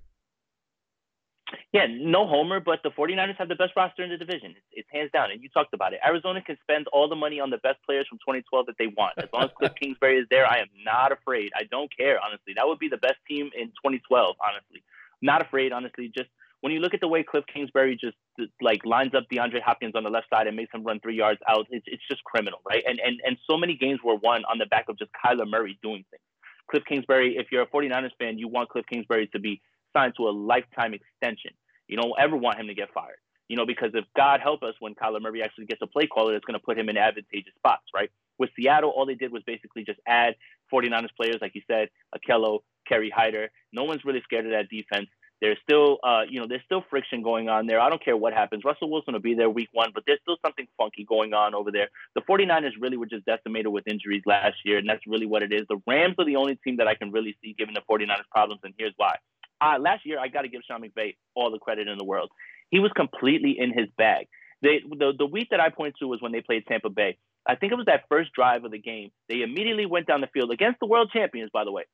Yeah, 1.73 1.87
no 1.89 2.27
homer, 2.27 2.61
but 2.61 2.81
the 2.83 2.91
49ers 2.91 3.37
have 3.37 3.49
the 3.49 3.55
best 3.55 3.73
roster 3.77 4.03
in 4.03 4.11
the 4.11 4.17
division. 4.17 4.51
It's, 4.57 4.67
it's, 4.73 4.89
hands 4.93 5.11
down, 5.13 5.31
and 5.31 5.43
you 5.43 5.49
talked 5.49 5.75
about 5.75 5.93
it. 5.93 6.01
Arizona 6.05 6.43
can 6.43 6.57
spend 6.63 6.87
all 6.93 7.09
the 7.09 7.17
money 7.17 7.41
on 7.41 7.51
the 7.51 7.59
best 7.59 7.79
players 7.85 8.07
from 8.09 8.19
2012 8.19 8.67
that 8.67 8.77
they 8.79 8.89
want. 8.89 9.15
As 9.19 9.29
long 9.33 9.45
as 9.45 9.51
Cliff 9.57 9.73
Kingsbury 9.81 10.19
is 10.19 10.27
there, 10.31 10.47
I 10.47 10.59
am 10.59 10.69
not 10.85 11.13
afraid. 11.13 11.51
I 11.57 11.65
don't 11.71 11.91
care, 11.97 12.19
honestly. 12.25 12.53
That 12.57 12.67
would 12.67 12.79
be 12.79 12.89
the 12.89 12.99
best 12.99 13.17
team 13.27 13.51
in 13.57 13.69
2012, 13.85 14.37
honestly. 14.41 14.83
Not 15.23 15.43
afraid, 15.43 15.73
honestly. 15.73 16.11
Just 16.17 16.31
when 16.61 16.73
you 16.73 16.81
look 16.81 16.95
at 16.95 17.01
the 17.01 17.09
way 17.09 17.23
Cliff 17.23 17.45
Kingsbury 17.53 17.97
just 17.97 18.17
like 18.61 18.85
lines 18.85 19.15
up 19.15 19.25
DeAndre 19.33 19.63
Hopkins 19.63 19.95
on 19.95 20.05
the 20.05 20.11
left 20.11 20.29
side 20.31 20.47
and 20.47 20.57
makes 20.57 20.73
him 20.73 20.85
run 20.85 21.01
three 21.01 21.17
yards 21.17 21.41
out, 21.49 21.67
it's, 21.71 21.85
it's 21.87 22.03
just 22.09 22.23
criminal, 22.25 22.61
right? 22.69 22.83
And, 22.87 23.01
and, 23.01 23.21
and 23.25 23.37
so 23.49 23.57
many 23.57 23.77
games 23.77 24.01
were 24.05 24.17
won 24.17 24.43
on 24.51 24.59
the 24.59 24.67
back 24.67 24.87
of 24.89 24.99
just 24.99 25.11
Kyler 25.25 25.49
Murray 25.49 25.79
doing 25.83 26.05
things. 26.11 26.23
Cliff 26.71 26.85
Kingsbury, 26.87 27.37
if 27.37 27.47
you're 27.51 27.63
a 27.63 27.67
49ers 27.67 28.11
fan, 28.19 28.39
you 28.39 28.49
want 28.49 28.69
Cliff 28.69 28.85
Kingsbury 28.91 29.29
to 29.29 29.39
be 29.39 29.61
signed 29.99 30.15
to 30.17 30.29
a 30.29 30.31
lifetime 30.31 30.95
extension. 30.95 31.53
You 31.89 31.97
don't 31.97 32.13
ever 32.19 32.37
want 32.37 32.61
him 32.61 32.69
to 32.69 32.75
get 32.75 32.93
fired. 32.93 33.19
You 33.49 33.57
know, 33.57 33.65
because 33.67 33.91
if 33.95 34.05
God 34.15 34.41
help 34.41 34.63
us 34.63 34.75
when 34.79 34.95
Kyler 34.95 35.23
Murray 35.23 35.43
actually 35.43 35.67
gets 35.67 35.81
a 35.83 35.87
play 35.87 36.07
caller, 36.07 36.37
it's 36.37 36.45
going 36.45 36.59
to 36.59 36.65
put 36.65 36.79
him 36.79 36.91
in 36.91 36.99
advantageous 36.99 37.55
spots, 37.57 37.85
right? 37.95 38.11
With 38.39 38.51
Seattle, 38.55 38.91
all 38.91 39.07
they 39.07 39.15
did 39.15 39.33
was 39.33 39.43
basically 39.47 39.85
just 39.85 39.99
add 40.07 40.35
49ers 40.73 41.09
players, 41.17 41.39
like 41.41 41.55
you 41.55 41.63
said, 41.67 41.89
Ahkello, 42.15 42.61
Kerry 42.87 43.11
Hyder. 43.11 43.51
No 43.73 43.85
one's 43.85 44.05
really 44.05 44.21
scared 44.23 44.45
of 44.45 44.53
that 44.53 44.69
defense. 44.69 45.09
There's 45.41 45.57
still, 45.63 45.99
uh, 46.03 46.23
you 46.29 46.41
know, 46.41 46.47
there's 46.49 46.65
still 46.65 46.85
friction 46.91 47.23
going 47.23 47.49
on 47.49 47.67
there. 47.67 47.81
I 47.81 47.89
don't 47.89 48.05
care 48.05 48.17
what 48.17 48.33
happens. 48.33 48.65
Russell 48.65 48.91
Wilson 48.91 49.15
will 49.15 49.21
be 49.21 49.35
there 49.35 49.49
week 49.49 49.69
one, 49.73 49.91
but 49.95 50.03
there's 50.07 50.19
still 50.23 50.37
something 50.45 50.67
funky 50.77 51.05
going 51.05 51.33
on 51.33 51.55
over 51.55 51.71
there. 51.71 51.89
The 52.17 52.23
49ers 52.23 52.73
really 52.81 52.97
were 52.97 53.07
just 53.07 53.25
decimated 53.25 53.69
with 53.69 53.87
injuries 53.87 54.23
last 54.27 54.57
year, 54.65 54.79
and 54.79 54.89
that's 54.89 55.07
really 55.07 55.27
what 55.27 55.43
it 55.43 55.53
is. 55.53 55.63
The 55.69 55.81
Rams 55.87 56.17
are 56.19 56.25
the 56.25 56.37
only 56.37 56.57
team 56.57 56.79
that 56.79 56.89
I 56.89 56.97
can 56.97 57.13
really 57.13 57.37
see 57.43 57.55
giving 57.57 57.75
the 57.75 57.83
49ers 57.89 58.29
problems, 58.33 58.61
and 58.65 58.75
here's 58.77 58.95
why. 58.97 59.17
Uh, 59.61 59.79
last 59.79 60.07
year, 60.07 60.19
I 60.19 60.29
got 60.29 60.43
to 60.43 60.49
give 60.49 60.63
Sean 60.67 60.83
McVay 60.83 61.17
all 61.35 61.51
the 61.51 61.59
credit 61.59 61.89
in 61.89 61.99
the 61.99 62.05
world. 62.05 62.31
He 62.71 62.79
was 62.79 62.93
completely 62.95 63.57
in 63.59 63.73
his 63.73 63.89
bag. 63.97 64.27
They, 64.63 64.81
the, 64.89 65.13
the 65.17 65.27
week 65.27 65.49
that 65.51 65.61
I 65.61 65.71
point 65.71 65.95
to 66.01 66.07
was 66.07 66.21
when 66.21 66.33
they 66.33 66.41
played 66.41 66.67
Tampa 66.67 66.91
Bay. 66.91 67.17
I 67.47 67.55
think 67.55 67.73
it 67.73 67.77
was 67.77 67.87
that 67.87 68.05
first 68.09 68.33
drive 68.33 68.65
of 68.65 68.71
the 68.71 68.79
game. 68.79 69.11
They 69.29 69.43
immediately 69.43 69.87
went 69.87 70.07
down 70.07 70.21
the 70.21 70.27
field 70.29 70.51
against 70.51 70.81
the 70.81 70.87
world 70.87 71.11
champions, 71.13 71.51
by 71.53 71.65
the 71.65 71.73
way. 71.73 71.85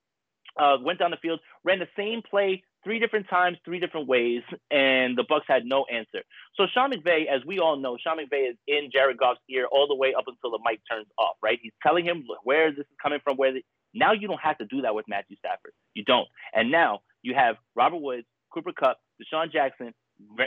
Uh, 0.58 0.76
went 0.82 0.98
down 0.98 1.10
the 1.10 1.16
field, 1.16 1.40
ran 1.64 1.80
the 1.80 1.88
same 1.96 2.22
play 2.22 2.62
three 2.84 3.00
different 3.00 3.28
times, 3.28 3.56
three 3.64 3.80
different 3.80 4.06
ways, 4.06 4.42
and 4.70 5.18
the 5.18 5.24
Bucks 5.28 5.46
had 5.48 5.64
no 5.64 5.84
answer. 5.92 6.22
So 6.56 6.66
Sean 6.72 6.92
McVay, 6.92 7.26
as 7.26 7.44
we 7.44 7.58
all 7.58 7.76
know, 7.76 7.96
Sean 7.96 8.18
McVay 8.18 8.50
is 8.50 8.56
in 8.68 8.90
Jared 8.92 9.18
Goff's 9.18 9.40
ear 9.50 9.66
all 9.70 9.88
the 9.88 9.96
way 9.96 10.14
up 10.16 10.24
until 10.28 10.50
the 10.50 10.60
mic 10.64 10.80
turns 10.88 11.06
off. 11.18 11.36
Right? 11.42 11.58
He's 11.60 11.72
telling 11.82 12.04
him 12.04 12.24
where 12.44 12.70
this 12.70 12.80
is 12.80 12.96
coming 13.02 13.18
from. 13.24 13.36
Where 13.36 13.52
the, 13.52 13.64
now 13.94 14.12
you 14.12 14.28
don't 14.28 14.40
have 14.40 14.58
to 14.58 14.66
do 14.66 14.82
that 14.82 14.94
with 14.94 15.06
Matthew 15.08 15.36
Stafford. 15.38 15.72
You 15.94 16.04
don't. 16.04 16.28
And 16.52 16.70
now 16.70 17.00
you 17.24 17.34
have 17.34 17.56
Robert 17.74 17.98
Woods, 17.98 18.26
Cooper 18.52 18.72
Kupp, 18.72 18.98
DeSean 19.20 19.50
Jackson, 19.50 19.92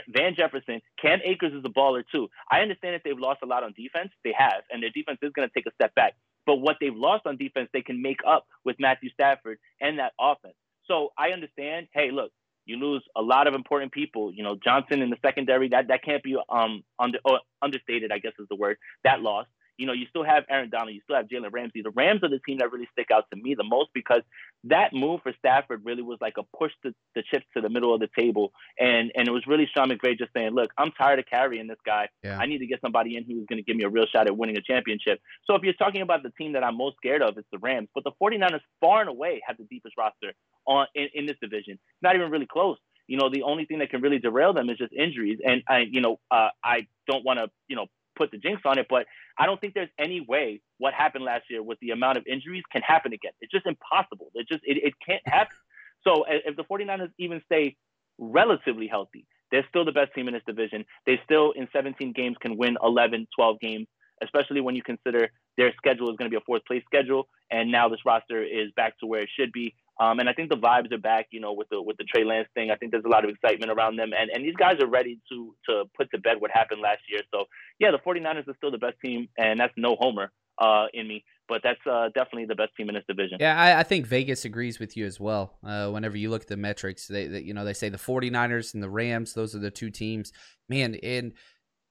Van 0.08 0.34
Jefferson, 0.34 0.80
Cam 1.00 1.18
Akers 1.24 1.52
is 1.52 1.62
a 1.64 1.68
baller 1.68 2.02
too. 2.10 2.28
I 2.50 2.60
understand 2.60 2.94
that 2.94 3.02
they've 3.04 3.18
lost 3.18 3.40
a 3.42 3.46
lot 3.46 3.64
on 3.64 3.74
defense. 3.76 4.10
They 4.24 4.32
have, 4.36 4.62
and 4.70 4.82
their 4.82 4.90
defense 4.90 5.18
is 5.22 5.32
going 5.34 5.46
to 5.46 5.54
take 5.54 5.66
a 5.66 5.74
step 5.74 5.94
back. 5.94 6.14
But 6.46 6.56
what 6.56 6.76
they've 6.80 6.94
lost 6.94 7.26
on 7.26 7.36
defense, 7.36 7.68
they 7.74 7.82
can 7.82 8.00
make 8.00 8.20
up 8.26 8.46
with 8.64 8.76
Matthew 8.78 9.10
Stafford 9.10 9.58
and 9.82 9.98
that 9.98 10.12
offense. 10.18 10.54
So 10.86 11.10
I 11.18 11.30
understand. 11.30 11.88
Hey, 11.92 12.10
look, 12.10 12.32
you 12.64 12.76
lose 12.76 13.04
a 13.16 13.20
lot 13.20 13.46
of 13.46 13.54
important 13.54 13.92
people. 13.92 14.32
You 14.32 14.42
know, 14.42 14.56
Johnson 14.62 15.02
in 15.02 15.10
the 15.10 15.18
secondary 15.20 15.68
that 15.68 15.88
that 15.88 16.02
can't 16.02 16.22
be 16.22 16.36
um 16.48 16.82
under 16.98 17.18
uh, 17.26 17.38
understated. 17.60 18.10
I 18.12 18.18
guess 18.18 18.32
is 18.38 18.46
the 18.48 18.56
word. 18.56 18.78
That 19.04 19.20
loss 19.20 19.46
you 19.78 19.86
know, 19.86 19.92
you 19.92 20.06
still 20.10 20.24
have 20.24 20.44
Aaron 20.50 20.70
Donald, 20.70 20.92
you 20.92 21.00
still 21.04 21.16
have 21.16 21.26
Jalen 21.26 21.52
Ramsey. 21.52 21.82
The 21.82 21.90
Rams 21.90 22.22
are 22.24 22.28
the 22.28 22.40
team 22.40 22.58
that 22.58 22.72
really 22.72 22.88
stick 22.92 23.08
out 23.12 23.24
to 23.32 23.40
me 23.40 23.54
the 23.54 23.64
most 23.64 23.90
because 23.94 24.22
that 24.64 24.92
move 24.92 25.20
for 25.22 25.32
Stafford 25.38 25.82
really 25.84 26.02
was 26.02 26.18
like 26.20 26.34
a 26.36 26.42
push 26.56 26.72
the, 26.82 26.92
the 27.14 27.22
chips 27.30 27.46
to 27.54 27.62
the 27.62 27.68
middle 27.68 27.94
of 27.94 28.00
the 28.00 28.08
table. 28.18 28.52
And 28.78 29.12
and 29.14 29.28
it 29.28 29.30
was 29.30 29.46
really 29.46 29.68
Sean 29.72 29.88
McVay 29.88 30.18
just 30.18 30.32
saying, 30.36 30.50
look, 30.50 30.70
I'm 30.76 30.90
tired 30.92 31.20
of 31.20 31.26
carrying 31.26 31.68
this 31.68 31.78
guy. 31.86 32.08
Yeah. 32.22 32.38
I 32.38 32.46
need 32.46 32.58
to 32.58 32.66
get 32.66 32.80
somebody 32.80 33.16
in 33.16 33.24
who's 33.24 33.46
going 33.48 33.58
to 33.58 33.62
give 33.62 33.76
me 33.76 33.84
a 33.84 33.88
real 33.88 34.06
shot 34.06 34.26
at 34.26 34.36
winning 34.36 34.56
a 34.58 34.62
championship. 34.62 35.20
So 35.46 35.54
if 35.54 35.62
you're 35.62 35.74
talking 35.74 36.02
about 36.02 36.24
the 36.24 36.30
team 36.30 36.52
that 36.54 36.64
I'm 36.64 36.76
most 36.76 36.96
scared 36.96 37.22
of, 37.22 37.38
it's 37.38 37.48
the 37.52 37.58
Rams. 37.58 37.88
But 37.94 38.04
the 38.04 38.12
49ers 38.20 38.60
far 38.80 39.00
and 39.00 39.08
away 39.08 39.40
have 39.46 39.56
the 39.56 39.64
deepest 39.70 39.94
roster 39.96 40.32
on 40.66 40.86
in, 40.94 41.08
in 41.14 41.26
this 41.26 41.36
division. 41.40 41.78
Not 42.02 42.16
even 42.16 42.30
really 42.30 42.46
close 42.50 42.78
you 43.08 43.16
know, 43.16 43.30
the 43.32 43.42
only 43.42 43.64
thing 43.64 43.78
that 43.78 43.90
can 43.90 44.02
really 44.02 44.18
derail 44.18 44.52
them 44.52 44.68
is 44.68 44.76
just 44.76 44.92
injuries. 44.92 45.38
And 45.44 45.62
I, 45.66 45.86
you 45.90 46.02
know, 46.02 46.20
uh, 46.30 46.50
I 46.62 46.86
don't 47.08 47.24
want 47.24 47.38
to, 47.38 47.48
you 47.66 47.74
know, 47.74 47.86
put 48.18 48.30
the 48.30 48.38
jinx 48.38 48.62
on 48.64 48.78
it, 48.78 48.86
but 48.90 49.06
I 49.38 49.46
don't 49.46 49.60
think 49.60 49.74
there's 49.74 49.88
any 49.98 50.20
way 50.20 50.60
what 50.78 50.92
happened 50.92 51.24
last 51.24 51.44
year 51.48 51.62
with 51.62 51.78
the 51.80 51.90
amount 51.90 52.18
of 52.18 52.26
injuries 52.26 52.64
can 52.70 52.82
happen 52.82 53.12
again. 53.12 53.32
It's 53.40 53.52
just 53.52 53.66
impossible. 53.66 54.30
It 54.34 54.48
just 54.48 54.62
it, 54.64 54.78
it 54.82 54.94
can't 55.06 55.22
happen. 55.26 55.56
So 56.06 56.24
if 56.28 56.56
the 56.56 56.64
49ers 56.64 57.10
even 57.18 57.40
stay 57.46 57.76
relatively 58.18 58.86
healthy, 58.86 59.26
they're 59.50 59.66
still 59.68 59.84
the 59.84 59.92
best 59.92 60.14
team 60.14 60.28
in 60.28 60.34
this 60.34 60.42
division. 60.46 60.84
They 61.06 61.20
still 61.24 61.52
in 61.52 61.68
17 61.72 62.12
games 62.12 62.36
can 62.40 62.56
win 62.56 62.76
11, 62.82 63.26
12 63.34 63.60
games, 63.60 63.86
especially 64.22 64.60
when 64.60 64.76
you 64.76 64.82
consider 64.82 65.30
their 65.56 65.72
schedule 65.76 66.10
is 66.10 66.16
going 66.16 66.30
to 66.30 66.34
be 66.34 66.40
a 66.40 66.46
fourth 66.46 66.64
place 66.66 66.82
schedule 66.86 67.28
and 67.50 67.70
now 67.70 67.88
this 67.88 68.00
roster 68.04 68.42
is 68.42 68.70
back 68.76 68.98
to 69.00 69.06
where 69.06 69.22
it 69.22 69.30
should 69.38 69.52
be. 69.52 69.74
Um, 70.00 70.20
and 70.20 70.28
I 70.28 70.32
think 70.32 70.48
the 70.48 70.56
vibes 70.56 70.92
are 70.92 70.98
back, 70.98 71.26
you 71.30 71.40
know, 71.40 71.52
with 71.52 71.68
the 71.70 71.82
with 71.82 71.96
the 71.96 72.04
Trey 72.04 72.24
Lance 72.24 72.48
thing. 72.54 72.70
I 72.70 72.76
think 72.76 72.92
there's 72.92 73.04
a 73.04 73.08
lot 73.08 73.24
of 73.24 73.30
excitement 73.30 73.72
around 73.72 73.96
them, 73.96 74.10
and 74.18 74.30
and 74.30 74.44
these 74.44 74.54
guys 74.54 74.76
are 74.80 74.86
ready 74.86 75.20
to 75.30 75.54
to 75.68 75.84
put 75.96 76.10
to 76.12 76.18
bed 76.18 76.36
what 76.38 76.50
happened 76.52 76.80
last 76.80 77.00
year. 77.08 77.22
So 77.32 77.44
yeah, 77.78 77.90
the 77.90 77.98
49ers 77.98 78.48
are 78.48 78.54
still 78.56 78.70
the 78.70 78.78
best 78.78 78.96
team, 79.04 79.28
and 79.36 79.58
that's 79.58 79.72
no 79.76 79.96
homer 79.98 80.30
uh, 80.58 80.86
in 80.92 81.08
me, 81.08 81.24
but 81.48 81.62
that's 81.64 81.80
uh, 81.90 82.08
definitely 82.14 82.46
the 82.46 82.54
best 82.54 82.76
team 82.76 82.88
in 82.88 82.94
this 82.94 83.04
division. 83.08 83.38
Yeah, 83.40 83.60
I, 83.60 83.80
I 83.80 83.82
think 83.82 84.06
Vegas 84.06 84.44
agrees 84.44 84.78
with 84.78 84.96
you 84.96 85.04
as 85.06 85.18
well. 85.18 85.58
Uh, 85.64 85.90
whenever 85.90 86.16
you 86.16 86.30
look 86.30 86.42
at 86.42 86.48
the 86.48 86.56
metrics, 86.56 87.08
they, 87.08 87.26
they 87.26 87.40
you 87.40 87.54
know 87.54 87.64
they 87.64 87.74
say 87.74 87.88
the 87.88 87.98
49ers 87.98 88.74
and 88.74 88.82
the 88.82 88.90
Rams, 88.90 89.34
those 89.34 89.54
are 89.54 89.60
the 89.60 89.70
two 89.70 89.90
teams. 89.90 90.32
Man, 90.68 90.94
and 91.02 91.32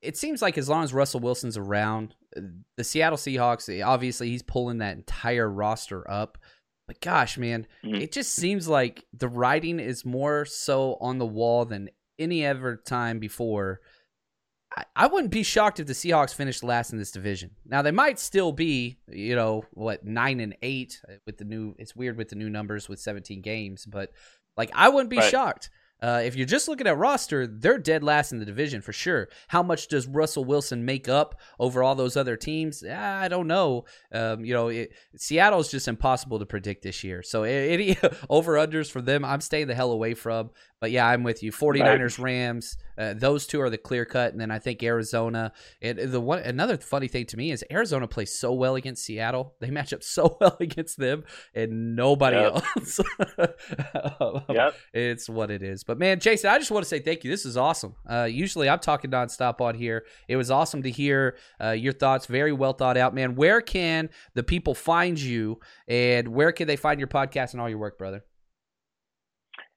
it 0.02 0.16
seems 0.18 0.42
like 0.42 0.58
as 0.58 0.70
long 0.70 0.84
as 0.84 0.94
Russell 0.94 1.20
Wilson's 1.20 1.58
around, 1.58 2.16
uh, 2.36 2.42
the 2.76 2.84
Seattle 2.84 3.18
Seahawks, 3.18 3.86
obviously 3.86 4.30
he's 4.30 4.44
pulling 4.44 4.78
that 4.78 4.96
entire 4.96 5.50
roster 5.50 6.10
up. 6.10 6.38
But 6.88 7.02
gosh, 7.02 7.38
man, 7.38 7.68
mm-hmm. 7.84 7.96
it 7.96 8.12
just 8.12 8.34
seems 8.34 8.68
like 8.68 9.06
the 9.14 9.28
writing 9.28 9.80
is 9.80 10.06
more 10.06 10.46
so 10.46 10.98
on 11.02 11.18
the 11.18 11.26
wall 11.26 11.66
than 11.66 11.90
any 12.18 12.46
ever 12.46 12.78
time 12.78 13.20
before. 13.20 13.82
I, 14.76 14.86
I 14.96 15.08
wouldn't 15.08 15.32
be 15.32 15.44
shocked 15.44 15.82
if 15.82 15.88
the 15.88 15.94
Seahawks 15.94 16.34
finished 16.34 16.64
last 16.64 16.94
in 16.94 16.98
this 16.98 17.12
division. 17.12 17.52
Now 17.66 17.82
they 17.82 17.92
might 17.92 18.20
still 18.20 18.54
be, 18.54 19.00
you 19.10 19.36
know, 19.36 19.66
what 19.72 20.06
nine 20.06 20.40
and 20.40 20.56
eight 20.62 21.02
with 21.26 21.38
the 21.38 21.46
new. 21.46 21.76
It's 21.78 21.96
weird 21.96 22.18
with 22.18 22.30
the 22.30 22.36
new 22.36 22.50
numbers 22.50 22.88
with 22.88 23.02
17 23.02 23.42
games, 23.42 23.86
but 23.86 24.12
like 24.56 24.72
I 24.74 24.88
wouldn't 24.90 25.10
be 25.10 25.18
right. 25.18 25.30
shocked. 25.30 25.70
Uh, 26.02 26.22
if 26.24 26.36
you're 26.36 26.46
just 26.46 26.68
looking 26.68 26.88
at 26.88 26.98
roster, 26.98 27.48
they're 27.48 27.78
dead 27.78 28.04
last 28.04 28.32
in 28.32 28.40
the 28.40 28.46
division 28.46 28.82
for 28.82 28.94
sure. 28.94 29.30
How 29.48 29.64
much 29.64 29.88
does 29.88 30.08
Russell 30.08 30.46
Wilson 30.46 30.86
make 30.86 31.10
up 31.10 31.40
over 31.60 31.84
all 31.84 31.96
those 31.96 32.16
other 32.16 32.36
teams? 32.36 32.84
I 32.86 33.28
don't 33.28 33.48
know. 33.48 33.86
Um, 34.12 34.46
you 34.46 34.54
know, 34.54 34.68
it, 34.68 34.92
Seattle's 35.16 35.72
just 35.72 35.88
impossible 35.88 36.40
to 36.40 36.46
predict 36.46 36.84
this 36.84 37.04
year. 37.04 37.24
So 37.24 37.44
any 37.44 37.98
over 38.30 38.54
unders 38.54 38.92
for 38.92 39.02
them, 39.02 39.26
I'm 39.26 39.42
staying 39.42 39.68
the 39.68 39.76
hell 39.76 39.92
away 39.92 40.14
from. 40.14 40.52
But 40.80 40.92
yeah, 40.92 41.08
I'm 41.08 41.24
with 41.24 41.42
you. 41.42 41.52
49ers, 41.52 42.22
Rams, 42.22 42.78
uh, 42.98 43.14
those 43.16 43.48
two 43.48 43.62
are 43.62 43.70
the 43.70 43.78
clear 43.78 44.06
cut, 44.06 44.32
and 44.32 44.40
then 44.40 44.52
I 44.52 44.60
think 44.60 44.84
Arizona. 44.84 45.52
And 45.82 45.98
the 45.98 46.22
one 46.22 46.40
another 46.40 46.78
funny 46.78 47.08
thing 47.08 47.26
to 47.28 47.38
me 47.38 47.52
is 47.52 47.64
Arizona 47.72 48.08
plays 48.08 48.38
so 48.38 48.54
well 48.54 48.76
against 48.76 49.04
Seattle. 49.04 49.56
They 49.68 49.72
match 49.72 49.92
up 49.92 50.04
so 50.04 50.38
well 50.42 50.56
against 50.62 50.98
them, 50.98 51.24
and 51.54 51.96
nobody 51.96 52.38
yep. 52.38 52.64
else. 52.76 53.00
yep. 54.50 54.76
It's 54.94 55.28
what 55.28 55.52
it 55.52 55.62
is. 55.62 55.84
But 55.84 55.98
man, 55.98 56.20
Jason, 56.20 56.50
I 56.50 56.58
just 56.58 56.72
want 56.72 56.84
to 56.84 56.88
say 56.88 57.00
thank 57.00 57.24
you. 57.24 57.32
This 57.32 57.46
is 57.46 57.58
awesome. 57.58 57.96
Uh, 58.10 58.24
usually 58.24 58.70
I'm 58.70 58.80
talking 58.80 59.12
nonstop 59.12 59.60
on 59.60 59.76
here. 59.76 60.06
It 60.28 60.38
was 60.38 60.52
awesome 60.52 60.84
to 60.84 60.92
hear 60.92 61.38
uh, 61.62 61.72
your 61.72 61.92
thoughts. 61.92 62.28
Very 62.28 62.54
well 62.54 62.74
thought 62.74 62.98
out, 62.98 63.14
man. 63.14 63.36
Where 63.36 63.62
can 63.62 64.10
the 64.36 64.44
people 64.44 64.74
find 64.74 65.20
you, 65.20 65.60
and 65.88 66.30
where 66.30 66.52
can 66.52 66.68
they 66.68 66.78
find 66.78 67.00
your 67.00 67.10
podcast 67.10 67.52
and 67.52 67.62
all 67.62 67.68
your 67.68 67.80
work, 67.80 67.98
brother? 67.98 68.24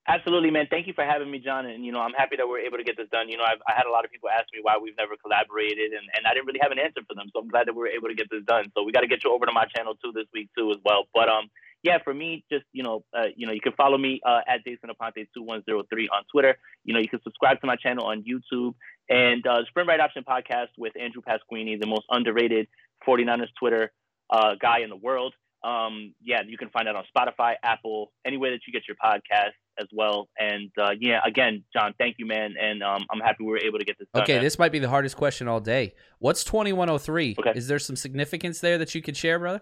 Absolutely, 0.09 0.51
man. 0.51 0.67
Thank 0.71 0.87
you 0.87 0.95
for 0.95 1.05
having 1.05 1.31
me, 1.31 1.39
John. 1.39 1.67
And 1.67 1.85
you 1.85 1.93
know, 1.93 2.01
I'm 2.01 2.13
happy 2.15 2.35
that 2.37 2.49
we're 2.49 2.61
able 2.61 2.79
to 2.79 2.85
get 2.85 2.97
this 2.97 3.09
done. 3.13 3.29
You 3.29 3.37
know, 3.37 3.45
I've, 3.45 3.61
I 3.69 3.73
had 3.77 3.87
a 3.87 3.91
lot 3.91 4.05
of 4.05 4.11
people 4.11 4.29
ask 4.29 4.47
me 4.53 4.59
why 4.63 4.77
we've 4.81 4.97
never 4.99 5.15
collaborated, 5.17 5.93
and, 5.93 6.03
and 6.17 6.27
I 6.27 6.35
didn't 6.35 6.47
really 6.47 6.59
have 6.63 6.73
an 6.73 6.79
answer 6.81 7.03
for 7.07 7.15
them. 7.15 7.29
So 7.33 7.41
I'm 7.41 7.49
glad 7.49 7.69
that 7.69 7.75
we 7.75 7.81
were 7.81 7.89
able 7.95 8.09
to 8.09 8.15
get 8.15 8.29
this 8.31 8.43
done. 8.45 8.73
So 8.77 8.83
we 8.83 8.93
got 8.93 9.03
to 9.03 9.07
get 9.07 9.23
you 9.23 9.33
over 9.33 9.47
to 9.47 9.53
my 9.53 9.67
channel 9.67 9.95
too 10.03 10.11
this 10.13 10.27
week 10.35 10.49
too 10.57 10.71
as 10.73 10.79
well. 10.85 11.05
But 11.15 11.29
um, 11.29 11.47
yeah, 11.85 11.99
for 12.03 12.13
me, 12.13 12.45
just 12.51 12.65
you 12.73 12.83
know, 12.83 13.05
uh, 13.17 13.31
you 13.37 13.47
know, 13.47 13.53
you 13.53 13.61
can 13.61 13.73
follow 13.77 13.99
me 13.99 14.21
uh, 14.27 14.41
at 14.49 14.65
Jason 14.65 14.91
Aponte 14.91 15.29
two 15.33 15.43
one 15.43 15.63
zero 15.65 15.85
three 15.89 16.09
on 16.09 16.25
Twitter. 16.33 16.57
You 16.85 16.95
know, 16.95 17.01
you 17.01 17.09
can 17.09 17.23
subscribe 17.23 17.61
to 17.61 17.67
my 17.69 17.77
channel 17.77 18.07
on 18.07 18.25
YouTube 18.25 18.75
and 19.09 19.47
uh, 19.47 19.65
Sprint 19.69 19.89
Right 19.89 20.01
Option 20.01 20.25
podcast 20.25 20.75
with 20.79 20.95
Andrew 20.99 21.23
Pasquini, 21.23 21.79
the 21.81 21.87
most 21.87 22.07
underrated 22.11 22.67
49ers 23.07 23.49
Twitter 23.59 23.93
uh, 24.31 24.55
guy 24.61 24.81
in 24.81 24.89
the 24.91 24.97
world. 24.97 25.35
Um, 25.63 26.15
yeah, 26.23 26.41
you 26.47 26.57
can 26.57 26.71
find 26.71 26.89
that 26.89 26.97
on 26.97 27.05
Spotify, 27.15 27.55
Apple, 27.63 28.13
anywhere 28.25 28.51
that 28.53 28.61
you 28.67 28.73
get 28.73 28.89
your 28.89 28.97
podcast 28.97 29.53
as 29.79 29.87
well. 29.93 30.29
And 30.39 30.71
uh, 30.81 30.91
yeah, 30.99 31.21
again, 31.25 31.65
John, 31.73 31.95
thank 31.99 32.17
you, 32.19 32.27
man. 32.27 32.55
And 32.61 32.83
um, 32.83 33.05
I'm 33.11 33.21
happy 33.21 33.45
we 33.45 33.51
were 33.51 33.59
able 33.59 33.79
to 33.79 33.85
get 33.85 33.99
this 33.99 34.09
done. 34.13 34.23
Okay, 34.23 34.35
man. 34.35 34.43
this 34.43 34.59
might 34.59 34.73
be 34.73 34.79
the 34.79 34.89
hardest 34.89 35.17
question 35.17 35.49
all 35.49 35.61
day. 35.61 35.95
What's 36.19 36.45
2103? 36.45 37.37
Okay. 37.39 37.53
Is 37.55 37.69
there 37.69 37.79
some 37.79 37.97
significance 37.97 38.61
there 38.61 38.79
that 38.79 38.95
you 38.95 39.03
could 39.03 39.17
share, 39.17 39.39
brother? 39.39 39.61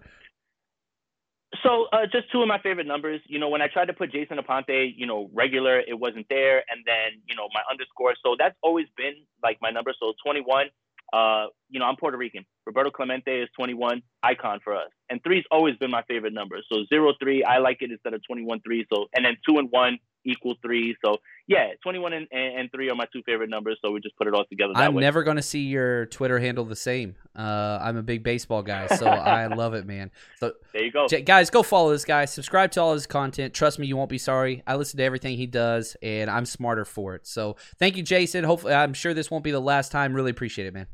So 1.63 1.87
uh, 1.93 2.05
just 2.13 2.31
two 2.31 2.43
of 2.43 2.49
my 2.49 2.61
favorite 2.61 2.87
numbers. 2.87 3.21
You 3.27 3.39
know, 3.39 3.49
when 3.49 3.63
I 3.63 3.69
tried 3.69 3.87
to 3.87 3.95
put 3.95 4.13
Jason 4.13 4.37
Aponte, 4.37 4.93
you 4.97 5.07
know, 5.07 5.31
regular, 5.33 5.81
it 5.81 5.99
wasn't 5.99 6.27
there, 6.29 6.59
and 6.59 6.85
then 6.85 7.23
you 7.27 7.35
know 7.35 7.49
my 7.55 7.63
underscore. 7.71 8.15
So 8.23 8.37
that's 8.39 8.55
always 8.63 8.87
been 8.97 9.15
like 9.43 9.59
my 9.63 9.71
number. 9.71 9.95
So 9.99 10.13
21. 10.25 10.67
Uh, 11.13 11.47
you 11.71 11.81
know, 11.81 11.87
I'm 11.87 11.97
Puerto 11.97 12.17
Rican. 12.17 12.45
Roberto 12.67 12.91
Clemente 12.91 13.41
is 13.41 13.49
21, 13.57 14.03
icon 14.23 14.61
for 14.63 14.75
us. 14.75 14.89
And 15.11 15.23
three's 15.23 15.45
always 15.51 15.77
been 15.77 15.91
my 15.91 16.03
favorite 16.03 16.35
number. 16.35 16.57
So 16.71 16.85
zero 16.89 17.15
three, 17.21 17.43
I 17.43 17.59
like 17.59 17.79
it 17.81 17.91
instead 17.91 18.15
of 18.15 18.21
21 18.27 18.61
three. 18.61 18.87
So 18.93 19.07
and 19.15 19.25
then 19.25 19.37
two 19.47 19.59
and 19.59 19.69
one 19.71 19.99
equal 20.25 20.55
three. 20.63 20.97
So 21.03 21.17
yeah, 21.47 21.69
21 21.83 22.13
and, 22.13 22.27
and 22.31 22.71
three 22.71 22.91
are 22.91 22.95
my 22.95 23.07
two 23.13 23.23
favorite 23.25 23.49
numbers. 23.49 23.79
So 23.83 23.91
we 23.91 24.01
just 24.01 24.17
put 24.17 24.27
it 24.27 24.35
all 24.35 24.45
together. 24.45 24.73
I'm 24.77 24.95
way. 24.95 25.01
never 25.01 25.23
going 25.23 25.37
to 25.37 25.43
see 25.43 25.63
your 25.63 26.07
Twitter 26.07 26.39
handle 26.39 26.65
the 26.65 26.77
same. 26.77 27.17
Uh, 27.35 27.79
I'm 27.81 27.97
a 27.97 28.03
big 28.03 28.23
baseball 28.23 28.63
guy, 28.63 28.87
so 28.89 29.07
I 29.07 29.47
love 29.47 29.75
it, 29.75 29.87
man. 29.87 30.11
So 30.41 30.53
there 30.73 30.85
you 30.85 30.93
go, 30.93 31.07
guys. 31.09 31.49
Go 31.49 31.63
follow 31.63 31.91
this 31.91 32.05
guy. 32.05 32.27
Subscribe 32.27 32.71
to 32.73 32.83
all 32.83 32.93
his 32.93 33.07
content. 33.07 33.55
Trust 33.55 33.79
me, 33.79 33.87
you 33.87 33.97
won't 33.97 34.11
be 34.11 34.19
sorry. 34.19 34.63
I 34.67 34.77
listen 34.77 34.99
to 34.99 35.05
everything 35.05 35.37
he 35.37 35.47
does, 35.47 35.97
and 36.03 36.29
I'm 36.29 36.45
smarter 36.45 36.85
for 36.85 37.15
it. 37.15 37.27
So 37.27 37.57
thank 37.79 37.97
you, 37.97 38.03
Jason. 38.03 38.45
Hopefully, 38.45 38.75
I'm 38.75 38.93
sure 38.93 39.15
this 39.15 39.31
won't 39.31 39.45
be 39.45 39.53
the 39.53 39.61
last 39.61 39.91
time. 39.91 40.13
Really 40.13 40.31
appreciate 40.31 40.67
it, 40.67 40.75
man. 40.75 40.87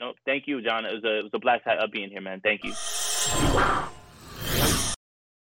No, 0.00 0.12
thank 0.26 0.44
you, 0.46 0.60
John. 0.62 0.84
It 0.84 0.92
was 0.92 1.04
a 1.04 1.18
it 1.18 1.22
was 1.24 1.30
a 1.34 1.38
blast 1.38 1.64
being 1.92 2.10
here, 2.10 2.20
man. 2.20 2.40
Thank 2.42 2.64
you. 2.64 2.72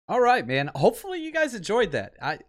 All 0.07 0.21
right, 0.21 0.45
man. 0.45 0.69
Hopefully 0.75 1.19
you 1.19 1.31
guys 1.31 1.55
enjoyed 1.55 1.91
that. 1.93 2.13
I 2.21 2.39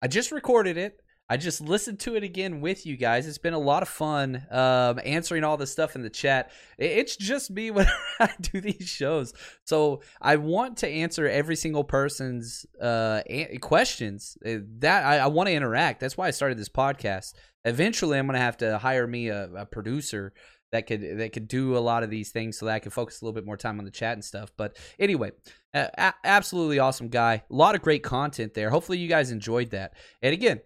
I 0.00 0.08
just 0.08 0.32
recorded 0.32 0.76
it. 0.78 0.98
I 1.28 1.38
just 1.38 1.62
listened 1.62 1.98
to 2.00 2.14
it 2.14 2.22
again 2.22 2.60
with 2.60 2.84
you 2.84 2.96
guys. 2.96 3.26
It's 3.26 3.38
been 3.38 3.54
a 3.54 3.58
lot 3.58 3.82
of 3.82 3.88
fun 3.88 4.46
um, 4.50 5.00
answering 5.02 5.44
all 5.44 5.56
this 5.56 5.72
stuff 5.72 5.96
in 5.96 6.02
the 6.02 6.10
chat. 6.10 6.50
It's 6.76 7.16
just 7.16 7.50
me 7.50 7.70
when 7.70 7.86
I 8.20 8.28
do 8.40 8.60
these 8.60 8.86
shows. 8.86 9.32
So 9.64 10.02
I 10.20 10.36
want 10.36 10.78
to 10.78 10.88
answer 10.88 11.26
every 11.26 11.56
single 11.56 11.84
person's 11.84 12.66
uh, 12.80 13.22
questions. 13.62 14.36
Uh, 14.44 14.56
that 14.80 15.06
I, 15.06 15.18
I 15.18 15.26
want 15.28 15.46
to 15.46 15.54
interact. 15.54 16.00
That's 16.00 16.18
why 16.18 16.26
I 16.26 16.32
started 16.32 16.58
this 16.58 16.68
podcast. 16.68 17.32
Eventually, 17.64 18.18
I'm 18.18 18.26
going 18.26 18.34
to 18.34 18.40
have 18.40 18.58
to 18.58 18.76
hire 18.76 19.06
me 19.06 19.28
a, 19.28 19.48
a 19.54 19.64
producer 19.64 20.34
that 20.72 20.86
could 20.86 21.18
that 21.18 21.32
could 21.32 21.48
do 21.48 21.76
a 21.76 21.78
lot 21.78 22.02
of 22.02 22.10
these 22.10 22.30
things 22.30 22.58
so 22.58 22.66
that 22.66 22.74
I 22.74 22.78
could 22.78 22.92
focus 22.92 23.20
a 23.20 23.24
little 23.24 23.34
bit 23.34 23.46
more 23.46 23.56
time 23.56 23.78
on 23.78 23.84
the 23.84 23.90
chat 23.90 24.14
and 24.14 24.24
stuff. 24.24 24.50
But 24.56 24.76
anyway, 24.98 25.32
a- 25.74 26.14
absolutely 26.24 26.78
awesome 26.78 27.08
guy. 27.08 27.34
A 27.48 27.54
lot 27.54 27.74
of 27.74 27.82
great 27.82 28.02
content 28.02 28.54
there. 28.54 28.70
Hopefully 28.70 28.98
you 28.98 29.08
guys 29.08 29.30
enjoyed 29.30 29.70
that. 29.70 29.94
And 30.22 30.32
again, 30.32 30.60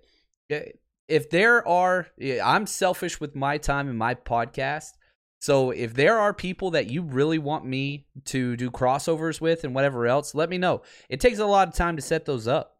eh, 0.49 0.71
if 1.09 1.29
there 1.31 1.67
are 1.67 2.07
I'm 2.43 2.67
selfish 2.67 3.21
with 3.21 3.35
my 3.35 3.59
time 3.59 3.89
and 3.89 3.99
my 3.99 4.15
podcast. 4.15 4.93
So 5.39 5.71
if 5.71 5.93
there 5.93 6.19
are 6.19 6.33
people 6.33 6.71
that 6.71 6.89
you 6.89 7.03
really 7.03 7.39
want 7.39 7.67
me 7.67 8.07
to 8.27 8.57
do 8.57 8.71
crossovers 8.71 9.41
with 9.41 9.65
and 9.65 9.75
whatever 9.75 10.07
else, 10.07 10.35
let 10.35 10.49
me 10.49 10.57
know. 10.57 10.83
It 11.11 11.21
takes 11.21 11.39
a 11.39 11.47
lot 11.47 11.69
of 11.69 11.75
time 11.75 11.97
to 11.97 12.03
set 12.03 12.25
those 12.25 12.49
up. 12.49 12.79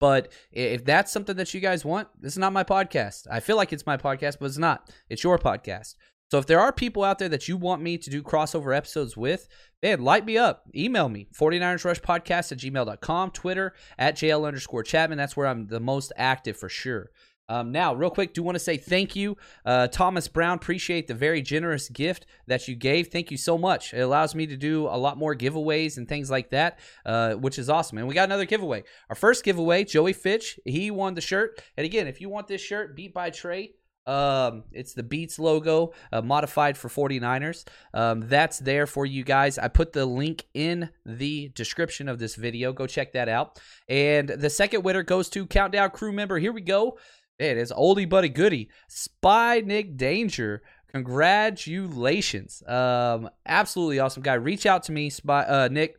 But 0.00 0.32
if 0.50 0.84
that's 0.84 1.12
something 1.12 1.36
that 1.36 1.52
you 1.54 1.60
guys 1.60 1.84
want, 1.84 2.08
this 2.20 2.34
is 2.34 2.38
not 2.38 2.52
my 2.52 2.64
podcast. 2.64 3.26
I 3.30 3.40
feel 3.40 3.56
like 3.56 3.72
it's 3.72 3.86
my 3.86 3.96
podcast, 3.96 4.38
but 4.38 4.46
it's 4.46 4.58
not. 4.58 4.90
It's 5.08 5.24
your 5.24 5.38
podcast. 5.38 5.94
So 6.30 6.38
if 6.38 6.46
there 6.46 6.60
are 6.60 6.72
people 6.72 7.04
out 7.04 7.18
there 7.18 7.30
that 7.30 7.48
you 7.48 7.56
want 7.56 7.82
me 7.82 7.96
to 7.96 8.10
do 8.10 8.22
crossover 8.22 8.76
episodes 8.76 9.16
with, 9.16 9.48
man, 9.82 10.02
light 10.02 10.26
me 10.26 10.36
up. 10.36 10.64
Email 10.74 11.08
me, 11.08 11.26
49ers 11.34 11.84
Rush 11.84 12.00
Podcast 12.00 12.52
at 12.52 12.58
gmail.com, 12.58 13.30
Twitter 13.30 13.74
at 13.98 14.16
JL 14.16 14.46
underscore 14.46 14.82
Chapman. 14.82 15.16
That's 15.16 15.36
where 15.36 15.46
I'm 15.46 15.68
the 15.68 15.80
most 15.80 16.12
active 16.16 16.58
for 16.58 16.68
sure. 16.68 17.10
Um, 17.50 17.72
now, 17.72 17.94
real 17.94 18.10
quick, 18.10 18.34
do 18.34 18.42
want 18.42 18.56
to 18.56 18.60
say 18.60 18.76
thank 18.76 19.16
you, 19.16 19.36
uh, 19.64 19.88
Thomas 19.88 20.28
Brown. 20.28 20.56
Appreciate 20.56 21.06
the 21.06 21.14
very 21.14 21.40
generous 21.40 21.88
gift 21.88 22.26
that 22.46 22.68
you 22.68 22.74
gave. 22.74 23.08
Thank 23.08 23.30
you 23.30 23.38
so 23.38 23.56
much. 23.56 23.94
It 23.94 24.00
allows 24.00 24.34
me 24.34 24.46
to 24.48 24.56
do 24.56 24.86
a 24.86 24.98
lot 24.98 25.16
more 25.16 25.34
giveaways 25.34 25.96
and 25.96 26.06
things 26.06 26.30
like 26.30 26.50
that, 26.50 26.78
uh, 27.06 27.34
which 27.34 27.58
is 27.58 27.70
awesome. 27.70 27.96
And 27.96 28.06
we 28.06 28.14
got 28.14 28.24
another 28.24 28.44
giveaway. 28.44 28.84
Our 29.08 29.16
first 29.16 29.44
giveaway, 29.44 29.84
Joey 29.84 30.12
Fitch, 30.12 30.60
he 30.66 30.90
won 30.90 31.14
the 31.14 31.22
shirt. 31.22 31.62
And 31.78 31.86
again, 31.86 32.06
if 32.06 32.20
you 32.20 32.28
want 32.28 32.48
this 32.48 32.60
shirt, 32.60 32.94
beat 32.94 33.14
by 33.14 33.30
Trey, 33.30 33.72
um, 34.08 34.64
it's 34.72 34.94
the 34.94 35.02
Beats 35.02 35.38
logo 35.38 35.92
uh, 36.10 36.22
modified 36.22 36.78
for 36.78 36.88
49ers. 36.88 37.64
Um, 37.92 38.26
that's 38.26 38.58
there 38.58 38.86
for 38.86 39.04
you 39.04 39.22
guys. 39.22 39.58
I 39.58 39.68
put 39.68 39.92
the 39.92 40.06
link 40.06 40.46
in 40.54 40.88
the 41.04 41.50
description 41.54 42.08
of 42.08 42.18
this 42.18 42.34
video. 42.34 42.72
Go 42.72 42.86
check 42.86 43.12
that 43.12 43.28
out. 43.28 43.60
And 43.88 44.28
the 44.28 44.50
second 44.50 44.82
winner 44.82 45.02
goes 45.02 45.28
to 45.30 45.46
Countdown 45.46 45.90
crew 45.90 46.12
member. 46.12 46.38
Here 46.38 46.52
we 46.52 46.62
go. 46.62 46.98
It 47.38 47.58
is 47.58 47.70
oldie 47.70 48.08
buddy 48.08 48.30
goodie. 48.30 48.70
Spy 48.88 49.60
Nick 49.60 49.96
Danger. 49.96 50.62
Congratulations. 50.90 52.62
Um, 52.66 53.28
absolutely 53.44 53.98
awesome 54.00 54.22
guy. 54.22 54.34
Reach 54.34 54.64
out 54.64 54.84
to 54.84 54.92
me, 54.92 55.10
Spy 55.10 55.42
uh, 55.42 55.68
Nick 55.70 55.96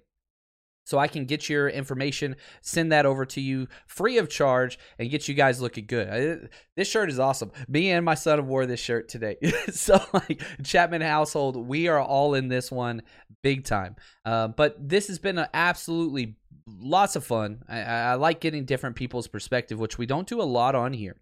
so 0.90 0.98
I 0.98 1.08
can 1.08 1.26
get 1.26 1.48
your 1.48 1.70
information, 1.70 2.36
send 2.62 2.92
that 2.92 3.06
over 3.06 3.24
to 3.28 3.40
you 3.40 3.68
free 3.86 4.18
of 4.18 4.28
charge, 4.28 4.80
and 4.98 5.12
get 5.12 5.28
you 5.28 5.36
guys 5.36 5.62
looking 5.62 5.86
good. 5.86 6.50
this 6.76 6.90
shirt 6.90 7.12
is 7.12 7.20
awesome. 7.20 7.52
Me 7.68 7.92
and 7.92 8.04
my 8.04 8.16
son 8.16 8.48
wore 8.48 8.66
this 8.66 8.80
shirt 8.80 9.08
today. 9.08 9.38
so, 9.72 10.04
like, 10.14 10.42
Chapman 10.64 11.02
household, 11.02 11.58
we 11.58 11.88
are 11.88 12.02
all 12.02 12.34
in 12.34 12.48
this 12.48 12.72
one 12.72 13.04
big 13.44 13.66
time. 13.66 13.98
Uh, 14.26 14.48
but 14.48 14.90
this 14.90 15.10
has 15.10 15.20
been 15.20 15.38
an 15.38 15.48
absolutely 15.54 16.38
lots 16.66 17.16
of 17.16 17.24
fun. 17.24 17.62
I, 17.70 17.82
I 17.82 18.14
like 18.16 18.40
getting 18.40 18.66
different 18.66 18.96
people's 18.96 19.28
perspective, 19.28 19.78
which 19.78 20.00
we 20.00 20.08
don't 20.08 20.28
do 20.28 20.42
a 20.42 20.44
lot 20.44 20.74
on 20.74 20.94
here. 20.94 21.18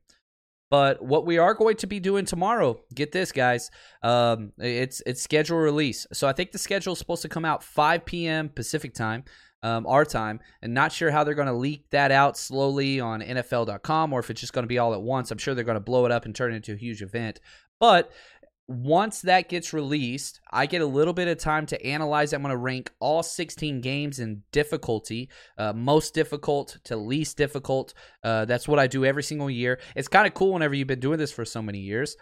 But 0.69 1.01
what 1.01 1.25
we 1.25 1.37
are 1.37 1.53
going 1.53 1.77
to 1.77 1.87
be 1.87 1.99
doing 1.99 2.25
tomorrow, 2.25 2.81
get 2.93 3.11
this, 3.13 3.31
guys. 3.31 3.71
Um, 4.03 4.51
it's 4.57 5.01
it's 5.05 5.21
schedule 5.21 5.57
release. 5.57 6.05
So 6.11 6.27
I 6.27 6.33
think 6.33 6.51
the 6.51 6.57
schedule 6.57 6.93
is 6.93 6.99
supposed 6.99 7.21
to 7.21 7.29
come 7.29 7.45
out 7.45 7.63
5 7.63 8.05
p.m. 8.05 8.49
Pacific 8.49 8.93
time, 8.93 9.23
um, 9.63 9.85
our 9.87 10.05
time, 10.05 10.39
and 10.61 10.73
not 10.73 10.91
sure 10.91 11.11
how 11.11 11.23
they're 11.23 11.33
going 11.33 11.47
to 11.47 11.53
leak 11.53 11.89
that 11.91 12.11
out 12.11 12.37
slowly 12.37 12.99
on 12.99 13.21
NFL.com 13.21 14.13
or 14.13 14.19
if 14.19 14.29
it's 14.29 14.41
just 14.41 14.53
going 14.53 14.63
to 14.63 14.67
be 14.67 14.77
all 14.77 14.93
at 14.93 15.01
once. 15.01 15.31
I'm 15.31 15.37
sure 15.37 15.55
they're 15.55 15.63
going 15.63 15.75
to 15.75 15.81
blow 15.81 16.05
it 16.05 16.11
up 16.11 16.25
and 16.25 16.35
turn 16.35 16.53
it 16.53 16.57
into 16.57 16.73
a 16.73 16.77
huge 16.77 17.01
event. 17.01 17.39
But 17.79 18.11
once 18.67 19.21
that 19.21 19.47
gets 19.47 19.71
released, 19.71 20.41
I 20.51 20.65
get 20.65 20.81
a 20.81 20.85
little 20.85 21.13
bit 21.13 21.29
of 21.29 21.37
time 21.37 21.65
to 21.67 21.85
analyze. 21.85 22.33
I'm 22.33 22.41
going 22.41 22.51
to 22.51 22.57
rank 22.57 22.91
all 22.99 23.23
16 23.23 23.79
games 23.79 24.19
in 24.19 24.43
difficulty, 24.51 25.29
uh, 25.57 25.71
most 25.71 26.13
difficult 26.13 26.77
to 26.83 26.97
least 26.97 27.37
difficult. 27.37 27.93
Uh, 28.23 28.43
that's 28.43 28.67
what 28.67 28.77
I 28.77 28.87
do 28.87 29.05
every 29.05 29.23
single 29.23 29.49
year. 29.49 29.79
It's 29.95 30.09
kind 30.09 30.27
of 30.27 30.33
cool 30.33 30.53
whenever 30.53 30.75
you've 30.75 30.87
been 30.87 30.99
doing 30.99 31.17
this 31.17 31.31
for 31.31 31.45
so 31.45 31.61
many 31.61 31.79
years. 31.79 32.17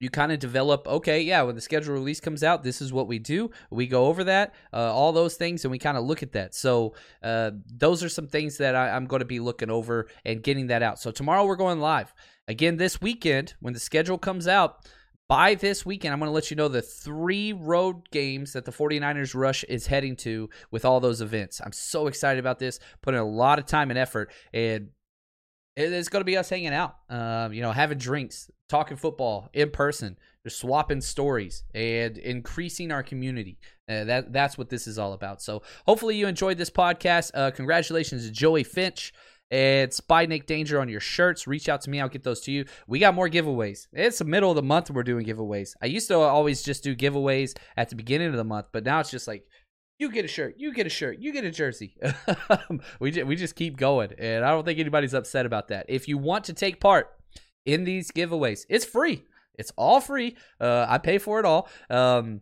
You 0.00 0.10
kind 0.10 0.32
of 0.32 0.38
develop, 0.38 0.86
okay, 0.86 1.20
yeah, 1.20 1.42
when 1.42 1.54
the 1.54 1.60
schedule 1.60 1.94
release 1.94 2.20
comes 2.20 2.42
out, 2.42 2.62
this 2.62 2.82
is 2.82 2.92
what 2.92 3.06
we 3.06 3.18
do. 3.18 3.50
We 3.70 3.86
go 3.86 4.06
over 4.06 4.24
that, 4.24 4.54
uh, 4.72 4.92
all 4.92 5.12
those 5.12 5.36
things, 5.36 5.64
and 5.64 5.70
we 5.70 5.78
kind 5.78 5.96
of 5.96 6.04
look 6.04 6.22
at 6.22 6.32
that. 6.32 6.54
So, 6.54 6.94
uh, 7.22 7.52
those 7.72 8.02
are 8.02 8.08
some 8.08 8.26
things 8.26 8.58
that 8.58 8.74
I, 8.74 8.90
I'm 8.90 9.06
going 9.06 9.20
to 9.20 9.26
be 9.26 9.40
looking 9.40 9.70
over 9.70 10.08
and 10.24 10.42
getting 10.42 10.66
that 10.66 10.82
out. 10.82 10.98
So, 10.98 11.10
tomorrow 11.10 11.46
we're 11.46 11.56
going 11.56 11.80
live. 11.80 12.12
Again, 12.48 12.76
this 12.76 13.00
weekend, 13.00 13.54
when 13.60 13.72
the 13.72 13.80
schedule 13.80 14.18
comes 14.18 14.48
out, 14.48 14.84
by 15.28 15.54
this 15.54 15.86
weekend, 15.86 16.12
I'm 16.12 16.18
going 16.18 16.28
to 16.28 16.34
let 16.34 16.50
you 16.50 16.56
know 16.56 16.68
the 16.68 16.82
three 16.82 17.52
road 17.52 18.10
games 18.10 18.52
that 18.52 18.66
the 18.66 18.72
49ers 18.72 19.34
Rush 19.34 19.64
is 19.64 19.86
heading 19.86 20.16
to 20.16 20.50
with 20.70 20.84
all 20.84 21.00
those 21.00 21.22
events. 21.22 21.62
I'm 21.64 21.72
so 21.72 22.08
excited 22.08 22.38
about 22.38 22.58
this, 22.58 22.78
putting 23.00 23.20
a 23.20 23.24
lot 23.24 23.58
of 23.58 23.64
time 23.64 23.90
and 23.90 23.98
effort, 23.98 24.32
and 24.52 24.90
it's 25.76 26.08
going 26.08 26.20
to 26.20 26.24
be 26.24 26.36
us 26.36 26.48
hanging 26.48 26.72
out, 26.72 26.96
um, 27.08 27.52
you 27.52 27.62
know, 27.62 27.72
having 27.72 27.98
drinks, 27.98 28.50
talking 28.68 28.96
football 28.96 29.48
in 29.52 29.70
person, 29.70 30.16
just 30.44 30.58
swapping 30.60 31.00
stories, 31.00 31.64
and 31.74 32.16
increasing 32.18 32.92
our 32.92 33.02
community. 33.02 33.58
Uh, 33.88 34.04
that 34.04 34.32
that's 34.32 34.56
what 34.56 34.70
this 34.70 34.86
is 34.86 34.98
all 34.98 35.12
about. 35.12 35.42
So 35.42 35.62
hopefully 35.86 36.16
you 36.16 36.26
enjoyed 36.26 36.58
this 36.58 36.70
podcast. 36.70 37.32
Uh, 37.34 37.50
congratulations 37.50 38.24
to 38.26 38.32
Joey 38.32 38.64
Finch. 38.64 39.12
It's 39.50 40.00
by 40.00 40.26
Nick 40.26 40.46
Danger 40.46 40.80
on 40.80 40.88
your 40.88 41.00
shirts. 41.00 41.46
Reach 41.46 41.68
out 41.68 41.82
to 41.82 41.90
me. 41.90 42.00
I'll 42.00 42.08
get 42.08 42.24
those 42.24 42.40
to 42.42 42.52
you. 42.52 42.64
We 42.86 42.98
got 42.98 43.14
more 43.14 43.28
giveaways. 43.28 43.86
It's 43.92 44.18
the 44.18 44.24
middle 44.24 44.50
of 44.50 44.56
the 44.56 44.62
month. 44.62 44.90
We're 44.90 45.02
doing 45.02 45.26
giveaways. 45.26 45.74
I 45.82 45.86
used 45.86 46.08
to 46.08 46.16
always 46.16 46.62
just 46.62 46.82
do 46.82 46.96
giveaways 46.96 47.56
at 47.76 47.90
the 47.90 47.94
beginning 47.94 48.28
of 48.28 48.36
the 48.36 48.44
month, 48.44 48.66
but 48.72 48.84
now 48.84 49.00
it's 49.00 49.10
just 49.10 49.28
like, 49.28 49.46
you 49.98 50.10
get 50.10 50.24
a 50.24 50.28
shirt, 50.28 50.56
you 50.58 50.72
get 50.72 50.86
a 50.86 50.90
shirt, 50.90 51.18
you 51.18 51.32
get 51.32 51.44
a 51.44 51.50
jersey. 51.50 51.96
we, 53.00 53.10
just, 53.10 53.26
we 53.26 53.36
just 53.36 53.54
keep 53.54 53.76
going. 53.76 54.12
And 54.18 54.44
I 54.44 54.50
don't 54.50 54.64
think 54.64 54.78
anybody's 54.78 55.14
upset 55.14 55.46
about 55.46 55.68
that. 55.68 55.86
If 55.88 56.08
you 56.08 56.18
want 56.18 56.44
to 56.44 56.52
take 56.52 56.80
part 56.80 57.10
in 57.64 57.84
these 57.84 58.10
giveaways, 58.10 58.66
it's 58.68 58.84
free. 58.84 59.24
It's 59.56 59.72
all 59.76 60.00
free. 60.00 60.36
Uh, 60.60 60.86
I 60.88 60.98
pay 60.98 61.18
for 61.18 61.38
it 61.38 61.44
all. 61.44 61.68
Um, 61.88 62.40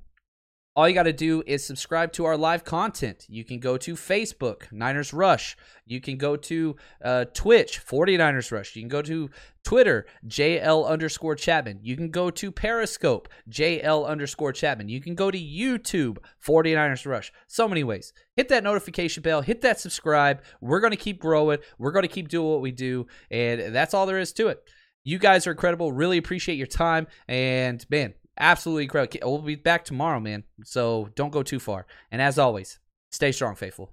all 0.74 0.88
you 0.88 0.94
got 0.94 1.02
to 1.02 1.12
do 1.12 1.42
is 1.46 1.64
subscribe 1.64 2.12
to 2.14 2.24
our 2.24 2.36
live 2.36 2.64
content. 2.64 3.26
You 3.28 3.44
can 3.44 3.58
go 3.58 3.76
to 3.76 3.94
Facebook, 3.94 4.72
Niners 4.72 5.12
Rush. 5.12 5.54
You 5.84 6.00
can 6.00 6.16
go 6.16 6.34
to 6.36 6.76
uh, 7.04 7.26
Twitch, 7.34 7.84
49ers 7.84 8.50
Rush. 8.50 8.74
You 8.74 8.80
can 8.80 8.88
go 8.88 9.02
to 9.02 9.28
Twitter, 9.64 10.06
JL 10.26 10.88
underscore 10.88 11.34
Chapman. 11.34 11.80
You 11.82 11.94
can 11.96 12.10
go 12.10 12.30
to 12.30 12.50
Periscope, 12.50 13.28
JL 13.50 14.06
underscore 14.06 14.52
Chapman. 14.52 14.88
You 14.88 15.02
can 15.02 15.14
go 15.14 15.30
to 15.30 15.38
YouTube, 15.38 16.16
49ers 16.44 17.06
Rush. 17.06 17.32
So 17.48 17.68
many 17.68 17.84
ways. 17.84 18.14
Hit 18.36 18.48
that 18.48 18.64
notification 18.64 19.22
bell, 19.22 19.42
hit 19.42 19.60
that 19.60 19.78
subscribe. 19.78 20.42
We're 20.62 20.80
going 20.80 20.92
to 20.92 20.96
keep 20.96 21.20
growing. 21.20 21.58
We're 21.78 21.92
going 21.92 22.04
to 22.04 22.08
keep 22.08 22.28
doing 22.28 22.50
what 22.50 22.62
we 22.62 22.70
do. 22.72 23.06
And 23.30 23.74
that's 23.74 23.92
all 23.92 24.06
there 24.06 24.18
is 24.18 24.32
to 24.34 24.48
it. 24.48 24.62
You 25.04 25.18
guys 25.18 25.46
are 25.46 25.50
incredible. 25.50 25.92
Really 25.92 26.16
appreciate 26.16 26.56
your 26.56 26.66
time. 26.66 27.08
And 27.28 27.84
man, 27.90 28.14
absolutely 28.39 28.85
incredible. 28.85 29.33
We'll 29.33 29.43
be 29.43 29.55
back 29.55 29.85
tomorrow, 29.85 30.20
man. 30.20 30.45
So 30.64 31.11
don't 31.14 31.30
go 31.33 31.43
too 31.43 31.61
far. 31.61 31.87
And 32.11 32.22
as 32.22 32.39
always, 32.39 32.78
stay 33.11 33.33
strong, 33.33 33.55
faithful. 33.55 33.93